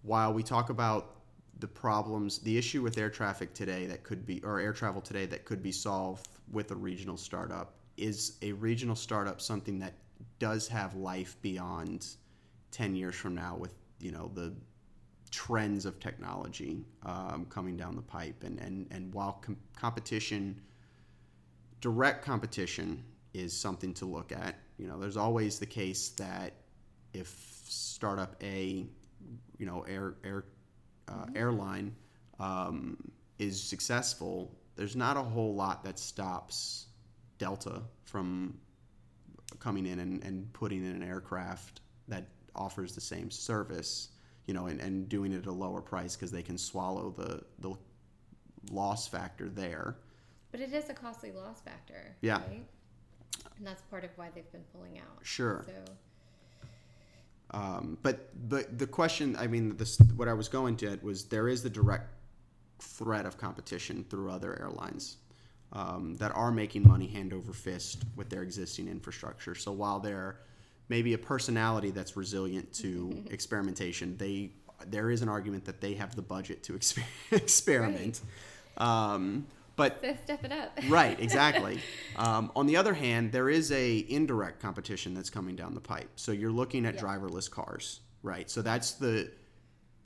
while 0.02 0.34
we 0.34 0.44
talk 0.44 0.70
about 0.70 1.17
the 1.60 1.68
problems, 1.68 2.40
the 2.40 2.58
issue 2.58 2.82
with 2.82 2.98
air 2.98 3.10
traffic 3.10 3.54
today 3.54 3.86
that 3.88 4.04
could 4.04 4.26
be 4.26 4.42
or 4.44 4.60
air 4.60 4.74
travel 4.74 5.02
today 5.02 5.26
that 5.28 5.46
could 5.46 5.64
be 5.64 5.72
solved 5.72 6.28
with 6.52 6.72
a 6.72 6.76
regional 6.76 7.18
startup 7.18 7.74
is 7.98 8.38
a 8.42 8.52
regional 8.54 8.96
startup 8.96 9.42
something 9.42 9.80
that 9.80 9.94
does 10.40 10.68
have 10.68 10.94
life 10.96 11.36
beyond 11.42 12.06
10 12.72 12.96
years 12.96 13.16
from 13.16 13.34
now 13.34 13.56
with 13.56 13.74
you 14.00 14.12
know 14.12 14.30
the 14.36 14.54
trends 15.32 15.86
of 15.86 16.00
technology 16.00 16.86
um, 17.06 17.46
coming 17.50 17.78
down 17.78 17.96
the 17.96 18.02
pipe. 18.02 18.44
And, 18.44 18.60
and, 18.60 18.88
and 18.92 19.14
while 19.14 19.34
com- 19.34 19.58
competition, 19.76 20.62
direct 21.82 22.24
competition 22.24 23.04
is 23.34 23.60
something 23.60 23.94
to 23.96 24.06
look 24.06 24.32
at, 24.32 24.56
you 24.78 24.88
know, 24.88 25.00
there's 25.00 25.18
always 25.18 25.60
the 25.60 25.66
case 25.66 26.10
that 26.18 26.54
if 27.14 27.28
startup 27.66 28.36
A, 28.44 28.86
you 29.58 29.66
know, 29.66 29.86
air, 29.88 30.16
air, 30.24 30.46
uh, 31.08 31.26
airline 31.36 31.96
um, 32.40 32.98
is 33.40 33.62
successful, 33.62 34.56
there's 34.76 34.96
not 34.96 35.18
a 35.18 35.24
whole 35.24 35.56
lot 35.56 35.84
that 35.84 36.00
stops 36.00 36.88
Delta 37.38 37.82
from 38.04 38.58
coming 39.60 39.86
in 39.86 40.00
and, 40.00 40.24
and 40.24 40.52
putting 40.54 40.86
in 40.86 40.92
an 40.92 41.04
aircraft 41.04 41.82
that 42.08 42.28
offers 42.56 42.94
the 42.94 43.02
same 43.02 43.32
service, 43.32 44.10
you 44.46 44.54
know, 44.54 44.68
and, 44.68 44.80
and 44.80 45.10
doing 45.10 45.32
it 45.34 45.40
at 45.40 45.46
a 45.46 45.52
lower 45.52 45.82
price 45.82 46.16
because 46.16 46.32
they 46.32 46.44
can 46.44 46.58
swallow 46.58 47.14
the, 47.18 47.42
the 47.60 47.76
loss 48.72 49.08
factor 49.08 49.50
there. 49.50 49.96
But 50.52 50.62
it 50.62 50.74
is 50.74 50.90
a 50.90 50.94
costly 50.94 51.32
loss 51.32 51.62
factor. 51.62 52.16
Yeah. 52.22 52.38
Right? 52.38 52.66
And 53.58 53.66
that's 53.66 53.82
part 53.84 54.04
of 54.04 54.12
why 54.16 54.30
they've 54.34 54.52
been 54.52 54.64
pulling 54.74 54.98
out. 55.00 55.20
Sure. 55.24 55.66
So 55.66 55.94
Um, 57.52 57.98
but 58.04 58.30
but 58.50 58.78
the 58.78 58.88
question, 58.88 59.36
I 59.38 59.48
mean, 59.48 59.78
this 59.78 59.98
what 60.16 60.28
I 60.28 60.34
was 60.34 60.48
going 60.48 60.78
to 60.78 60.88
at 60.92 61.04
was 61.04 61.26
there 61.26 61.48
is 61.48 61.64
the 61.64 61.70
direct 61.70 62.10
threat 62.80 63.26
of 63.26 63.38
competition 63.38 64.06
through 64.10 64.32
other 64.32 64.60
airlines 64.60 65.18
um, 65.74 66.16
that 66.16 66.32
are 66.36 66.52
making 66.52 66.88
money 66.88 67.08
hand 67.08 67.34
over 67.34 67.54
fist 67.54 68.04
with 68.16 68.30
their 68.30 68.44
existing 68.44 68.88
infrastructure. 68.88 69.56
So 69.56 69.72
while 69.72 70.00
they're 70.00 70.40
maybe 70.90 71.14
a 71.14 71.18
personality 71.18 71.92
that's 71.92 72.16
resilient 72.16 72.74
to 72.76 73.24
experimentation, 73.32 74.18
they 74.18 74.52
there 74.86 75.10
is 75.10 75.22
an 75.22 75.30
argument 75.30 75.66
that 75.66 75.82
they 75.82 75.96
have 75.96 76.16
the 76.16 76.22
budget 76.22 76.64
to 76.64 76.74
exper- 76.80 77.04
experiment. 77.32 78.22
Um, 78.78 79.48
but 79.78 80.02
so 80.02 80.16
step 80.26 80.44
it 80.44 80.52
up. 80.52 80.78
right 80.90 81.20
exactly. 81.20 81.80
Um, 82.18 82.52
on 82.56 82.66
the 82.66 82.76
other 82.78 82.96
hand 82.96 83.32
there 83.32 83.48
is 83.48 83.72
a 83.72 84.04
indirect 84.10 84.60
competition 84.60 85.14
that's 85.14 85.30
coming 85.30 85.56
down 85.56 85.76
the 85.76 85.80
pipe. 85.80 86.10
So 86.16 86.32
you're 86.32 86.52
looking 86.52 86.84
at 86.86 86.96
Yeah. 86.96 87.02
driverless 87.02 87.50
cars 87.50 88.02
right? 88.24 88.50
So 88.50 88.62
that's 88.62 88.94
the 88.94 89.32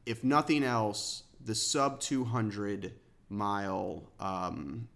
if 0.06 0.24
nothing 0.24 0.64
else 0.64 1.24
the 1.44 1.56
sub 1.56 2.00
200 2.00 2.94
mile 3.30 4.04
um, 4.20 4.88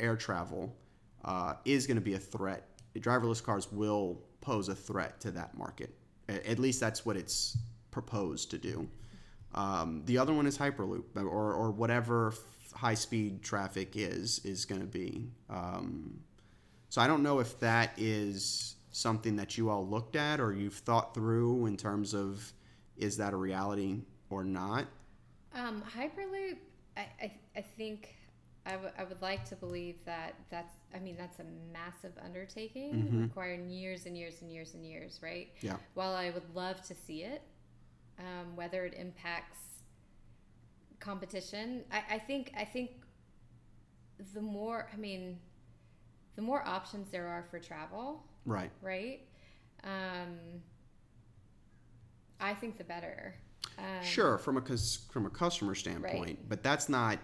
air 0.00 0.16
travel 0.16 0.76
uh, 1.24 1.54
is 1.64 1.86
going 1.86 1.96
to 1.96 2.02
be 2.02 2.14
a 2.14 2.18
threat. 2.18 2.68
Driverless 2.96 3.42
cars 3.42 3.70
will 3.72 4.20
pose 4.40 4.68
a 4.68 4.74
threat 4.74 5.20
to 5.20 5.30
that 5.32 5.56
market. 5.56 5.94
At 6.28 6.58
least 6.58 6.80
that's 6.80 7.06
what 7.06 7.16
it's 7.16 7.56
proposed 7.90 8.50
to 8.50 8.58
do. 8.58 8.88
Um, 9.54 10.02
the 10.04 10.18
other 10.18 10.34
one 10.34 10.46
is 10.46 10.58
Hyperloop, 10.58 11.04
or, 11.16 11.54
or 11.54 11.70
whatever 11.70 12.34
high 12.76 12.94
speed 12.94 13.42
traffic 13.42 13.92
is 13.96 14.40
is 14.44 14.64
going 14.64 14.80
to 14.80 14.86
be. 14.86 15.30
Um, 15.50 16.20
so 16.88 17.00
I 17.00 17.06
don't 17.06 17.22
know 17.22 17.40
if 17.40 17.58
that 17.60 17.92
is 17.96 18.76
something 18.92 19.36
that 19.36 19.58
you 19.58 19.68
all 19.68 19.86
looked 19.86 20.16
at 20.16 20.40
or 20.40 20.52
you've 20.54 20.74
thought 20.74 21.14
through 21.14 21.66
in 21.66 21.76
terms 21.76 22.14
of 22.14 22.52
is 22.96 23.16
that 23.18 23.32
a 23.32 23.36
reality 23.36 24.00
or 24.30 24.44
not. 24.44 24.86
Um, 25.54 25.82
Hyperloop, 25.94 26.56
I, 26.96 27.06
I, 27.20 27.32
I 27.56 27.60
think 27.60 28.14
I, 28.64 28.72
w- 28.72 28.90
I 28.98 29.04
would 29.04 29.20
like 29.20 29.44
to 29.50 29.56
believe 29.56 30.02
that 30.06 30.34
that's, 30.50 30.74
I 30.94 30.98
mean, 30.98 31.16
that's 31.18 31.38
a 31.40 31.44
massive 31.72 32.12
undertaking 32.24 32.94
Mhm. 33.12 33.22
requiring 33.22 33.68
years 33.70 34.06
and 34.06 34.16
years 34.16 34.40
and 34.42 34.50
years 34.50 34.74
and 34.74 34.84
years, 34.84 35.20
right? 35.22 35.48
Yeah. 35.60 35.76
While 35.94 36.14
I 36.14 36.30
would 36.30 36.54
love 36.54 36.80
to 36.82 36.94
see 36.94 37.22
it, 37.22 37.42
um, 38.18 38.56
whether 38.56 38.84
it 38.86 38.94
impacts 38.94 39.58
competition, 41.00 41.84
I, 41.92 42.14
I 42.14 42.18
think, 42.18 42.52
I 42.56 42.64
think 42.64 42.90
the 44.34 44.40
more, 44.40 44.88
I 44.92 44.96
mean, 44.96 45.38
the 46.36 46.42
more 46.42 46.66
options 46.66 47.10
there 47.10 47.26
are 47.26 47.44
for 47.50 47.58
travel, 47.58 48.22
Right. 48.44 48.70
right? 48.82 49.20
Um, 49.84 50.36
I 52.40 52.54
think 52.54 52.76
the 52.78 52.84
better. 52.84 53.34
Um, 53.78 54.02
Sure, 54.02 54.38
from 54.38 54.56
a 54.56 54.62
from 55.10 55.26
a 55.26 55.30
customer 55.30 55.74
standpoint, 55.74 56.48
but 56.48 56.62
that's 56.62 56.88
not 56.88 57.18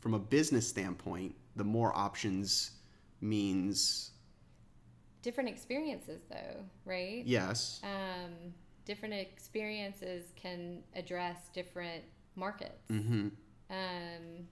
from 0.00 0.14
a 0.14 0.18
business 0.18 0.66
standpoint. 0.68 1.34
The 1.56 1.64
more 1.64 1.96
options 1.96 2.72
means 3.20 4.10
different 5.22 5.48
experiences 5.48 6.22
though 6.28 6.64
right 6.84 7.22
yes, 7.24 7.80
um, 7.84 8.52
different 8.84 9.14
experiences 9.14 10.24
can 10.34 10.82
address 10.96 11.48
different 11.54 12.02
markets. 12.36 12.88
Hmm 12.88 13.28
um, 13.70 14.46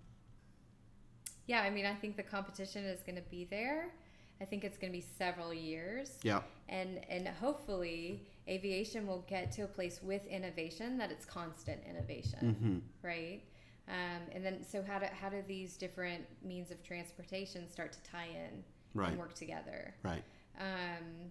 yeah 1.47 1.61
i 1.61 1.69
mean 1.71 1.85
i 1.85 1.95
think 1.95 2.17
the 2.17 2.23
competition 2.23 2.85
is 2.85 3.03
going 3.03 3.17
to 3.17 3.29
be 3.31 3.45
there. 3.45 3.91
I 4.43 4.47
think 4.47 4.65
it's 4.65 4.79
going 4.79 4.91
to 4.91 4.99
be 4.99 5.05
several 5.19 5.53
years. 5.53 6.17
Yeah, 6.23 6.41
and 6.71 7.01
and 7.11 7.29
hopefully 7.29 8.23
aviation 8.49 9.07
will 9.07 9.25
get 9.29 9.53
to 9.53 9.63
a 9.63 9.67
place 9.67 10.01
with 10.03 10.27
innovation 10.27 10.97
that 10.97 11.11
it's 11.11 11.27
constant 11.27 11.83
innovation 11.89 12.57
hmm 12.61 12.79
right? 13.07 13.43
Um, 13.89 14.23
and 14.33 14.45
then 14.45 14.65
so 14.65 14.83
how 14.83 14.99
do 14.99 15.07
how 15.21 15.29
do 15.29 15.43
these 15.47 15.77
different 15.77 16.25
means 16.43 16.71
of 16.71 16.83
transportation 16.83 17.69
start 17.69 17.93
to 17.93 18.03
tie 18.11 18.29
in 18.29 18.65
right, 18.95 19.11
and 19.11 19.19
work 19.19 19.35
together? 19.35 19.95
Right, 20.03 20.25
um, 20.59 21.31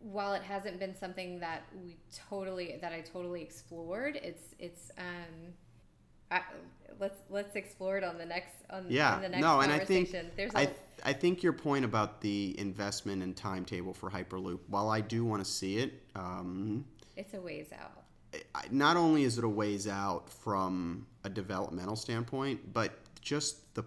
while 0.00 0.34
it 0.34 0.42
hasn't 0.42 0.78
been 0.78 0.94
something 0.94 1.40
that 1.40 1.62
we 1.82 1.96
totally 2.28 2.78
that 2.80 2.92
I 2.92 3.00
totally 3.00 3.42
explored, 3.42 4.16
it's 4.22 4.54
it's 4.58 4.90
um, 4.98 5.54
I, 6.30 6.42
let's 7.00 7.20
let's 7.30 7.56
explore 7.56 7.98
it 7.98 8.04
on 8.04 8.18
the 8.18 8.26
next 8.26 8.54
on 8.70 8.86
Yeah, 8.88 9.18
the 9.20 9.28
next 9.28 9.40
no, 9.42 9.60
and 9.60 9.72
I 9.72 9.80
think. 9.80 10.14
There's 10.36 10.54
a 10.54 10.58
I, 10.58 10.70
I 11.04 11.12
think 11.12 11.42
your 11.42 11.52
point 11.52 11.84
about 11.84 12.20
the 12.20 12.54
investment 12.58 13.22
and 13.22 13.36
timetable 13.36 13.94
for 13.94 14.10
Hyperloop, 14.10 14.60
while 14.68 14.88
I 14.88 15.00
do 15.00 15.24
want 15.24 15.44
to 15.44 15.50
see 15.50 15.78
it, 15.78 15.94
um, 16.14 16.84
it's 17.16 17.34
a 17.34 17.40
ways 17.40 17.68
out. 17.72 18.02
I- 18.54 18.64
not 18.70 18.96
only 18.96 19.24
is 19.24 19.38
it 19.38 19.44
a 19.44 19.48
ways 19.48 19.88
out 19.88 20.30
from 20.30 21.06
a 21.24 21.30
developmental 21.30 21.96
standpoint, 21.96 22.72
but 22.72 22.92
just 23.20 23.74
the 23.74 23.84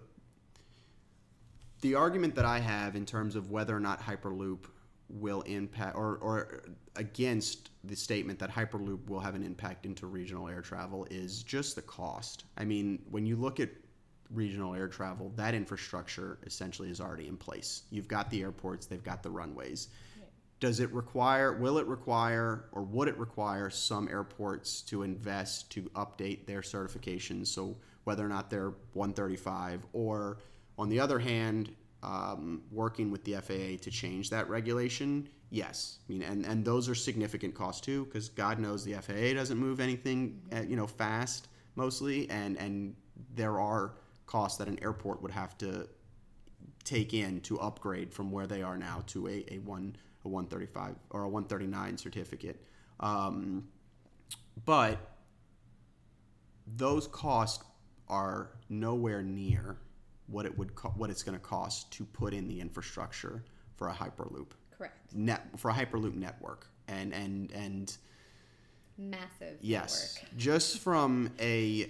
the 1.82 1.95
argument 1.95 2.36
that 2.36 2.45
I 2.45 2.59
have 2.59 2.95
in 2.95 3.05
terms 3.05 3.36
of 3.36 3.49
whether 3.49 3.76
or 3.76 3.80
not 3.80 4.01
Hyperloop 4.01 4.66
will 5.14 5.41
impact, 5.41 5.95
or, 5.95 6.18
or 6.18 6.64
against 6.95 7.70
the 7.84 7.95
statement 7.95 8.39
that 8.39 8.49
Hyperloop 8.49 9.07
will 9.09 9.20
have 9.20 9.36
an 9.36 9.43
impact 9.43 9.86
into 9.86 10.07
regional 10.07 10.47
air 10.47 10.62
travel, 10.62 11.07
is 11.09 11.43
just 11.43 11.76
the 11.76 11.82
cost. 11.82 12.45
I 12.57 12.66
mean, 12.66 13.01
when 13.09 13.26
you 13.26 13.36
look 13.36 13.59
at 13.59 13.70
regional 14.34 14.74
air 14.76 14.88
travel, 14.88 15.32
that 15.36 15.53
infrastructure 15.53 16.39
essentially 16.45 16.89
is 16.89 17.01
already 17.01 17.28
in 17.28 17.38
place. 17.38 17.84
You've 17.89 18.07
got 18.07 18.30
the 18.30 18.41
airports, 18.41 18.86
they've 18.86 19.03
got 19.03 19.24
the 19.24 19.30
runways. 19.30 19.89
Does 20.59 20.80
it 20.80 20.93
require, 20.93 21.53
will 21.53 21.80
it 21.80 21.88
require, 21.88 22.66
or 22.72 22.84
would 22.84 23.07
it 23.07 23.18
require 23.18 23.70
some 23.72 24.07
airports 24.07 24.82
to 24.84 25.01
invest 25.01 25.72
to 25.72 25.84
update 25.95 26.45
their 26.45 26.62
certifications? 26.62 27.47
So 27.47 27.78
whether 28.03 28.24
or 28.24 28.30
not 28.30 28.49
they're 28.49 28.74
135, 28.93 29.86
or 29.93 30.38
on 30.78 30.88
the 30.88 30.99
other 30.99 31.18
hand, 31.18 31.76
um, 32.04 32.62
working 32.72 33.12
with 33.12 33.24
the 33.24 33.34
FAA 33.34 33.82
to 33.84 33.91
change 33.91 34.30
that 34.30 34.49
regulation? 34.49 35.28
Yes. 35.49 35.99
I 36.08 36.12
mean, 36.12 36.22
and, 36.24 36.45
and 36.45 36.64
those 36.64 36.88
are 36.89 36.95
significant 36.95 37.54
costs 37.54 37.82
too, 37.82 38.06
because 38.06 38.30
God 38.30 38.60
knows 38.60 38.84
the 38.84 38.93
FAA 38.93 39.34
doesn't 39.34 39.58
move 39.58 39.80
anything, 39.80 40.41
uh, 40.56 40.62
you 40.62 40.76
know, 40.76 40.88
fast 40.88 41.47
mostly, 41.76 42.30
and 42.30 42.58
and 42.58 42.95
there 43.36 43.60
are 43.60 43.93
costs 44.26 44.58
that 44.58 44.68
an 44.68 44.80
airport 44.82 45.22
would 45.22 45.32
have 45.32 45.58
to 45.58 45.88
take 46.84 47.14
in 47.14 47.39
to 47.41 47.60
upgrade 47.60 48.14
from 48.14 48.32
where 48.32 48.47
they 48.47 48.62
are 48.62 48.78
now 48.78 49.04
to 49.08 49.28
a, 49.28 49.45
a 49.52 49.60
one 49.60 49.95
a 50.24 50.28
135 50.28 50.95
or 51.10 51.24
a 51.24 51.30
139 51.30 51.97
certificate. 51.97 52.66
Um, 52.99 53.68
but 54.66 54.99
those 56.76 57.08
costs 57.08 57.64
are 58.08 58.52
nowhere 58.70 59.24
near 59.24 59.78
what 60.28 60.45
it 60.45 60.57
would 60.57 60.76
co- 60.76 60.93
what 60.95 61.09
it's 61.09 61.24
going 61.24 61.38
to 61.38 61.43
cost 61.43 61.91
to 61.93 62.05
put 62.05 62.34
in 62.34 62.47
the 62.47 62.59
infrastructure 62.59 63.43
for 63.76 63.89
a 63.89 63.93
hyperloop 63.93 64.51
Correct. 64.78 65.13
net 65.13 65.47
for 65.57 65.69
a 65.69 65.74
hyperloop 65.74 66.15
network 66.15 66.67
and 66.88 67.13
and 67.13 67.51
and 67.51 67.97
Massive. 68.97 69.57
Yes, 69.61 70.15
network. 70.15 70.38
just 70.38 70.80
from 70.80 71.32
a 71.39 71.89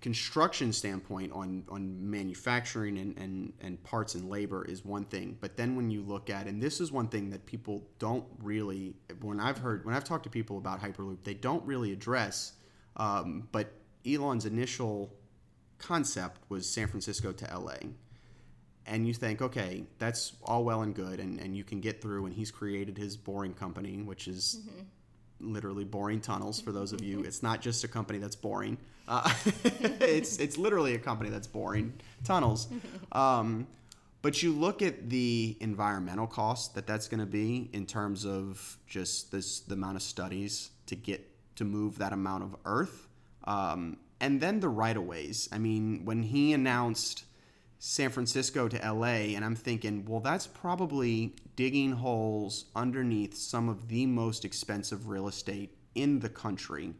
construction 0.00 0.72
standpoint 0.72 1.32
on 1.32 1.64
on 1.68 2.10
manufacturing 2.10 2.98
and, 2.98 3.16
and 3.16 3.52
and 3.62 3.82
parts 3.84 4.14
and 4.14 4.28
labor 4.28 4.64
is 4.66 4.84
one 4.84 5.04
thing, 5.04 5.38
but 5.40 5.56
then 5.56 5.76
when 5.76 5.90
you 5.90 6.02
look 6.02 6.28
at 6.28 6.46
and 6.46 6.60
this 6.62 6.80
is 6.80 6.92
one 6.92 7.08
thing 7.08 7.30
that 7.30 7.46
people 7.46 7.86
don't 7.98 8.24
really 8.42 8.94
when 9.20 9.40
I've 9.40 9.58
heard 9.58 9.84
when 9.86 9.94
I've 9.94 10.04
talked 10.04 10.24
to 10.24 10.30
people 10.30 10.58
about 10.58 10.80
Hyperloop, 10.82 11.22
they 11.22 11.34
don't 11.34 11.64
really 11.64 11.92
address. 11.92 12.52
Um, 12.96 13.48
but 13.52 13.72
Elon's 14.06 14.44
initial 14.44 15.14
concept 15.82 16.40
was 16.48 16.68
San 16.68 16.88
Francisco 16.88 17.32
to 17.32 17.58
LA 17.58 17.90
and 18.86 19.06
you 19.06 19.14
think, 19.14 19.40
okay, 19.42 19.84
that's 19.98 20.32
all 20.42 20.64
well 20.64 20.82
and 20.82 20.94
good, 20.94 21.20
and, 21.20 21.38
and 21.40 21.56
you 21.56 21.64
can 21.64 21.80
get 21.80 22.00
through, 22.00 22.26
and 22.26 22.34
he's 22.34 22.50
created 22.50 22.98
his 22.98 23.16
boring 23.16 23.54
company, 23.54 24.02
which 24.02 24.28
is 24.28 24.60
literally 25.40 25.84
boring 25.84 26.20
tunnels. 26.20 26.60
For 26.60 26.72
those 26.72 26.92
of 26.92 27.02
you, 27.02 27.20
it's 27.20 27.42
not 27.42 27.60
just 27.60 27.84
a 27.84 27.88
company 27.88 28.18
that's 28.18 28.36
boring; 28.36 28.76
uh, 29.06 29.32
it's 29.64 30.38
it's 30.38 30.58
literally 30.58 30.94
a 30.94 30.98
company 30.98 31.30
that's 31.30 31.46
boring 31.46 31.92
tunnels. 32.24 32.68
Um, 33.12 33.66
but 34.20 34.42
you 34.42 34.52
look 34.52 34.82
at 34.82 35.10
the 35.10 35.56
environmental 35.60 36.26
cost 36.26 36.74
that 36.76 36.86
that's 36.86 37.08
going 37.08 37.20
to 37.20 37.26
be 37.26 37.68
in 37.72 37.86
terms 37.86 38.24
of 38.24 38.78
just 38.86 39.32
this 39.32 39.60
the 39.60 39.74
amount 39.74 39.96
of 39.96 40.02
studies 40.02 40.70
to 40.86 40.96
get 40.96 41.28
to 41.56 41.64
move 41.64 41.98
that 41.98 42.12
amount 42.12 42.42
of 42.44 42.56
earth, 42.64 43.08
um, 43.44 43.98
and 44.22 44.40
then 44.40 44.60
the 44.60 44.68
right 44.68 44.96
of 44.96 45.02
ways. 45.02 45.48
I 45.52 45.58
mean, 45.58 46.04
when 46.04 46.22
he 46.22 46.52
announced 46.52 47.24
San 47.80 48.08
Francisco 48.10 48.68
to 48.68 48.76
LA, 48.78 49.34
and 49.34 49.44
I'm 49.44 49.56
thinking, 49.56 50.04
well, 50.06 50.20
that's 50.20 50.46
probably 50.46 51.34
digging 51.56 51.90
holes 51.90 52.66
underneath 52.76 53.34
some 53.34 53.68
of 53.68 53.88
the 53.88 54.06
most 54.06 54.44
expensive 54.44 55.08
real 55.08 55.26
estate 55.26 55.76
in 55.96 56.20
the 56.20 56.28
country. 56.28 56.94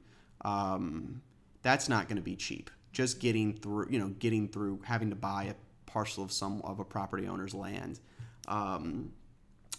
Um, 0.45 1.23
that's 1.63 1.89
not 1.89 2.09
going 2.09 2.17
to 2.17 2.23
be 2.23 2.35
cheap. 2.35 2.73
Just 2.91 3.21
getting 3.21 3.55
through, 3.55 3.87
you 3.89 4.01
know, 4.01 4.09
getting 4.09 4.49
through 4.49 4.81
having 4.85 5.11
to 5.11 5.17
buy 5.17 5.45
a 5.45 5.55
parcel 5.87 6.25
of 6.25 6.33
some 6.33 6.61
of 6.63 6.81
a 6.81 6.85
property 6.85 7.29
owner's 7.29 7.55
land. 7.55 8.01
Um, 8.49 9.13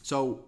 so, 0.01 0.45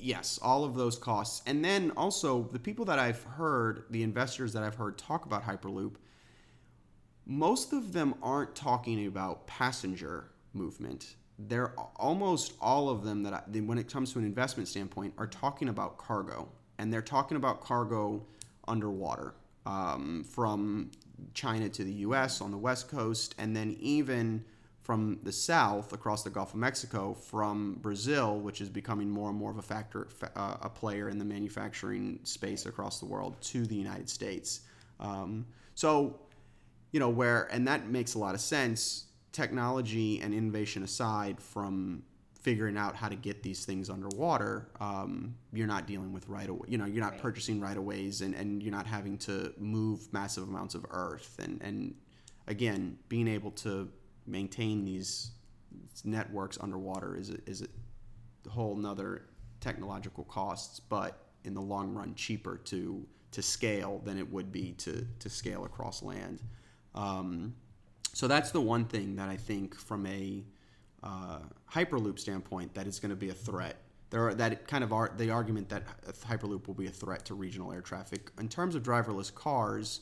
yes, 0.00 0.38
all 0.42 0.64
of 0.64 0.74
those 0.74 0.98
costs, 0.98 1.42
and 1.46 1.64
then 1.64 1.92
also 1.96 2.42
the 2.52 2.58
people 2.58 2.84
that 2.86 2.98
I've 2.98 3.22
heard, 3.22 3.84
the 3.90 4.02
investors 4.02 4.52
that 4.52 4.62
I've 4.62 4.76
heard 4.76 4.98
talk 4.98 5.26
about 5.26 5.44
Hyperloop 5.44 5.96
most 7.30 7.72
of 7.72 7.92
them 7.92 8.14
aren't 8.22 8.56
talking 8.56 9.06
about 9.06 9.46
passenger 9.46 10.32
movement. 10.52 11.14
They're 11.38 11.72
almost 11.96 12.54
all 12.60 12.88
of 12.88 13.04
them 13.04 13.22
that, 13.22 13.32
I, 13.32 13.60
when 13.60 13.78
it 13.78 13.90
comes 13.90 14.12
to 14.12 14.18
an 14.18 14.24
investment 14.24 14.68
standpoint, 14.68 15.14
are 15.16 15.28
talking 15.28 15.68
about 15.68 15.96
cargo, 15.96 16.48
and 16.78 16.92
they're 16.92 17.00
talking 17.00 17.36
about 17.36 17.60
cargo 17.60 18.26
underwater 18.66 19.34
um, 19.64 20.24
from 20.24 20.90
China 21.32 21.68
to 21.68 21.84
the 21.84 21.92
U.S. 21.92 22.40
on 22.40 22.50
the 22.50 22.58
west 22.58 22.90
coast, 22.90 23.36
and 23.38 23.54
then 23.54 23.76
even 23.78 24.44
from 24.90 25.20
the 25.22 25.30
south 25.30 25.92
across 25.92 26.24
the 26.24 26.30
Gulf 26.30 26.52
of 26.52 26.58
Mexico, 26.58 27.14
from 27.14 27.78
Brazil, 27.80 28.40
which 28.40 28.60
is 28.60 28.68
becoming 28.68 29.08
more 29.08 29.30
and 29.30 29.38
more 29.38 29.52
of 29.52 29.56
a 29.56 29.62
factor, 29.62 30.08
uh, 30.34 30.56
a 30.62 30.68
player 30.68 31.08
in 31.08 31.16
the 31.16 31.24
manufacturing 31.24 32.18
space 32.24 32.66
across 32.66 32.98
the 32.98 33.06
world, 33.06 33.40
to 33.40 33.64
the 33.66 33.76
United 33.76 34.10
States. 34.10 34.62
Um, 34.98 35.46
so 35.76 36.18
you 36.90 36.98
know 36.98 37.08
where 37.08 37.44
and 37.52 37.68
that 37.68 37.88
makes 37.88 38.14
a 38.14 38.18
lot 38.18 38.34
of 38.34 38.40
sense 38.40 39.04
technology 39.30 40.20
and 40.22 40.34
innovation 40.34 40.82
aside 40.82 41.40
from 41.40 42.02
figuring 42.40 42.76
out 42.76 42.96
how 42.96 43.08
to 43.08 43.14
get 43.14 43.44
these 43.44 43.64
things 43.64 43.88
underwater 43.88 44.66
um, 44.80 45.36
you're 45.52 45.68
not 45.68 45.86
dealing 45.86 46.12
with 46.12 46.28
right 46.28 46.48
away 46.48 46.66
you 46.66 46.76
know 46.76 46.84
you're 46.84 47.04
not 47.04 47.12
Right. 47.12 47.22
purchasing 47.22 47.60
right 47.60 47.76
of 47.76 47.84
ways 47.84 48.22
and, 48.22 48.34
and 48.34 48.60
you're 48.60 48.72
not 48.72 48.88
having 48.88 49.16
to 49.18 49.52
move 49.56 50.12
massive 50.12 50.48
amounts 50.48 50.74
of 50.74 50.84
earth 50.90 51.38
and 51.40 51.62
and 51.62 51.94
again 52.48 52.98
being 53.08 53.28
able 53.28 53.52
to 53.52 53.88
maintain 54.30 54.84
these 54.84 55.32
networks 56.04 56.58
underwater 56.60 57.16
is 57.16 57.30
a, 57.30 57.38
is 57.46 57.62
a 57.62 58.48
whole 58.48 58.76
nother 58.76 59.22
technological 59.60 60.24
costs 60.24 60.80
but 60.80 61.26
in 61.44 61.54
the 61.54 61.60
long 61.60 61.92
run 61.94 62.14
cheaper 62.14 62.56
to 62.56 63.06
to 63.32 63.42
scale 63.42 64.00
than 64.04 64.18
it 64.18 64.32
would 64.32 64.50
be 64.50 64.72
to 64.72 65.06
to 65.18 65.28
scale 65.28 65.64
across 65.64 66.02
land 66.02 66.42
um, 66.94 67.54
so 68.12 68.26
that's 68.26 68.50
the 68.50 68.60
one 68.60 68.84
thing 68.84 69.16
that 69.16 69.28
I 69.28 69.36
think 69.36 69.74
from 69.74 70.06
a 70.06 70.44
uh, 71.02 71.38
hyperloop 71.72 72.18
standpoint 72.18 72.74
that 72.74 72.86
is 72.86 72.98
going 72.98 73.10
to 73.10 73.16
be 73.16 73.30
a 73.30 73.34
threat. 73.34 73.76
There 74.10 74.28
are, 74.28 74.34
that 74.34 74.66
kind 74.66 74.82
of 74.82 74.92
are 74.92 75.12
the 75.16 75.30
argument 75.30 75.68
that 75.68 75.84
hyperloop 76.26 76.66
will 76.66 76.74
be 76.74 76.86
a 76.86 76.90
threat 76.90 77.24
to 77.26 77.34
regional 77.34 77.72
air 77.72 77.80
traffic. 77.80 78.30
In 78.38 78.48
terms 78.48 78.74
of 78.74 78.82
driverless 78.82 79.32
cars, 79.32 80.00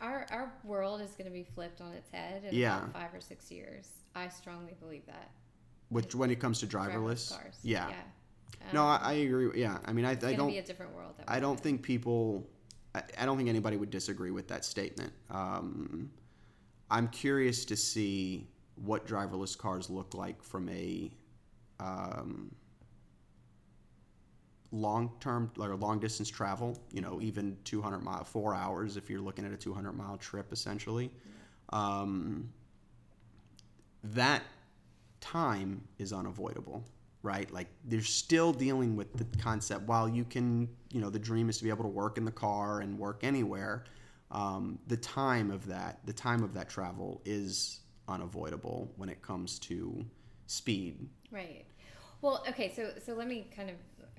Our 0.00 0.26
our 0.30 0.52
world 0.64 1.00
is 1.00 1.10
going 1.12 1.24
to 1.26 1.30
be 1.32 1.42
flipped 1.44 1.80
on 1.80 1.92
its 1.92 2.10
head 2.10 2.44
in 2.44 2.54
Yeah. 2.54 2.78
about 2.78 2.92
five 2.92 3.14
or 3.14 3.20
six 3.20 3.50
years. 3.50 3.88
I 4.14 4.28
strongly 4.28 4.74
believe 4.80 5.06
that. 5.06 5.30
which 5.88 6.14
when 6.14 6.30
it 6.30 6.40
comes 6.40 6.58
to 6.60 6.66
driverless, 6.66 7.30
cars. 7.30 7.56
yeah, 7.62 7.88
Yeah. 7.88 7.96
no, 8.72 8.82
Um, 8.82 8.98
I, 9.02 9.10
I 9.10 9.12
agree. 9.14 9.60
Yeah, 9.60 9.78
I 9.84 9.92
mean, 9.92 10.04
I, 10.04 10.10
I 10.12 10.34
don't. 10.34 10.48
be 10.48 10.58
a 10.58 10.62
different 10.62 10.92
world. 10.94 11.14
that 11.18 11.30
I 11.30 11.38
don't 11.40 11.56
in. 11.58 11.62
think 11.62 11.82
people. 11.82 12.46
I, 12.94 13.02
I 13.18 13.24
don't 13.26 13.36
think 13.36 13.48
anybody 13.48 13.76
would 13.76 13.90
disagree 13.90 14.30
with 14.32 14.48
that 14.48 14.64
statement. 14.64 15.12
Um, 15.30 16.10
I'm 16.90 17.08
curious 17.08 17.64
to 17.66 17.76
see 17.76 18.48
what 18.76 19.06
driverless 19.06 19.56
cars 19.56 19.88
look 19.90 20.14
like 20.14 20.42
from 20.42 20.68
a 20.68 21.10
um, 21.80 22.54
long 24.76 25.12
term 25.20 25.50
or 25.58 25.74
long 25.76 25.98
distance 25.98 26.28
travel. 26.28 26.78
You 26.92 27.00
know, 27.00 27.20
even 27.20 27.56
200 27.64 28.00
mile, 28.00 28.24
four 28.24 28.54
hours 28.54 28.96
if 28.96 29.10
you're 29.10 29.20
looking 29.20 29.44
at 29.44 29.52
a 29.52 29.56
200 29.56 29.92
mile 29.92 30.16
trip, 30.16 30.52
essentially. 30.52 31.10
Um, 31.70 32.52
that 34.02 34.42
time 35.20 35.82
is 35.98 36.12
unavoidable 36.12 36.84
right 37.22 37.50
like 37.50 37.66
they're 37.86 38.02
still 38.02 38.52
dealing 38.52 38.94
with 38.94 39.12
the 39.16 39.24
concept 39.38 39.82
while 39.88 40.08
you 40.08 40.22
can 40.22 40.68
you 40.92 41.00
know 41.00 41.10
the 41.10 41.18
dream 41.18 41.48
is 41.48 41.58
to 41.58 41.64
be 41.64 41.70
able 41.70 41.82
to 41.82 41.88
work 41.88 42.18
in 42.18 42.24
the 42.24 42.30
car 42.30 42.80
and 42.80 42.96
work 42.96 43.20
anywhere 43.24 43.82
um, 44.30 44.78
the 44.86 44.96
time 44.98 45.50
of 45.50 45.66
that 45.66 45.98
the 46.04 46.12
time 46.12 46.44
of 46.44 46.54
that 46.54 46.68
travel 46.68 47.20
is 47.24 47.80
unavoidable 48.06 48.92
when 48.96 49.08
it 49.08 49.20
comes 49.22 49.58
to 49.58 50.04
speed 50.46 51.08
Right. 51.30 51.64
Well, 52.22 52.44
okay. 52.48 52.72
So 52.74 52.92
so 53.04 53.14
let 53.14 53.28
me 53.28 53.46
kind 53.54 53.70
of 53.70 53.76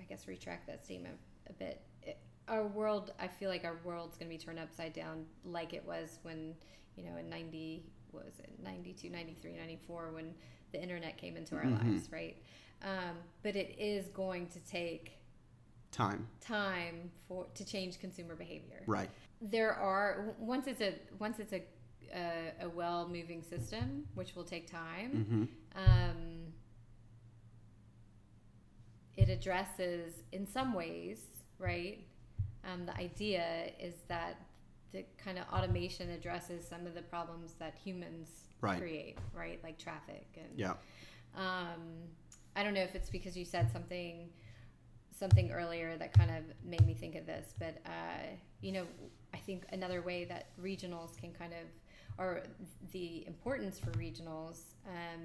guess 0.07 0.27
retract 0.27 0.67
that 0.67 0.83
statement 0.83 1.17
a 1.49 1.53
bit. 1.53 1.81
It, 2.03 2.17
our 2.47 2.65
world, 2.65 3.11
I 3.19 3.27
feel 3.27 3.49
like 3.49 3.65
our 3.65 3.77
world's 3.83 4.17
going 4.17 4.31
to 4.31 4.37
be 4.37 4.41
turned 4.43 4.59
upside 4.59 4.93
down, 4.93 5.25
like 5.45 5.73
it 5.73 5.85
was 5.85 6.19
when 6.23 6.55
you 6.95 7.03
know 7.03 7.17
in 7.17 7.29
ninety 7.29 7.83
what 8.11 8.25
was 8.25 8.39
it 8.39 8.49
92 8.63 9.09
93 9.09 9.57
94 9.57 10.11
when 10.13 10.33
the 10.71 10.81
internet 10.81 11.17
came 11.17 11.35
into 11.37 11.55
our 11.55 11.63
Mhm. 11.63 11.83
lives 11.93 12.11
right? 12.11 12.37
Um, 12.81 13.17
but 13.43 13.55
it 13.55 13.75
is 13.77 14.07
going 14.09 14.47
to 14.47 14.59
take 14.59 15.11
time. 15.91 16.27
Time 16.41 17.11
for 17.27 17.45
to 17.55 17.65
change 17.65 17.99
consumer 17.99 18.35
behavior. 18.35 18.83
Right. 18.87 19.09
There 19.41 19.73
are 19.73 20.35
once 20.39 20.67
it's 20.67 20.81
a 20.81 20.95
once 21.19 21.39
it's 21.39 21.53
a 21.53 21.63
a, 22.15 22.53
a 22.61 22.69
well 22.69 23.07
moving 23.09 23.43
system 23.43 24.05
which 24.15 24.33
will 24.35 24.45
take 24.45 24.71
time 24.71 25.11
hmm 25.75 25.79
um, 25.83 26.36
it 29.18 29.30
addresses 29.30 30.13
in 30.32 30.45
some 30.47 30.74
ways 30.74 31.20
right 31.59 31.99
um, 32.63 32.86
the 32.86 32.95
idea 32.97 33.72
is 33.80 33.93
that 34.07 34.41
the 34.93 35.03
kind 35.18 35.38
of 35.38 35.45
automation 35.53 36.09
addresses 36.11 36.65
some 36.68 36.86
of 36.88 36.93
the 36.95 37.01
problems 37.01 37.53
that 37.59 37.76
humans 37.84 38.30
Right. 38.61 38.80
create, 38.80 39.18
right? 39.36 39.59
Like 39.63 39.78
traffic 39.78 40.26
and 40.36 40.57
Yeah. 40.57 40.74
um, 41.36 41.82
I 42.55 42.63
don't 42.63 42.74
know 42.74 42.82
if 42.82 42.95
it's 42.95 43.09
because 43.09 43.38
you 43.38 43.45
said 43.45 43.72
something 43.72 44.30
something 45.18 45.51
earlier 45.51 45.97
that 45.97 46.13
kind 46.13 46.32
of 46.32 46.43
made 46.63 46.86
me 46.86 46.93
think 46.93 47.15
of 47.15 47.26
this, 47.26 47.53
but 47.59 47.78
uh, 47.86 48.26
you 48.61 48.72
know, 48.72 48.86
I 49.34 49.38
think 49.38 49.65
another 49.72 50.01
way 50.01 50.26
that 50.26 50.47
regionals 50.61 51.18
can 51.20 51.32
kind 51.34 51.53
of, 51.53 51.68
or 52.24 52.43
the 52.91 53.26
importance 53.28 53.80
for 53.80 53.91
regionals, 53.91 54.59
um, 54.88 55.22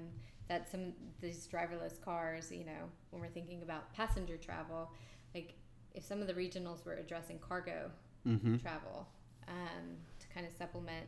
that 0.49 0.69
some 0.69 0.93
these 1.21 1.47
driverless 1.51 2.01
cars, 2.03 2.51
you 2.51 2.65
know, 2.65 2.89
when 3.11 3.21
we're 3.21 3.29
thinking 3.29 3.61
about 3.63 3.93
passenger 3.93 4.37
travel, 4.37 4.91
like 5.33 5.53
if 5.93 6.03
some 6.03 6.21
of 6.21 6.27
the 6.27 6.33
regionals 6.33 6.85
were 6.85 6.93
addressing 6.95 7.39
cargo 7.39 7.89
Mm-hmm. 8.27 8.55
travel 8.55 9.05
um, 9.49 9.97
to 10.21 10.27
kind 10.33 10.45
of 10.47 10.53
supplement 10.53 11.05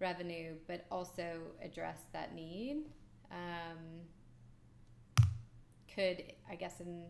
revenue, 0.00 0.54
but 0.66 0.84
also 0.90 1.38
address 1.62 1.98
that 2.12 2.34
need. 2.34 2.78
Um, 3.30 4.00
could 5.94 6.24
I 6.50 6.56
guess 6.56 6.80
in 6.80 7.04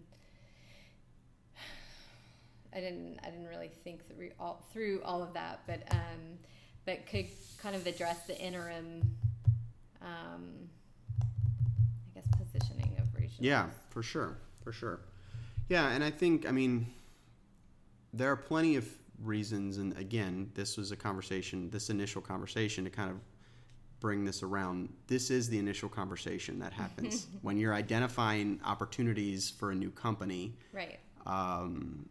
I 2.74 2.80
didn't 2.80 3.18
I 3.24 3.30
didn't 3.30 3.48
really 3.48 3.70
think 3.82 4.06
through 4.08 4.32
all 4.38 4.62
through 4.74 5.00
all 5.06 5.22
of 5.22 5.32
that, 5.32 5.60
but 5.66 5.84
um, 5.90 6.38
but 6.84 7.06
could 7.06 7.28
kind 7.62 7.74
of 7.74 7.86
address 7.86 8.20
the 8.26 8.38
interim, 8.38 9.16
um, 10.02 10.68
Yeah, 13.40 13.66
for 13.90 14.02
sure, 14.02 14.38
for 14.62 14.72
sure. 14.72 15.00
Yeah, 15.68 15.88
and 15.90 16.04
I 16.04 16.10
think 16.10 16.46
I 16.48 16.52
mean 16.52 16.86
there 18.12 18.30
are 18.30 18.36
plenty 18.36 18.76
of 18.76 18.88
reasons, 19.22 19.78
and 19.78 19.96
again, 19.98 20.50
this 20.54 20.76
was 20.76 20.92
a 20.92 20.96
conversation, 20.96 21.70
this 21.70 21.90
initial 21.90 22.20
conversation 22.20 22.84
to 22.84 22.90
kind 22.90 23.10
of 23.10 23.16
bring 24.00 24.24
this 24.24 24.42
around. 24.42 24.88
This 25.06 25.30
is 25.30 25.48
the 25.48 25.58
initial 25.58 25.88
conversation 25.88 26.58
that 26.58 26.72
happens 26.72 27.26
when 27.42 27.58
you're 27.58 27.74
identifying 27.74 28.60
opportunities 28.64 29.50
for 29.50 29.70
a 29.70 29.74
new 29.74 29.90
company. 29.90 30.54
Right. 30.72 30.98
Um, 31.26 32.08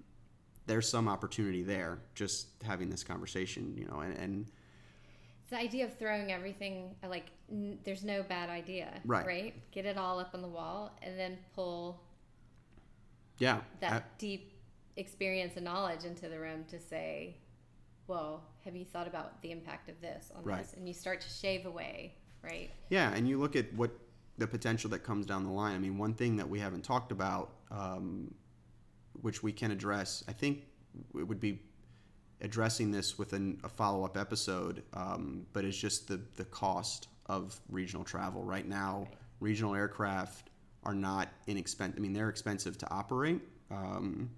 there's 0.67 0.87
some 0.87 1.07
opportunity 1.07 1.63
there, 1.63 1.97
just 2.13 2.47
having 2.63 2.89
this 2.89 3.03
conversation, 3.03 3.73
you 3.75 3.85
know, 3.85 4.01
and, 4.01 4.15
and 4.17 4.45
the 5.49 5.57
idea 5.57 5.85
of 5.85 5.97
throwing 5.97 6.31
everything 6.31 6.95
like 7.07 7.27
n- 7.51 7.79
there's 7.83 8.03
no 8.03 8.23
bad 8.23 8.49
idea, 8.49 9.01
Right. 9.05 9.25
Right. 9.25 9.71
Get 9.71 9.85
it 9.85 9.97
all 9.97 10.19
up 10.19 10.31
on 10.33 10.41
the 10.41 10.47
wall, 10.47 10.91
and 11.01 11.17
then 11.17 11.37
pull 11.55 12.01
yeah, 13.37 13.61
that 13.79 13.91
uh, 13.93 13.99
deep 14.17 14.53
experience 14.97 15.53
and 15.55 15.63
knowledge 15.65 16.03
into 16.03 16.27
the 16.27 16.37
room 16.39 16.65
to 16.69 16.79
say, 16.79 17.37
well, 18.07 18.43
have 18.65 18.75
you 18.75 18.83
thought 18.83 19.07
about 19.07 19.41
the 19.41 19.51
impact 19.51 19.87
of 19.89 19.99
this 20.01 20.31
on 20.35 20.43
Right. 20.43 20.61
this? 20.63 20.73
And 20.73 20.87
you 20.87 20.93
start 20.93 21.21
to 21.21 21.29
shave 21.29 21.65
away, 21.65 22.15
right? 22.43 22.69
Yeah, 22.89 23.13
and 23.13 23.27
you 23.27 23.39
look 23.39 23.55
at 23.55 23.73
what 23.73 23.91
the 24.37 24.47
potential 24.47 24.89
that 24.89 24.99
comes 24.99 25.25
down 25.25 25.43
the 25.45 25.51
line. 25.51 25.75
I 25.75 25.79
mean, 25.79 25.97
one 25.97 26.13
thing 26.13 26.35
that 26.37 26.49
we 26.49 26.59
haven't 26.59 26.83
talked 26.83 27.11
about, 27.11 27.51
um, 27.71 28.33
which 29.21 29.41
we 29.43 29.51
can 29.51 29.71
address, 29.71 30.23
I 30.27 30.33
think 30.33 30.63
it 31.17 31.23
would 31.23 31.39
be 31.39 31.59
addressing 32.41 32.91
this 32.91 33.17
within 33.17 33.59
a 33.63 33.69
follow 33.69 34.03
up 34.05 34.17
episode, 34.17 34.83
um, 34.93 35.45
but 35.53 35.65
it's 35.65 35.77
just 35.77 36.07
the, 36.07 36.19
the 36.35 36.45
cost 36.45 37.07
of 37.25 37.59
regional 37.69 38.03
travel. 38.03 38.43
Right 38.43 38.67
now, 38.67 39.07
regional 39.39 39.75
aircraft 39.75 40.49
are 40.83 40.95
not 40.95 41.29
inexpensive. 41.47 41.97
I 41.99 42.01
mean, 42.01 42.13
they're 42.13 42.29
expensive 42.29 42.77
to 42.79 42.89
operate. 42.91 43.41
Um, 43.71 44.29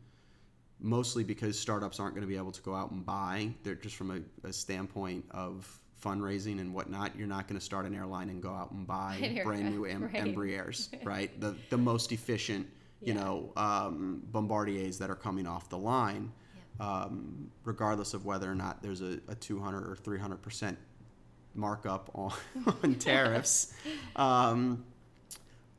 mostly 0.79 1.23
because 1.23 1.57
startups 1.59 1.99
aren't 1.99 2.15
going 2.15 2.23
to 2.23 2.27
be 2.27 2.37
able 2.37 2.51
to 2.51 2.61
go 2.61 2.73
out 2.75 2.91
and 2.91 3.05
buy. 3.05 3.51
They're 3.63 3.75
just 3.75 3.95
from 3.95 4.11
a, 4.43 4.47
a 4.47 4.51
standpoint 4.51 5.25
of 5.31 5.69
fundraising 6.03 6.59
and 6.59 6.73
whatnot. 6.73 7.15
You're 7.15 7.27
not 7.27 7.47
going 7.47 7.59
to 7.59 7.63
start 7.63 7.85
an 7.85 7.93
airline 7.93 8.29
and 8.29 8.41
go 8.41 8.49
out 8.49 8.71
and 8.71 8.87
buy 8.87 9.15
An 9.21 9.43
brand 9.43 9.69
new 9.69 9.85
em- 9.85 10.03
right. 10.05 10.15
Embraers, 10.15 10.89
right? 11.05 11.39
The 11.39 11.55
the 11.69 11.77
most 11.77 12.11
efficient, 12.11 12.65
you 12.99 13.13
Yeah. 13.13 13.21
know, 13.23 13.53
um, 13.55 14.23
Bombardiers 14.31 14.97
that 14.97 15.11
are 15.11 15.15
coming 15.15 15.45
off 15.45 15.69
the 15.69 15.77
line, 15.77 16.31
um, 16.81 17.51
regardless 17.63 18.13
of 18.15 18.25
whether 18.25 18.51
or 18.51 18.55
not 18.55 18.81
there's 18.81 19.01
a, 19.01 19.19
a 19.27 19.35
200 19.35 19.89
or 19.89 19.95
300 19.95 20.41
percent 20.41 20.77
markup 21.53 22.09
on, 22.15 22.33
on 22.83 22.95
tariffs. 22.99 23.73
Um, 24.15 24.83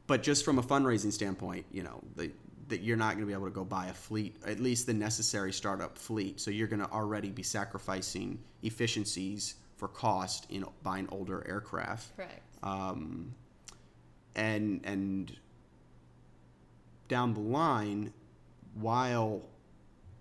but 0.06 0.22
just 0.22 0.44
from 0.44 0.58
a 0.58 0.62
fundraising 0.62 1.12
standpoint, 1.12 1.66
you 1.72 1.82
know, 1.82 2.00
the, 2.16 2.30
that 2.68 2.82
you're 2.82 2.96
not 2.96 3.14
going 3.14 3.20
to 3.20 3.26
be 3.26 3.32
able 3.32 3.46
to 3.46 3.50
go 3.50 3.64
buy 3.64 3.86
a 3.86 3.92
fleet, 3.92 4.36
at 4.46 4.60
least 4.60 4.86
the 4.86 4.94
necessary 4.94 5.52
startup 5.52 5.98
fleet. 5.98 6.40
So 6.40 6.50
you're 6.50 6.68
going 6.68 6.80
to 6.80 6.90
already 6.90 7.30
be 7.30 7.42
sacrificing 7.42 8.38
efficiencies 8.62 9.56
for 9.76 9.88
cost 9.88 10.46
in 10.50 10.64
buying 10.84 11.08
older 11.10 11.44
aircraft. 11.48 12.16
Correct. 12.16 12.40
Um, 12.62 13.34
and 14.36 14.80
and 14.84 15.36
down 17.08 17.34
the 17.34 17.40
line, 17.40 18.12
while 18.74 19.42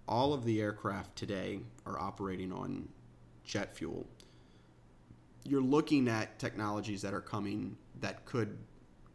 all 0.07 0.33
of 0.33 0.45
the 0.45 0.61
aircraft 0.61 1.15
today 1.15 1.59
are 1.85 1.99
operating 1.99 2.51
on 2.51 2.87
jet 3.43 3.75
fuel, 3.75 4.05
you're 5.43 5.61
looking 5.61 6.07
at 6.07 6.37
technologies 6.39 7.01
that 7.01 7.13
are 7.13 7.21
coming 7.21 7.75
that 7.99 8.25
could 8.25 8.57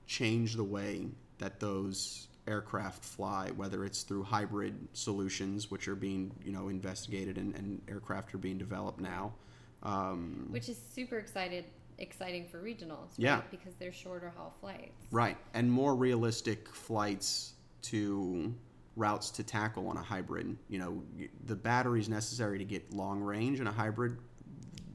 change 0.07 0.55
the 0.55 0.65
way 0.65 1.07
that 1.39 1.61
those 1.61 2.29
aircraft 2.49 3.05
fly, 3.05 3.51
whether 3.57 3.85
it's 3.85 4.03
through 4.03 4.23
hybrid 4.23 4.77
solutions, 4.93 5.71
which 5.71 5.89
are 5.89 5.97
being 5.97 6.33
you 6.45 6.53
know 6.53 6.69
investigated 6.69 7.39
and, 7.39 7.55
and 7.55 7.81
aircraft 7.89 8.35
are 8.35 8.39
being 8.39 8.59
developed 8.59 9.01
now. 9.01 9.33
Um, 9.83 10.47
Which 10.51 10.69
is 10.69 10.79
super 10.95 11.19
excited, 11.19 11.65
exciting 11.99 12.47
for 12.47 12.59
regionals, 12.63 13.11
right? 13.11 13.19
Yeah. 13.19 13.41
Because 13.51 13.75
they're 13.79 13.93
shorter 13.93 14.33
haul 14.37 14.55
flights. 14.61 15.07
Right, 15.11 15.37
and 15.55 15.71
more 15.71 15.95
realistic 15.95 16.69
flights 16.69 17.55
to 17.83 18.53
routes 18.97 19.31
to 19.31 19.43
tackle 19.43 19.89
on 19.89 19.97
a 19.97 20.03
hybrid. 20.03 20.57
You 20.69 20.79
know, 20.79 21.03
the 21.45 21.55
batteries 21.55 22.09
necessary 22.09 22.59
to 22.59 22.65
get 22.65 22.93
long 22.93 23.21
range 23.21 23.61
in 23.61 23.67
a 23.67 23.73
hybrid 23.73 24.19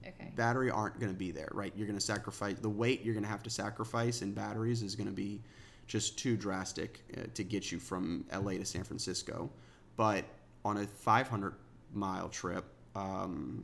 Okay. 0.05 0.31
battery 0.35 0.71
aren't 0.71 0.99
going 0.99 1.11
to 1.11 1.17
be 1.17 1.31
there, 1.31 1.49
right? 1.51 1.71
You're 1.75 1.85
going 1.87 1.99
to 1.99 2.03
sacrifice 2.05 2.55
the 2.59 2.69
weight 2.69 3.03
you're 3.03 3.13
going 3.13 3.23
to 3.23 3.29
have 3.29 3.43
to 3.43 3.49
sacrifice 3.49 4.21
in 4.21 4.31
batteries 4.31 4.81
is 4.81 4.95
going 4.95 5.07
to 5.07 5.13
be 5.13 5.41
just 5.87 6.17
too 6.17 6.35
drastic 6.35 7.03
uh, 7.17 7.21
to 7.33 7.43
get 7.43 7.71
you 7.71 7.79
from 7.79 8.25
LA 8.33 8.53
to 8.53 8.65
San 8.65 8.83
Francisco. 8.83 9.49
But 9.97 10.25
on 10.65 10.77
a 10.77 10.87
500 10.87 11.53
mile 11.93 12.29
trip, 12.29 12.65
um, 12.95 13.63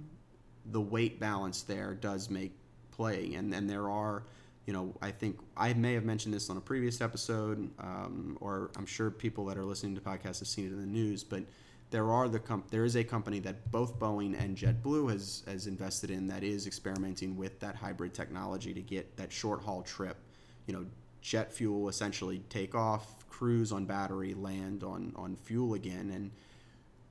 the 0.71 0.81
weight 0.81 1.19
balance 1.19 1.63
there 1.63 1.93
does 1.93 2.29
make 2.29 2.51
play, 2.91 3.33
and 3.35 3.53
and 3.53 3.69
there 3.69 3.89
are. 3.89 4.23
You 4.67 4.73
know, 4.73 4.93
I 5.01 5.11
think 5.11 5.39
I 5.55 5.73
may 5.73 5.93
have 5.93 6.03
mentioned 6.03 6.35
this 6.35 6.49
on 6.49 6.57
a 6.57 6.61
previous 6.61 6.99
episode, 6.99 7.69
um, 7.79 8.37
or 8.41 8.69
I'm 8.77 8.85
sure 8.85 9.09
people 9.09 9.45
that 9.45 9.57
are 9.57 9.63
listening 9.63 9.95
to 9.95 10.01
podcasts 10.01 10.39
have 10.39 10.47
seen 10.49 10.65
it 10.65 10.73
in 10.73 10.81
the 10.81 10.85
news. 10.85 11.23
But 11.23 11.43
there 11.89 12.11
are 12.11 12.27
the 12.27 12.39
com- 12.39 12.65
there 12.69 12.83
is 12.83 12.97
a 12.97 13.03
company 13.03 13.39
that 13.39 13.71
both 13.71 13.97
Boeing 13.97 14.37
and 14.37 14.57
JetBlue 14.57 15.09
has 15.09 15.43
has 15.47 15.67
invested 15.67 16.11
in 16.11 16.27
that 16.27 16.43
is 16.43 16.67
experimenting 16.67 17.37
with 17.37 17.59
that 17.61 17.75
hybrid 17.75 18.13
technology 18.13 18.73
to 18.73 18.81
get 18.81 19.15
that 19.15 19.31
short 19.31 19.63
haul 19.63 19.83
trip. 19.83 20.17
You 20.65 20.73
know, 20.73 20.85
jet 21.21 21.53
fuel 21.53 21.87
essentially 21.87 22.39
take 22.49 22.75
off, 22.75 23.25
cruise 23.29 23.71
on 23.71 23.85
battery, 23.85 24.33
land 24.33 24.83
on 24.83 25.13
on 25.15 25.37
fuel 25.37 25.75
again, 25.75 26.11
and 26.13 26.29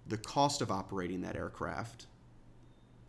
the 0.06 0.18
cost 0.18 0.60
of 0.60 0.70
operating 0.70 1.22
that 1.22 1.36
aircraft, 1.36 2.06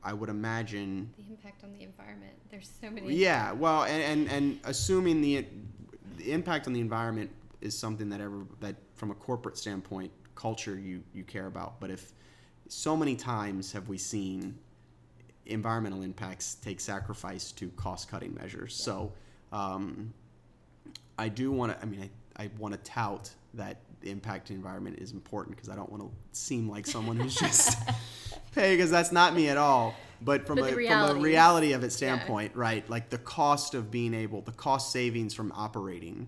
I 0.08 0.14
would 0.14 0.30
imagine. 0.30 1.14
The 1.18 1.34
impact 1.34 1.66
on 1.66 1.74
the 1.74 1.84
environment. 1.84 2.32
There's 2.50 2.72
so 2.82 2.90
many. 2.90 3.14
Yeah, 3.14 3.52
well, 3.52 3.84
and, 3.84 4.02
and, 4.02 4.32
and 4.32 4.60
assuming 4.64 5.20
the, 5.20 5.46
the 6.16 6.32
impact 6.32 6.66
on 6.66 6.72
the 6.72 6.80
environment 6.80 7.30
is 7.60 7.78
something 7.78 8.08
that 8.10 8.22
ever 8.22 8.46
that 8.62 8.76
from 8.96 9.12
a 9.12 9.16
corporate 9.16 9.58
standpoint, 9.58 10.12
culture 10.36 10.80
you 10.80 11.04
you 11.14 11.26
care 11.26 11.48
about. 11.48 11.82
But 11.82 11.92
if 11.92 12.14
so 12.70 12.96
many 12.96 13.18
times 13.18 13.74
have 13.74 13.90
we 13.90 13.98
seen 13.98 14.58
environmental 15.46 16.02
impacts 16.02 16.56
take 16.56 16.80
sacrifice 16.80 17.52
to 17.54 17.70
cost 17.72 18.10
cutting 18.10 18.34
measures. 18.34 18.76
So 18.76 19.12
um, 19.52 20.14
I 21.18 21.28
do 21.28 21.52
want 21.52 21.74
to. 21.74 21.82
I 21.82 21.86
mean, 21.86 22.10
I, 22.38 22.44
I 22.44 22.50
want 22.58 22.74
to 22.74 22.90
tout 22.90 23.30
that 23.56 23.82
the 24.08 24.14
impact 24.14 24.48
to 24.48 24.54
the 24.54 24.58
environment 24.58 25.00
is 25.00 25.12
important 25.12 25.56
because 25.56 25.70
I 25.70 25.76
don't 25.76 25.92
want 25.92 26.02
to 26.04 26.12
seem 26.32 26.70
like 26.70 26.88
someone 26.88 27.18
who's 27.18 27.36
just 27.36 27.78
pay 28.56 28.76
because 28.76 28.90
that's 28.90 29.12
not 29.12 29.36
me 29.36 29.50
at 29.50 29.58
all. 29.58 29.94
But 30.22 30.48
from 30.48 30.56
But 30.56 30.72
a 30.72 30.76
the 30.76 30.88
from 30.88 31.18
a 31.18 31.20
reality 31.20 31.74
of 31.74 31.84
it 31.84 31.92
standpoint, 31.92 32.56
right? 32.56 32.90
Like 32.90 33.10
the 33.10 33.20
cost 33.20 33.76
of 33.76 33.92
being 33.92 34.14
able, 34.14 34.42
the 34.42 34.54
cost 34.54 34.92
savings 34.92 35.34
from 35.34 35.52
operating 35.52 36.28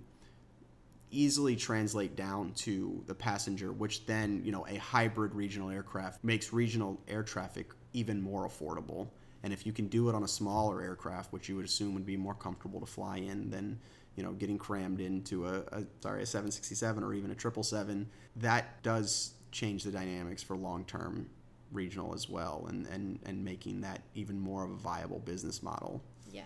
easily 1.11 1.55
translate 1.55 2.15
down 2.15 2.53
to 2.53 3.03
the 3.07 3.15
passenger, 3.15 3.71
which 3.71 4.05
then, 4.05 4.41
you 4.43 4.51
know, 4.51 4.67
a 4.67 4.75
hybrid 4.75 5.33
regional 5.33 5.69
aircraft 5.71 6.23
makes 6.23 6.53
regional 6.53 6.99
air 7.07 7.23
traffic 7.23 7.71
even 7.93 8.21
more 8.21 8.47
affordable. 8.47 9.07
And 9.41 9.53
if 9.53 9.65
you 9.65 9.71
can 9.71 9.87
do 9.87 10.09
it 10.09 10.15
on 10.15 10.23
a 10.23 10.27
smaller 10.27 10.81
aircraft, 10.81 11.31
which 11.33 11.49
you 11.49 11.55
would 11.55 11.65
assume 11.65 11.95
would 11.95 12.05
be 12.05 12.17
more 12.17 12.35
comfortable 12.35 12.79
to 12.79 12.85
fly 12.85 13.17
in 13.17 13.49
than, 13.49 13.79
you 14.19 14.25
know, 14.25 14.33
getting 14.33 14.57
crammed 14.57 14.99
into 14.99 15.45
a, 15.45 15.59
a 15.71 15.83
sorry, 16.01 16.23
a 16.23 16.25
767 16.25 17.01
or 17.01 17.13
even 17.13 17.31
a 17.31 17.39
777, 17.39 18.05
that 18.35 18.83
does 18.83 19.31
change 19.49 19.85
the 19.85 19.91
dynamics 19.91 20.43
for 20.43 20.57
long-term 20.57 21.29
regional 21.71 22.13
as 22.13 22.27
well 22.27 22.65
and, 22.67 22.85
and, 22.87 23.19
and 23.25 23.45
making 23.45 23.79
that 23.79 24.01
even 24.15 24.37
more 24.37 24.65
of 24.65 24.71
a 24.71 24.75
viable 24.75 25.19
business 25.19 25.63
model. 25.63 26.03
Yeah. 26.29 26.41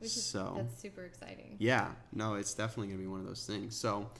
Which 0.00 0.16
is, 0.16 0.26
so 0.26 0.54
that's 0.56 0.82
super 0.82 1.04
exciting. 1.04 1.54
yeah, 1.60 1.92
no, 2.12 2.34
it's 2.34 2.54
definitely 2.54 2.88
going 2.88 2.98
to 2.98 3.04
be 3.04 3.08
one 3.08 3.20
of 3.20 3.26
those 3.26 3.46
things. 3.46 3.76
So, 3.76 4.10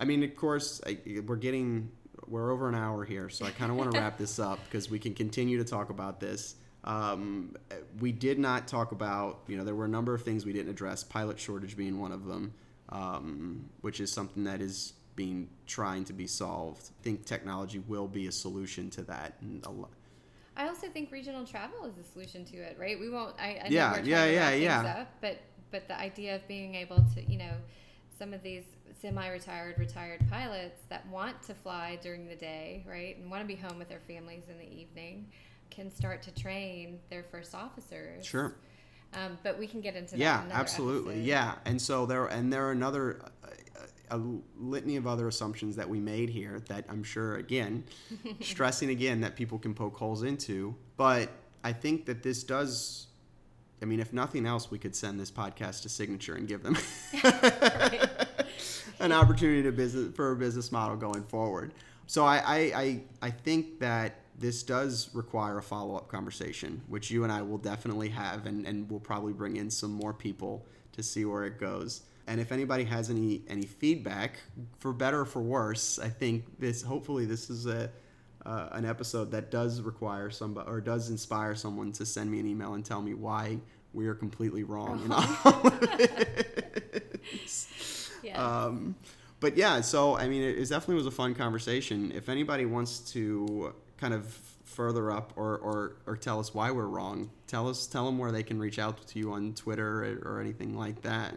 I 0.00 0.04
mean, 0.04 0.24
of 0.24 0.34
course, 0.34 0.80
I, 0.84 0.98
we're 1.24 1.36
getting 1.36 1.92
we're 2.26 2.50
over 2.50 2.68
an 2.68 2.74
hour 2.74 3.04
here, 3.04 3.28
so 3.28 3.46
I 3.46 3.52
kind 3.52 3.70
of 3.70 3.76
want 3.76 3.92
to 3.92 3.98
wrap 4.00 4.18
this 4.18 4.40
up 4.40 4.58
because 4.64 4.90
we 4.90 4.98
can 4.98 5.14
continue 5.14 5.58
to 5.58 5.64
talk 5.64 5.90
about 5.90 6.18
this. 6.18 6.56
Um, 6.84 7.56
we 8.00 8.12
did 8.12 8.38
not 8.38 8.68
talk 8.68 8.92
about, 8.92 9.40
you 9.46 9.56
know, 9.56 9.64
there 9.64 9.74
were 9.74 9.84
a 9.84 9.88
number 9.90 10.14
of 10.14 10.22
things 10.22 10.46
we 10.46 10.52
didn't 10.52 10.70
address, 10.70 11.02
pilot 11.02 11.38
shortage 11.38 11.76
being 11.76 12.00
one 12.00 12.12
of 12.12 12.26
them, 12.26 12.54
um, 12.90 13.68
which 13.80 14.00
is 14.00 14.12
something 14.12 14.44
that 14.44 14.60
is 14.60 14.94
being 15.16 15.48
trying 15.66 16.04
to 16.04 16.12
be 16.12 16.26
solved. 16.26 16.90
I 17.00 17.02
think 17.02 17.24
technology 17.24 17.80
will 17.80 18.06
be 18.06 18.28
a 18.28 18.32
solution 18.32 18.88
to 18.90 19.02
that. 19.02 19.34
And 19.40 19.64
a 19.66 19.70
lo- 19.70 19.88
I 20.56 20.68
also 20.68 20.88
think 20.88 21.12
regional 21.12 21.44
travel 21.44 21.84
is 21.84 21.98
a 21.98 22.04
solution 22.04 22.44
to 22.46 22.56
it, 22.56 22.76
right? 22.78 22.98
We 22.98 23.10
won't. 23.10 23.34
I, 23.38 23.60
I 23.64 23.68
Yeah, 23.68 24.00
yeah, 24.02 24.24
yeah, 24.26 24.50
yeah. 24.52 25.00
Up, 25.00 25.08
but 25.20 25.38
but 25.70 25.86
the 25.88 25.98
idea 25.98 26.36
of 26.36 26.46
being 26.48 26.74
able 26.74 27.04
to, 27.14 27.22
you 27.30 27.38
know, 27.38 27.52
some 28.18 28.32
of 28.32 28.42
these 28.42 28.64
semi-retired, 29.00 29.78
retired 29.78 30.20
pilots 30.30 30.82
that 30.88 31.06
want 31.08 31.40
to 31.42 31.54
fly 31.54 31.98
during 32.02 32.26
the 32.26 32.34
day, 32.34 32.84
right, 32.88 33.16
and 33.18 33.30
want 33.30 33.42
to 33.42 33.46
be 33.46 33.54
home 33.54 33.78
with 33.78 33.88
their 33.88 34.00
families 34.00 34.44
in 34.50 34.58
the 34.58 34.68
evening, 34.72 35.26
can 35.70 35.90
start 35.94 36.22
to 36.22 36.30
train 36.34 36.98
their 37.10 37.22
first 37.22 37.54
officers. 37.54 38.24
Sure. 38.26 38.54
Um, 39.14 39.38
but 39.42 39.58
we 39.58 39.66
can 39.66 39.80
get 39.80 39.96
into 39.96 40.10
that. 40.12 40.18
yeah 40.18 40.44
in 40.44 40.52
absolutely 40.52 41.14
episode. 41.14 41.26
yeah 41.26 41.54
and 41.64 41.80
so 41.80 42.04
there 42.04 42.26
and 42.26 42.52
there 42.52 42.66
are 42.66 42.72
another 42.72 43.22
a, 44.10 44.16
a 44.16 44.20
litany 44.58 44.96
of 44.96 45.06
other 45.06 45.28
assumptions 45.28 45.76
that 45.76 45.88
we 45.88 45.98
made 45.98 46.28
here 46.28 46.60
that 46.68 46.84
i'm 46.90 47.02
sure 47.02 47.36
again 47.36 47.84
stressing 48.42 48.90
again 48.90 49.22
that 49.22 49.34
people 49.34 49.58
can 49.58 49.72
poke 49.72 49.96
holes 49.96 50.24
into 50.24 50.74
but 50.98 51.30
i 51.64 51.72
think 51.72 52.04
that 52.04 52.22
this 52.22 52.44
does 52.44 53.06
i 53.80 53.86
mean 53.86 53.98
if 53.98 54.12
nothing 54.12 54.44
else 54.44 54.70
we 54.70 54.78
could 54.78 54.94
send 54.94 55.18
this 55.18 55.30
podcast 55.30 55.80
to 55.80 55.88
signature 55.88 56.34
and 56.34 56.46
give 56.46 56.62
them 56.62 56.76
an 59.00 59.10
opportunity 59.10 59.62
to 59.62 59.72
business 59.72 60.14
for 60.14 60.32
a 60.32 60.36
business 60.36 60.70
model 60.70 60.98
going 60.98 61.22
forward 61.22 61.72
so 62.06 62.24
I, 62.24 62.36
I, 62.38 62.56
I, 62.58 63.00
I 63.22 63.30
think 63.30 63.80
that 63.80 64.20
this 64.38 64.62
does 64.62 65.10
require 65.14 65.58
a 65.58 65.62
follow-up 65.62 66.08
conversation, 66.08 66.80
which 66.86 67.10
you 67.10 67.24
and 67.24 67.32
I 67.32 67.42
will 67.42 67.58
definitely 67.58 68.08
have, 68.10 68.46
and, 68.46 68.66
and 68.66 68.88
we'll 68.88 69.00
probably 69.00 69.32
bring 69.32 69.56
in 69.56 69.70
some 69.70 69.90
more 69.90 70.12
people 70.12 70.64
to 70.92 71.02
see 71.02 71.24
where 71.24 71.44
it 71.44 71.58
goes. 71.58 72.02
And 72.26 72.40
if 72.40 72.52
anybody 72.52 72.84
has 72.84 73.10
any 73.10 73.42
any 73.48 73.64
feedback, 73.64 74.38
for 74.78 74.92
better 74.92 75.20
or 75.20 75.24
for 75.24 75.40
worse, 75.40 75.98
I 75.98 76.08
think 76.08 76.44
this 76.58 76.82
hopefully 76.82 77.24
this 77.24 77.48
is 77.48 77.66
a 77.66 77.90
uh, 78.44 78.68
an 78.72 78.84
episode 78.84 79.30
that 79.30 79.50
does 79.50 79.80
require 79.80 80.30
somebody 80.30 80.68
or 80.70 80.80
does 80.80 81.10
inspire 81.10 81.54
someone 81.54 81.90
to 81.92 82.06
send 82.06 82.30
me 82.30 82.38
an 82.38 82.46
email 82.46 82.74
and 82.74 82.84
tell 82.84 83.00
me 83.02 83.14
why 83.14 83.58
we 83.94 84.06
are 84.06 84.14
completely 84.14 84.62
wrong 84.62 85.02
in 85.04 85.12
all 85.12 85.22
of 85.44 85.80
this. 87.22 88.10
Yeah. 88.22 88.42
Um, 88.42 88.94
but 89.40 89.56
yeah, 89.56 89.80
so 89.80 90.16
I 90.16 90.28
mean, 90.28 90.42
it, 90.42 90.58
it 90.58 90.68
definitely 90.68 90.96
was 90.96 91.06
a 91.06 91.10
fun 91.10 91.34
conversation. 91.34 92.12
If 92.12 92.28
anybody 92.28 92.66
wants 92.66 93.00
to 93.12 93.74
kind 93.98 94.14
of 94.14 94.26
further 94.64 95.10
up 95.10 95.32
or, 95.36 95.56
or, 95.58 95.96
or 96.06 96.16
tell 96.16 96.38
us 96.40 96.54
why 96.54 96.70
we're 96.70 96.86
wrong, 96.86 97.30
tell 97.46 97.68
us 97.68 97.86
tell 97.86 98.06
them 98.06 98.18
where 98.18 98.30
they 98.32 98.42
can 98.42 98.58
reach 98.58 98.78
out 98.78 99.06
to 99.08 99.18
you 99.18 99.32
on 99.32 99.54
Twitter 99.54 100.04
or, 100.24 100.34
or 100.36 100.40
anything 100.40 100.76
like 100.76 101.02
that. 101.02 101.34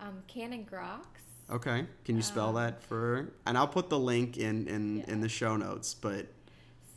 um, 0.00 0.22
Cannon 0.26 0.66
Groks. 0.70 1.06
Okay, 1.50 1.84
can 2.04 2.16
you 2.16 2.22
spell 2.22 2.48
Um, 2.50 2.54
that 2.56 2.82
for? 2.82 3.28
And 3.46 3.56
I'll 3.58 3.68
put 3.68 3.88
the 3.90 3.98
link 3.98 4.36
in 4.38 4.66
in, 4.68 4.98
Yeah. 4.98 5.04
in 5.12 5.20
the 5.20 5.28
show 5.28 5.56
notes. 5.56 5.92
But 5.94 6.26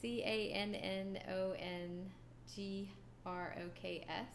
C 0.02 0.22
A 0.24 0.52
N 0.54 0.74
N 0.76 1.20
O 1.30 1.52
N 1.52 2.10
G 2.56 2.90
R 3.26 3.56
O 3.60 3.70
K 3.76 4.06
S. 4.08 4.28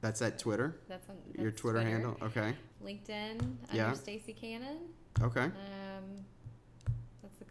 that's 0.00 0.20
at 0.22 0.38
Twitter. 0.38 0.76
That's 0.88 1.08
on 1.08 1.16
your 1.36 1.50
that's 1.50 1.60
Twitter, 1.60 1.80
handle. 1.80 2.16
Okay. 2.22 2.54
LinkedIn 2.84 3.56
Yeah. 3.72 3.86
under 3.86 3.96
Stacy 3.96 4.32
Cannon. 4.32 4.78
Okay. 5.20 5.44
Um, 5.44 6.24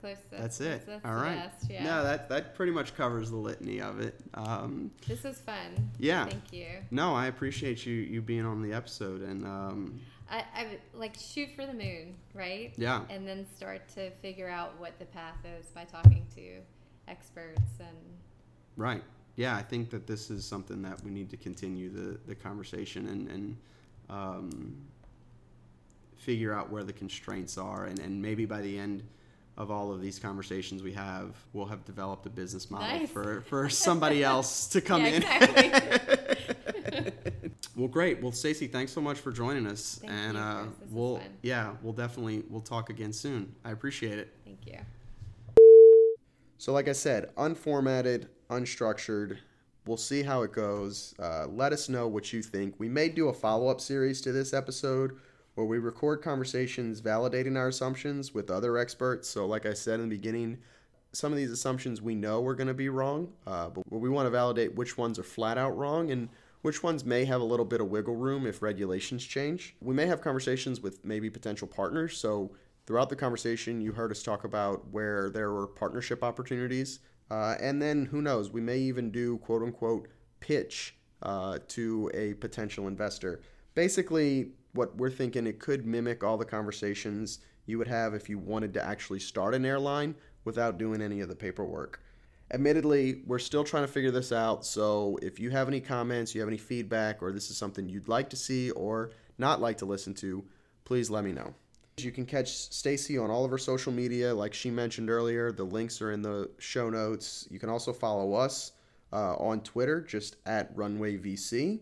that's 0.01 0.19
closest. 0.19 0.31
That's 0.31 0.61
it. 0.61 0.85
That's, 0.85 1.05
All 1.05 1.15
the 1.15 1.21
best, 1.25 1.69
yeah. 1.69 1.83
No, 1.83 2.03
that 2.03 2.29
that 2.29 2.55
pretty 2.55 2.71
much 2.71 2.95
covers 2.95 3.29
the 3.29 3.37
litany 3.37 3.81
of 3.81 3.99
it. 3.99 4.19
Um, 4.33 4.91
this 5.07 5.23
was 5.23 5.39
fun. 5.39 5.91
Yeah. 5.99 6.25
Thank 6.25 6.53
you. 6.53 6.67
no, 6.91 7.15
I 7.15 7.27
appreciate 7.27 7.85
you 7.85 7.93
you 7.95 8.21
being 8.21 8.45
on 8.45 8.61
the 8.61 8.73
episode, 8.73 9.21
and 9.21 9.45
um, 9.45 9.99
I, 10.29 10.43
I 10.55 10.67
like 10.93 11.15
shoot 11.17 11.49
for 11.55 11.65
the 11.65 11.73
moon, 11.73 12.15
right? 12.33 12.73
yeah, 12.77 13.01
And 13.09 13.27
then 13.27 13.45
start 13.55 13.87
to 13.95 14.11
figure 14.11 14.49
out 14.49 14.77
what 14.79 14.97
the 14.99 15.05
path 15.05 15.37
is 15.59 15.67
by 15.67 15.85
talking 15.85 16.25
to 16.35 16.59
experts 17.07 17.61
and 17.79 17.97
right. 18.75 19.03
Yeah, 19.35 19.55
I 19.55 19.61
think 19.61 19.91
that 19.91 20.07
this 20.07 20.31
is 20.31 20.43
something 20.45 20.81
that 20.81 21.03
we 21.03 21.11
need 21.11 21.29
to 21.29 21.37
continue 21.37 21.89
the 21.89 22.19
the 22.27 22.35
conversation 22.35 23.07
and 23.07 23.29
and 23.29 23.57
um, 24.09 24.77
figure 26.17 26.53
out 26.53 26.71
where 26.71 26.83
the 26.83 26.93
constraints 26.93 27.57
are, 27.57 27.85
and 27.85 27.99
and 27.99 28.21
maybe 28.21 28.45
by 28.45 28.61
the 28.61 28.77
end. 28.77 29.03
Of 29.57 29.71
all 29.71 29.91
of 29.91 30.01
these 30.01 30.19
conversations 30.19 30.83
we 30.83 30.93
have, 30.93 31.35
we'll 31.53 31.65
have 31.65 31.83
developed 31.83 32.27
a 32.27 32.29
business 32.29 32.69
model 32.69 32.87
Nice. 32.99 33.09
for, 33.09 33.41
for 33.41 33.69
somebody 33.87 34.23
else 34.23 34.67
to 34.67 34.81
come 34.81 35.01
Yeah, 35.01 35.07
in. 35.07 35.23
exactly. 35.23 37.11
Well, 37.75 37.87
great. 37.87 38.23
Well, 38.23 38.31
Stacey, 38.31 38.65
thanks 38.65 38.91
so 38.91 38.99
much 39.01 39.19
for 39.19 39.31
joining 39.31 39.67
us, 39.67 39.99
Thank 40.01 40.11
and 40.11 40.33
you, 40.33 40.39
uh, 40.43 40.63
This 40.63 40.89
we'll 40.89 41.17
fun. 41.17 41.27
yeah, 41.43 41.73
we'll 41.83 41.93
definitely 41.93 42.43
we'll 42.49 42.59
talk 42.61 42.89
again 42.89 43.13
soon. 43.13 43.53
I 43.63 43.69
appreciate 43.69 44.17
it. 44.17 44.33
Thank 44.45 44.65
you. 44.65 44.79
So, 46.57 46.73
like 46.73 46.87
I 46.87 46.93
said, 46.93 47.29
unformatted, 47.35 48.29
unstructured. 48.49 49.37
We'll 49.85 49.95
see 49.97 50.23
how 50.23 50.41
it 50.41 50.53
goes. 50.53 51.13
Uh, 51.19 51.45
let 51.51 51.71
us 51.71 51.87
know 51.87 52.07
what 52.07 52.33
you 52.33 52.41
think. 52.41 52.73
We 52.79 52.89
may 52.89 53.09
do 53.09 53.29
a 53.29 53.33
follow 53.33 53.67
up 53.67 53.79
series 53.79 54.21
to 54.21 54.31
this 54.31 54.55
episode 54.55 55.19
where 55.57 55.65
we 55.65 55.79
record 55.79 56.21
conversations 56.21 57.01
validating 57.01 57.57
our 57.57 57.69
assumptions 57.69 58.31
with 58.31 58.51
other 58.51 58.77
experts. 58.77 59.27
So, 59.27 59.47
like 59.47 59.65
I 59.65 59.73
said 59.73 59.99
in 59.99 60.07
the 60.07 60.15
beginning, 60.15 60.59
some 61.13 61.31
of 61.31 61.37
these 61.39 61.49
assumptions 61.49 61.99
we 61.99 62.13
know 62.13 62.41
we're 62.41 62.53
going 62.53 62.67
to 62.67 62.75
be 62.75 62.89
wrong, 62.89 63.33
uh, 63.47 63.69
but 63.69 63.83
we 63.89 64.07
want 64.07 64.27
to 64.27 64.29
validate 64.29 64.75
which 64.75 64.99
ones 64.99 65.17
are 65.17 65.23
flat 65.23 65.57
out 65.57 65.75
wrong 65.75 66.11
and 66.11 66.29
which 66.61 66.83
ones 66.83 67.03
may 67.03 67.25
have 67.25 67.41
a 67.41 67.43
little 67.43 67.65
bit 67.65 67.81
of 67.81 67.87
wiggle 67.87 68.15
room 68.15 68.45
if 68.45 68.61
regulations 68.61 69.25
change. 69.25 69.75
We 69.81 69.95
may 69.95 70.05
have 70.05 70.21
conversations 70.21 70.81
with 70.81 71.03
maybe 71.03 71.27
potential 71.27 71.67
partners. 71.67 72.15
So, 72.17 72.51
throughout 72.85 73.09
the 73.09 73.15
conversation, 73.15 73.81
you 73.81 73.93
heard 73.93 74.11
us 74.11 74.21
talk 74.21 74.43
about 74.43 74.87
where 74.91 75.31
there 75.31 75.51
were 75.51 75.65
partnership 75.65 76.23
opportunities. 76.23 76.99
Uh, 77.31 77.55
and 77.59 77.81
then 77.81 78.05
who 78.05 78.21
knows, 78.21 78.51
we 78.51 78.61
may 78.61 78.77
even 78.77 79.09
do 79.09 79.39
quote 79.39 79.63
unquote 79.63 80.07
pitch 80.39 80.95
uh, 81.23 81.57
to 81.69 82.11
a 82.13 82.35
potential 82.35 82.87
investor. 82.87 83.41
Basically, 83.73 84.51
what 84.77 84.95
we're 84.95 85.09
thinking 85.09 85.45
it 85.47 85.59
could 85.59 85.85
mimic 85.85 86.23
all 86.23 86.37
the 86.37 86.45
conversations 86.45 87.39
you 87.65 87.77
would 87.77 87.87
have 87.87 88.13
if 88.13 88.29
you 88.29 88.37
wanted 88.37 88.73
to 88.75 88.85
actually 88.85 89.19
start 89.19 89.53
an 89.53 89.65
airline 89.65 90.15
without 90.45 90.77
doing 90.77 91.01
any 91.01 91.19
of 91.19 91.27
the 91.27 91.35
paperwork. 91.35 92.01
Admittedly, 92.51 93.23
we're 93.25 93.39
still 93.39 93.65
trying 93.65 93.83
to 93.83 93.91
figure 93.91 94.11
this 94.11 94.31
out, 94.31 94.65
so 94.65 95.19
if 95.21 95.37
you 95.37 95.49
have 95.49 95.67
any 95.67 95.81
comments, 95.81 96.33
you 96.33 96.39
have 96.39 96.47
any 96.47 96.57
feedback, 96.57 97.21
or 97.21 97.33
this 97.33 97.49
is 97.49 97.57
something 97.57 97.89
you'd 97.89 98.07
like 98.07 98.29
to 98.29 98.37
see 98.37 98.71
or 98.71 99.11
not 99.37 99.59
like 99.59 99.77
to 99.79 99.85
listen 99.85 100.13
to, 100.13 100.45
please 100.85 101.09
let 101.09 101.25
me 101.25 101.33
know. 101.33 101.53
You 101.97 102.11
can 102.11 102.25
catch 102.25 102.49
Stacy 102.49 103.17
on 103.17 103.29
all 103.29 103.43
of 103.43 103.51
her 103.51 103.57
social 103.57 103.91
media, 103.91 104.33
like 104.33 104.53
she 104.53 104.69
mentioned 104.69 105.09
earlier. 105.09 105.51
The 105.51 105.63
links 105.63 106.01
are 106.01 106.11
in 106.11 106.21
the 106.21 106.49
show 106.59 106.89
notes. 106.89 107.47
You 107.49 107.59
can 107.59 107.69
also 107.69 107.91
follow 107.91 108.33
us 108.33 108.73
uh, 109.11 109.35
on 109.35 109.61
Twitter, 109.61 109.99
just 109.99 110.37
at 110.45 110.75
RunwayVC. 110.77 111.79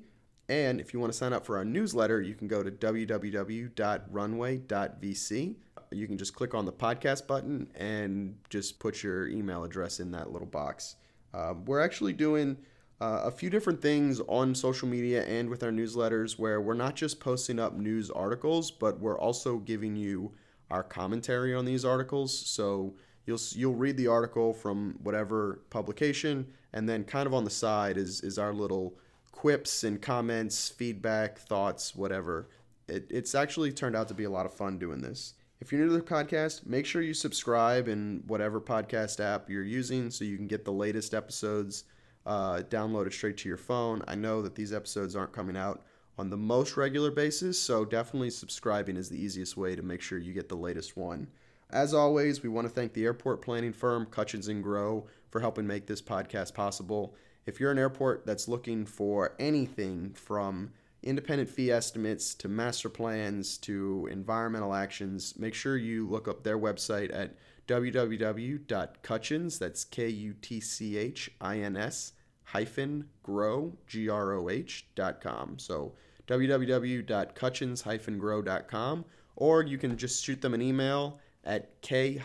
And 0.47 0.79
if 0.79 0.93
you 0.93 0.99
want 0.99 1.11
to 1.11 1.17
sign 1.17 1.33
up 1.33 1.43
for 1.45 1.57
our 1.57 1.65
newsletter, 1.65 2.21
you 2.21 2.35
can 2.35 2.47
go 2.47 2.61
to 2.61 2.69
www.runway.vc. 2.71 5.55
You 5.91 6.07
can 6.07 6.17
just 6.17 6.35
click 6.35 6.53
on 6.53 6.65
the 6.65 6.73
podcast 6.73 7.27
button 7.27 7.67
and 7.75 8.37
just 8.49 8.79
put 8.79 9.03
your 9.03 9.27
email 9.27 9.63
address 9.63 9.99
in 9.99 10.11
that 10.11 10.31
little 10.31 10.47
box. 10.47 10.95
Uh, 11.33 11.53
we're 11.65 11.81
actually 11.81 12.13
doing 12.13 12.57
uh, 13.01 13.21
a 13.25 13.31
few 13.31 13.49
different 13.49 13.81
things 13.81 14.21
on 14.27 14.55
social 14.55 14.87
media 14.87 15.25
and 15.25 15.49
with 15.49 15.63
our 15.63 15.71
newsletters 15.71 16.39
where 16.39 16.61
we're 16.61 16.73
not 16.73 16.95
just 16.95 17.19
posting 17.19 17.59
up 17.59 17.75
news 17.75 18.09
articles, 18.09 18.71
but 18.71 18.99
we're 18.99 19.19
also 19.19 19.57
giving 19.57 19.95
you 19.95 20.31
our 20.71 20.83
commentary 20.83 21.53
on 21.53 21.65
these 21.65 21.83
articles. 21.83 22.37
So 22.37 22.95
you'll 23.25 23.39
you'll 23.51 23.75
read 23.75 23.97
the 23.97 24.07
article 24.07 24.53
from 24.53 24.97
whatever 25.03 25.61
publication, 25.69 26.47
and 26.73 26.87
then 26.87 27.03
kind 27.03 27.27
of 27.27 27.33
on 27.33 27.43
the 27.43 27.49
side 27.49 27.97
is 27.97 28.21
is 28.21 28.39
our 28.39 28.53
little 28.53 28.97
quips 29.35 29.83
and 29.83 30.01
comments, 30.01 30.69
feedback, 30.69 31.37
thoughts, 31.37 31.95
whatever. 31.95 32.47
It, 32.87 33.05
it's 33.09 33.35
actually 33.35 33.71
turned 33.71 33.95
out 33.95 34.07
to 34.07 34.13
be 34.13 34.23
a 34.23 34.29
lot 34.29 34.45
of 34.45 34.53
fun 34.53 34.79
doing 34.79 35.01
this. 35.01 35.33
If 35.59 35.71
you're 35.71 35.81
new 35.81 35.89
to 35.89 35.93
the 35.93 36.01
podcast, 36.01 36.65
make 36.65 36.85
sure 36.85 37.01
you 37.01 37.13
subscribe 37.13 37.87
in 37.87 38.23
whatever 38.27 38.59
podcast 38.59 39.19
app 39.19 39.49
you're 39.49 39.63
using 39.63 40.09
so 40.09 40.25
you 40.25 40.37
can 40.37 40.47
get 40.47 40.65
the 40.65 40.71
latest 40.71 41.13
episodes 41.13 41.83
uh, 42.25 42.61
downloaded 42.69 43.13
straight 43.13 43.37
to 43.37 43.49
your 43.49 43.57
phone. 43.57 44.01
I 44.07 44.15
know 44.15 44.41
that 44.41 44.55
these 44.55 44.73
episodes 44.73 45.15
aren't 45.15 45.31
coming 45.33 45.57
out 45.57 45.83
on 46.17 46.29
the 46.29 46.37
most 46.37 46.77
regular 46.77 47.11
basis, 47.11 47.59
so 47.59 47.85
definitely 47.85 48.29
subscribing 48.29 48.97
is 48.97 49.09
the 49.09 49.21
easiest 49.21 49.57
way 49.57 49.75
to 49.75 49.81
make 49.81 50.01
sure 50.01 50.17
you 50.17 50.33
get 50.33 50.49
the 50.49 50.55
latest 50.55 50.95
one. 50.95 51.27
As 51.71 51.93
always, 51.93 52.41
we 52.41 52.49
want 52.49 52.67
to 52.67 52.73
thank 52.73 52.93
the 52.93 53.03
airport 53.03 53.41
planning 53.41 53.73
firm 53.73 54.05
Kutchins 54.05 54.47
and 54.47 54.63
Groh 54.63 55.05
for 55.29 55.41
helping 55.41 55.67
make 55.67 55.87
this 55.87 56.01
podcast 56.01 56.53
possible. 56.53 57.15
If 57.45 57.59
you're 57.59 57.71
an 57.71 57.77
airport 57.77 58.25
that's 58.25 58.47
looking 58.47 58.85
for 58.85 59.35
anything 59.39 60.13
from 60.13 60.71
independent 61.03 61.49
fee 61.49 61.71
estimates 61.71 62.33
to 62.33 62.47
master 62.47 62.89
plans 62.89 63.57
to 63.59 64.07
environmental 64.11 64.73
actions, 64.73 65.35
make 65.37 65.53
sure 65.53 65.77
you 65.77 66.07
look 66.07 66.27
up 66.27 66.43
their 66.43 66.57
website 66.57 67.13
at 67.15 67.35
www.kutchins, 67.67 69.59
that's 69.59 69.83
K 69.83 70.07
U 70.07 70.33
T 70.41 70.59
C 70.59 70.97
H 70.97 71.31
I 71.39 71.59
N 71.59 71.77
S, 71.77 72.13
hyphen 72.43 73.09
groh, 73.23 73.73
G 73.87 74.09
R 74.09 74.33
O 74.33 74.49
H, 74.49 74.87
dot 74.95 75.21
com. 75.21 75.57
So 75.59 75.93
www.kutchins 76.27 77.83
groh.com, 77.83 79.05
or 79.35 79.63
you 79.63 79.77
can 79.77 79.97
just 79.97 80.23
shoot 80.23 80.41
them 80.41 80.53
an 80.53 80.61
email 80.61 81.19
at 81.43 81.81
k 81.81 82.19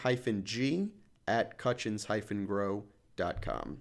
g 0.44 0.88
at 1.28 1.58
kutchins 1.58 2.06
groh.com. 2.06 3.78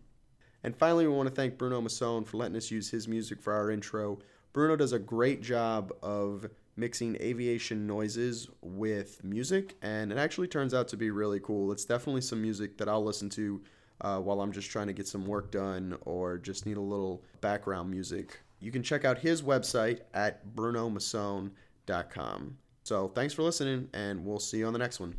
And 0.64 0.76
finally, 0.76 1.08
we 1.08 1.14
want 1.14 1.30
to 1.30 1.36
thank 1.36 1.58
Bruno 1.58 1.82
Misonne 1.82 2.26
for 2.26 2.38
letting 2.38 2.58
us 2.58 2.70
use 2.70 2.90
his 2.90 3.08
music 3.08 3.42
for 3.42 3.54
our 3.54 3.72
intro. 3.72 4.20
Bruno 4.52 4.76
does 4.76 4.94
a 4.94 5.00
great 5.00 5.42
job 5.42 5.94
of 6.02 6.50
mixing 6.76 7.16
aviation 7.22 7.86
noises 7.86 8.50
with 8.62 9.24
music, 9.24 9.76
and 9.82 10.12
it 10.12 10.18
actually 10.18 10.48
turns 10.48 10.74
out 10.74 10.88
to 10.88 10.98
be 10.98 11.12
really 11.12 11.40
cool. 11.40 11.72
It's 11.72 11.86
definitely 11.86 12.22
some 12.22 12.42
music 12.42 12.78
that 12.78 12.90
I'll 12.90 13.04
listen 13.04 13.30
to 13.32 13.62
uh, 14.02 14.20
while 14.20 14.42
I'm 14.42 14.52
just 14.52 14.72
trying 14.72 14.88
to 14.88 14.94
get 14.94 15.08
some 15.08 15.26
work 15.26 15.52
done 15.52 15.98
or 16.06 16.38
just 16.38 16.66
need 16.66 16.78
a 16.78 16.82
little 16.82 17.24
background 17.42 17.92
music. 17.92 18.40
You 18.60 18.72
can 18.72 18.84
check 18.84 19.06
out 19.06 19.20
his 19.20 19.42
website 19.42 20.02
at 20.14 20.56
brunomisonne.com. 20.56 22.58
So 22.84 23.10
thanks 23.10 23.34
for 23.34 23.44
listening, 23.44 23.90
and 23.94 24.26
we'll 24.26 24.40
see 24.40 24.60
you 24.60 24.68
on 24.68 24.74
the 24.74 24.80
next 24.80 25.00
one. 25.00 25.19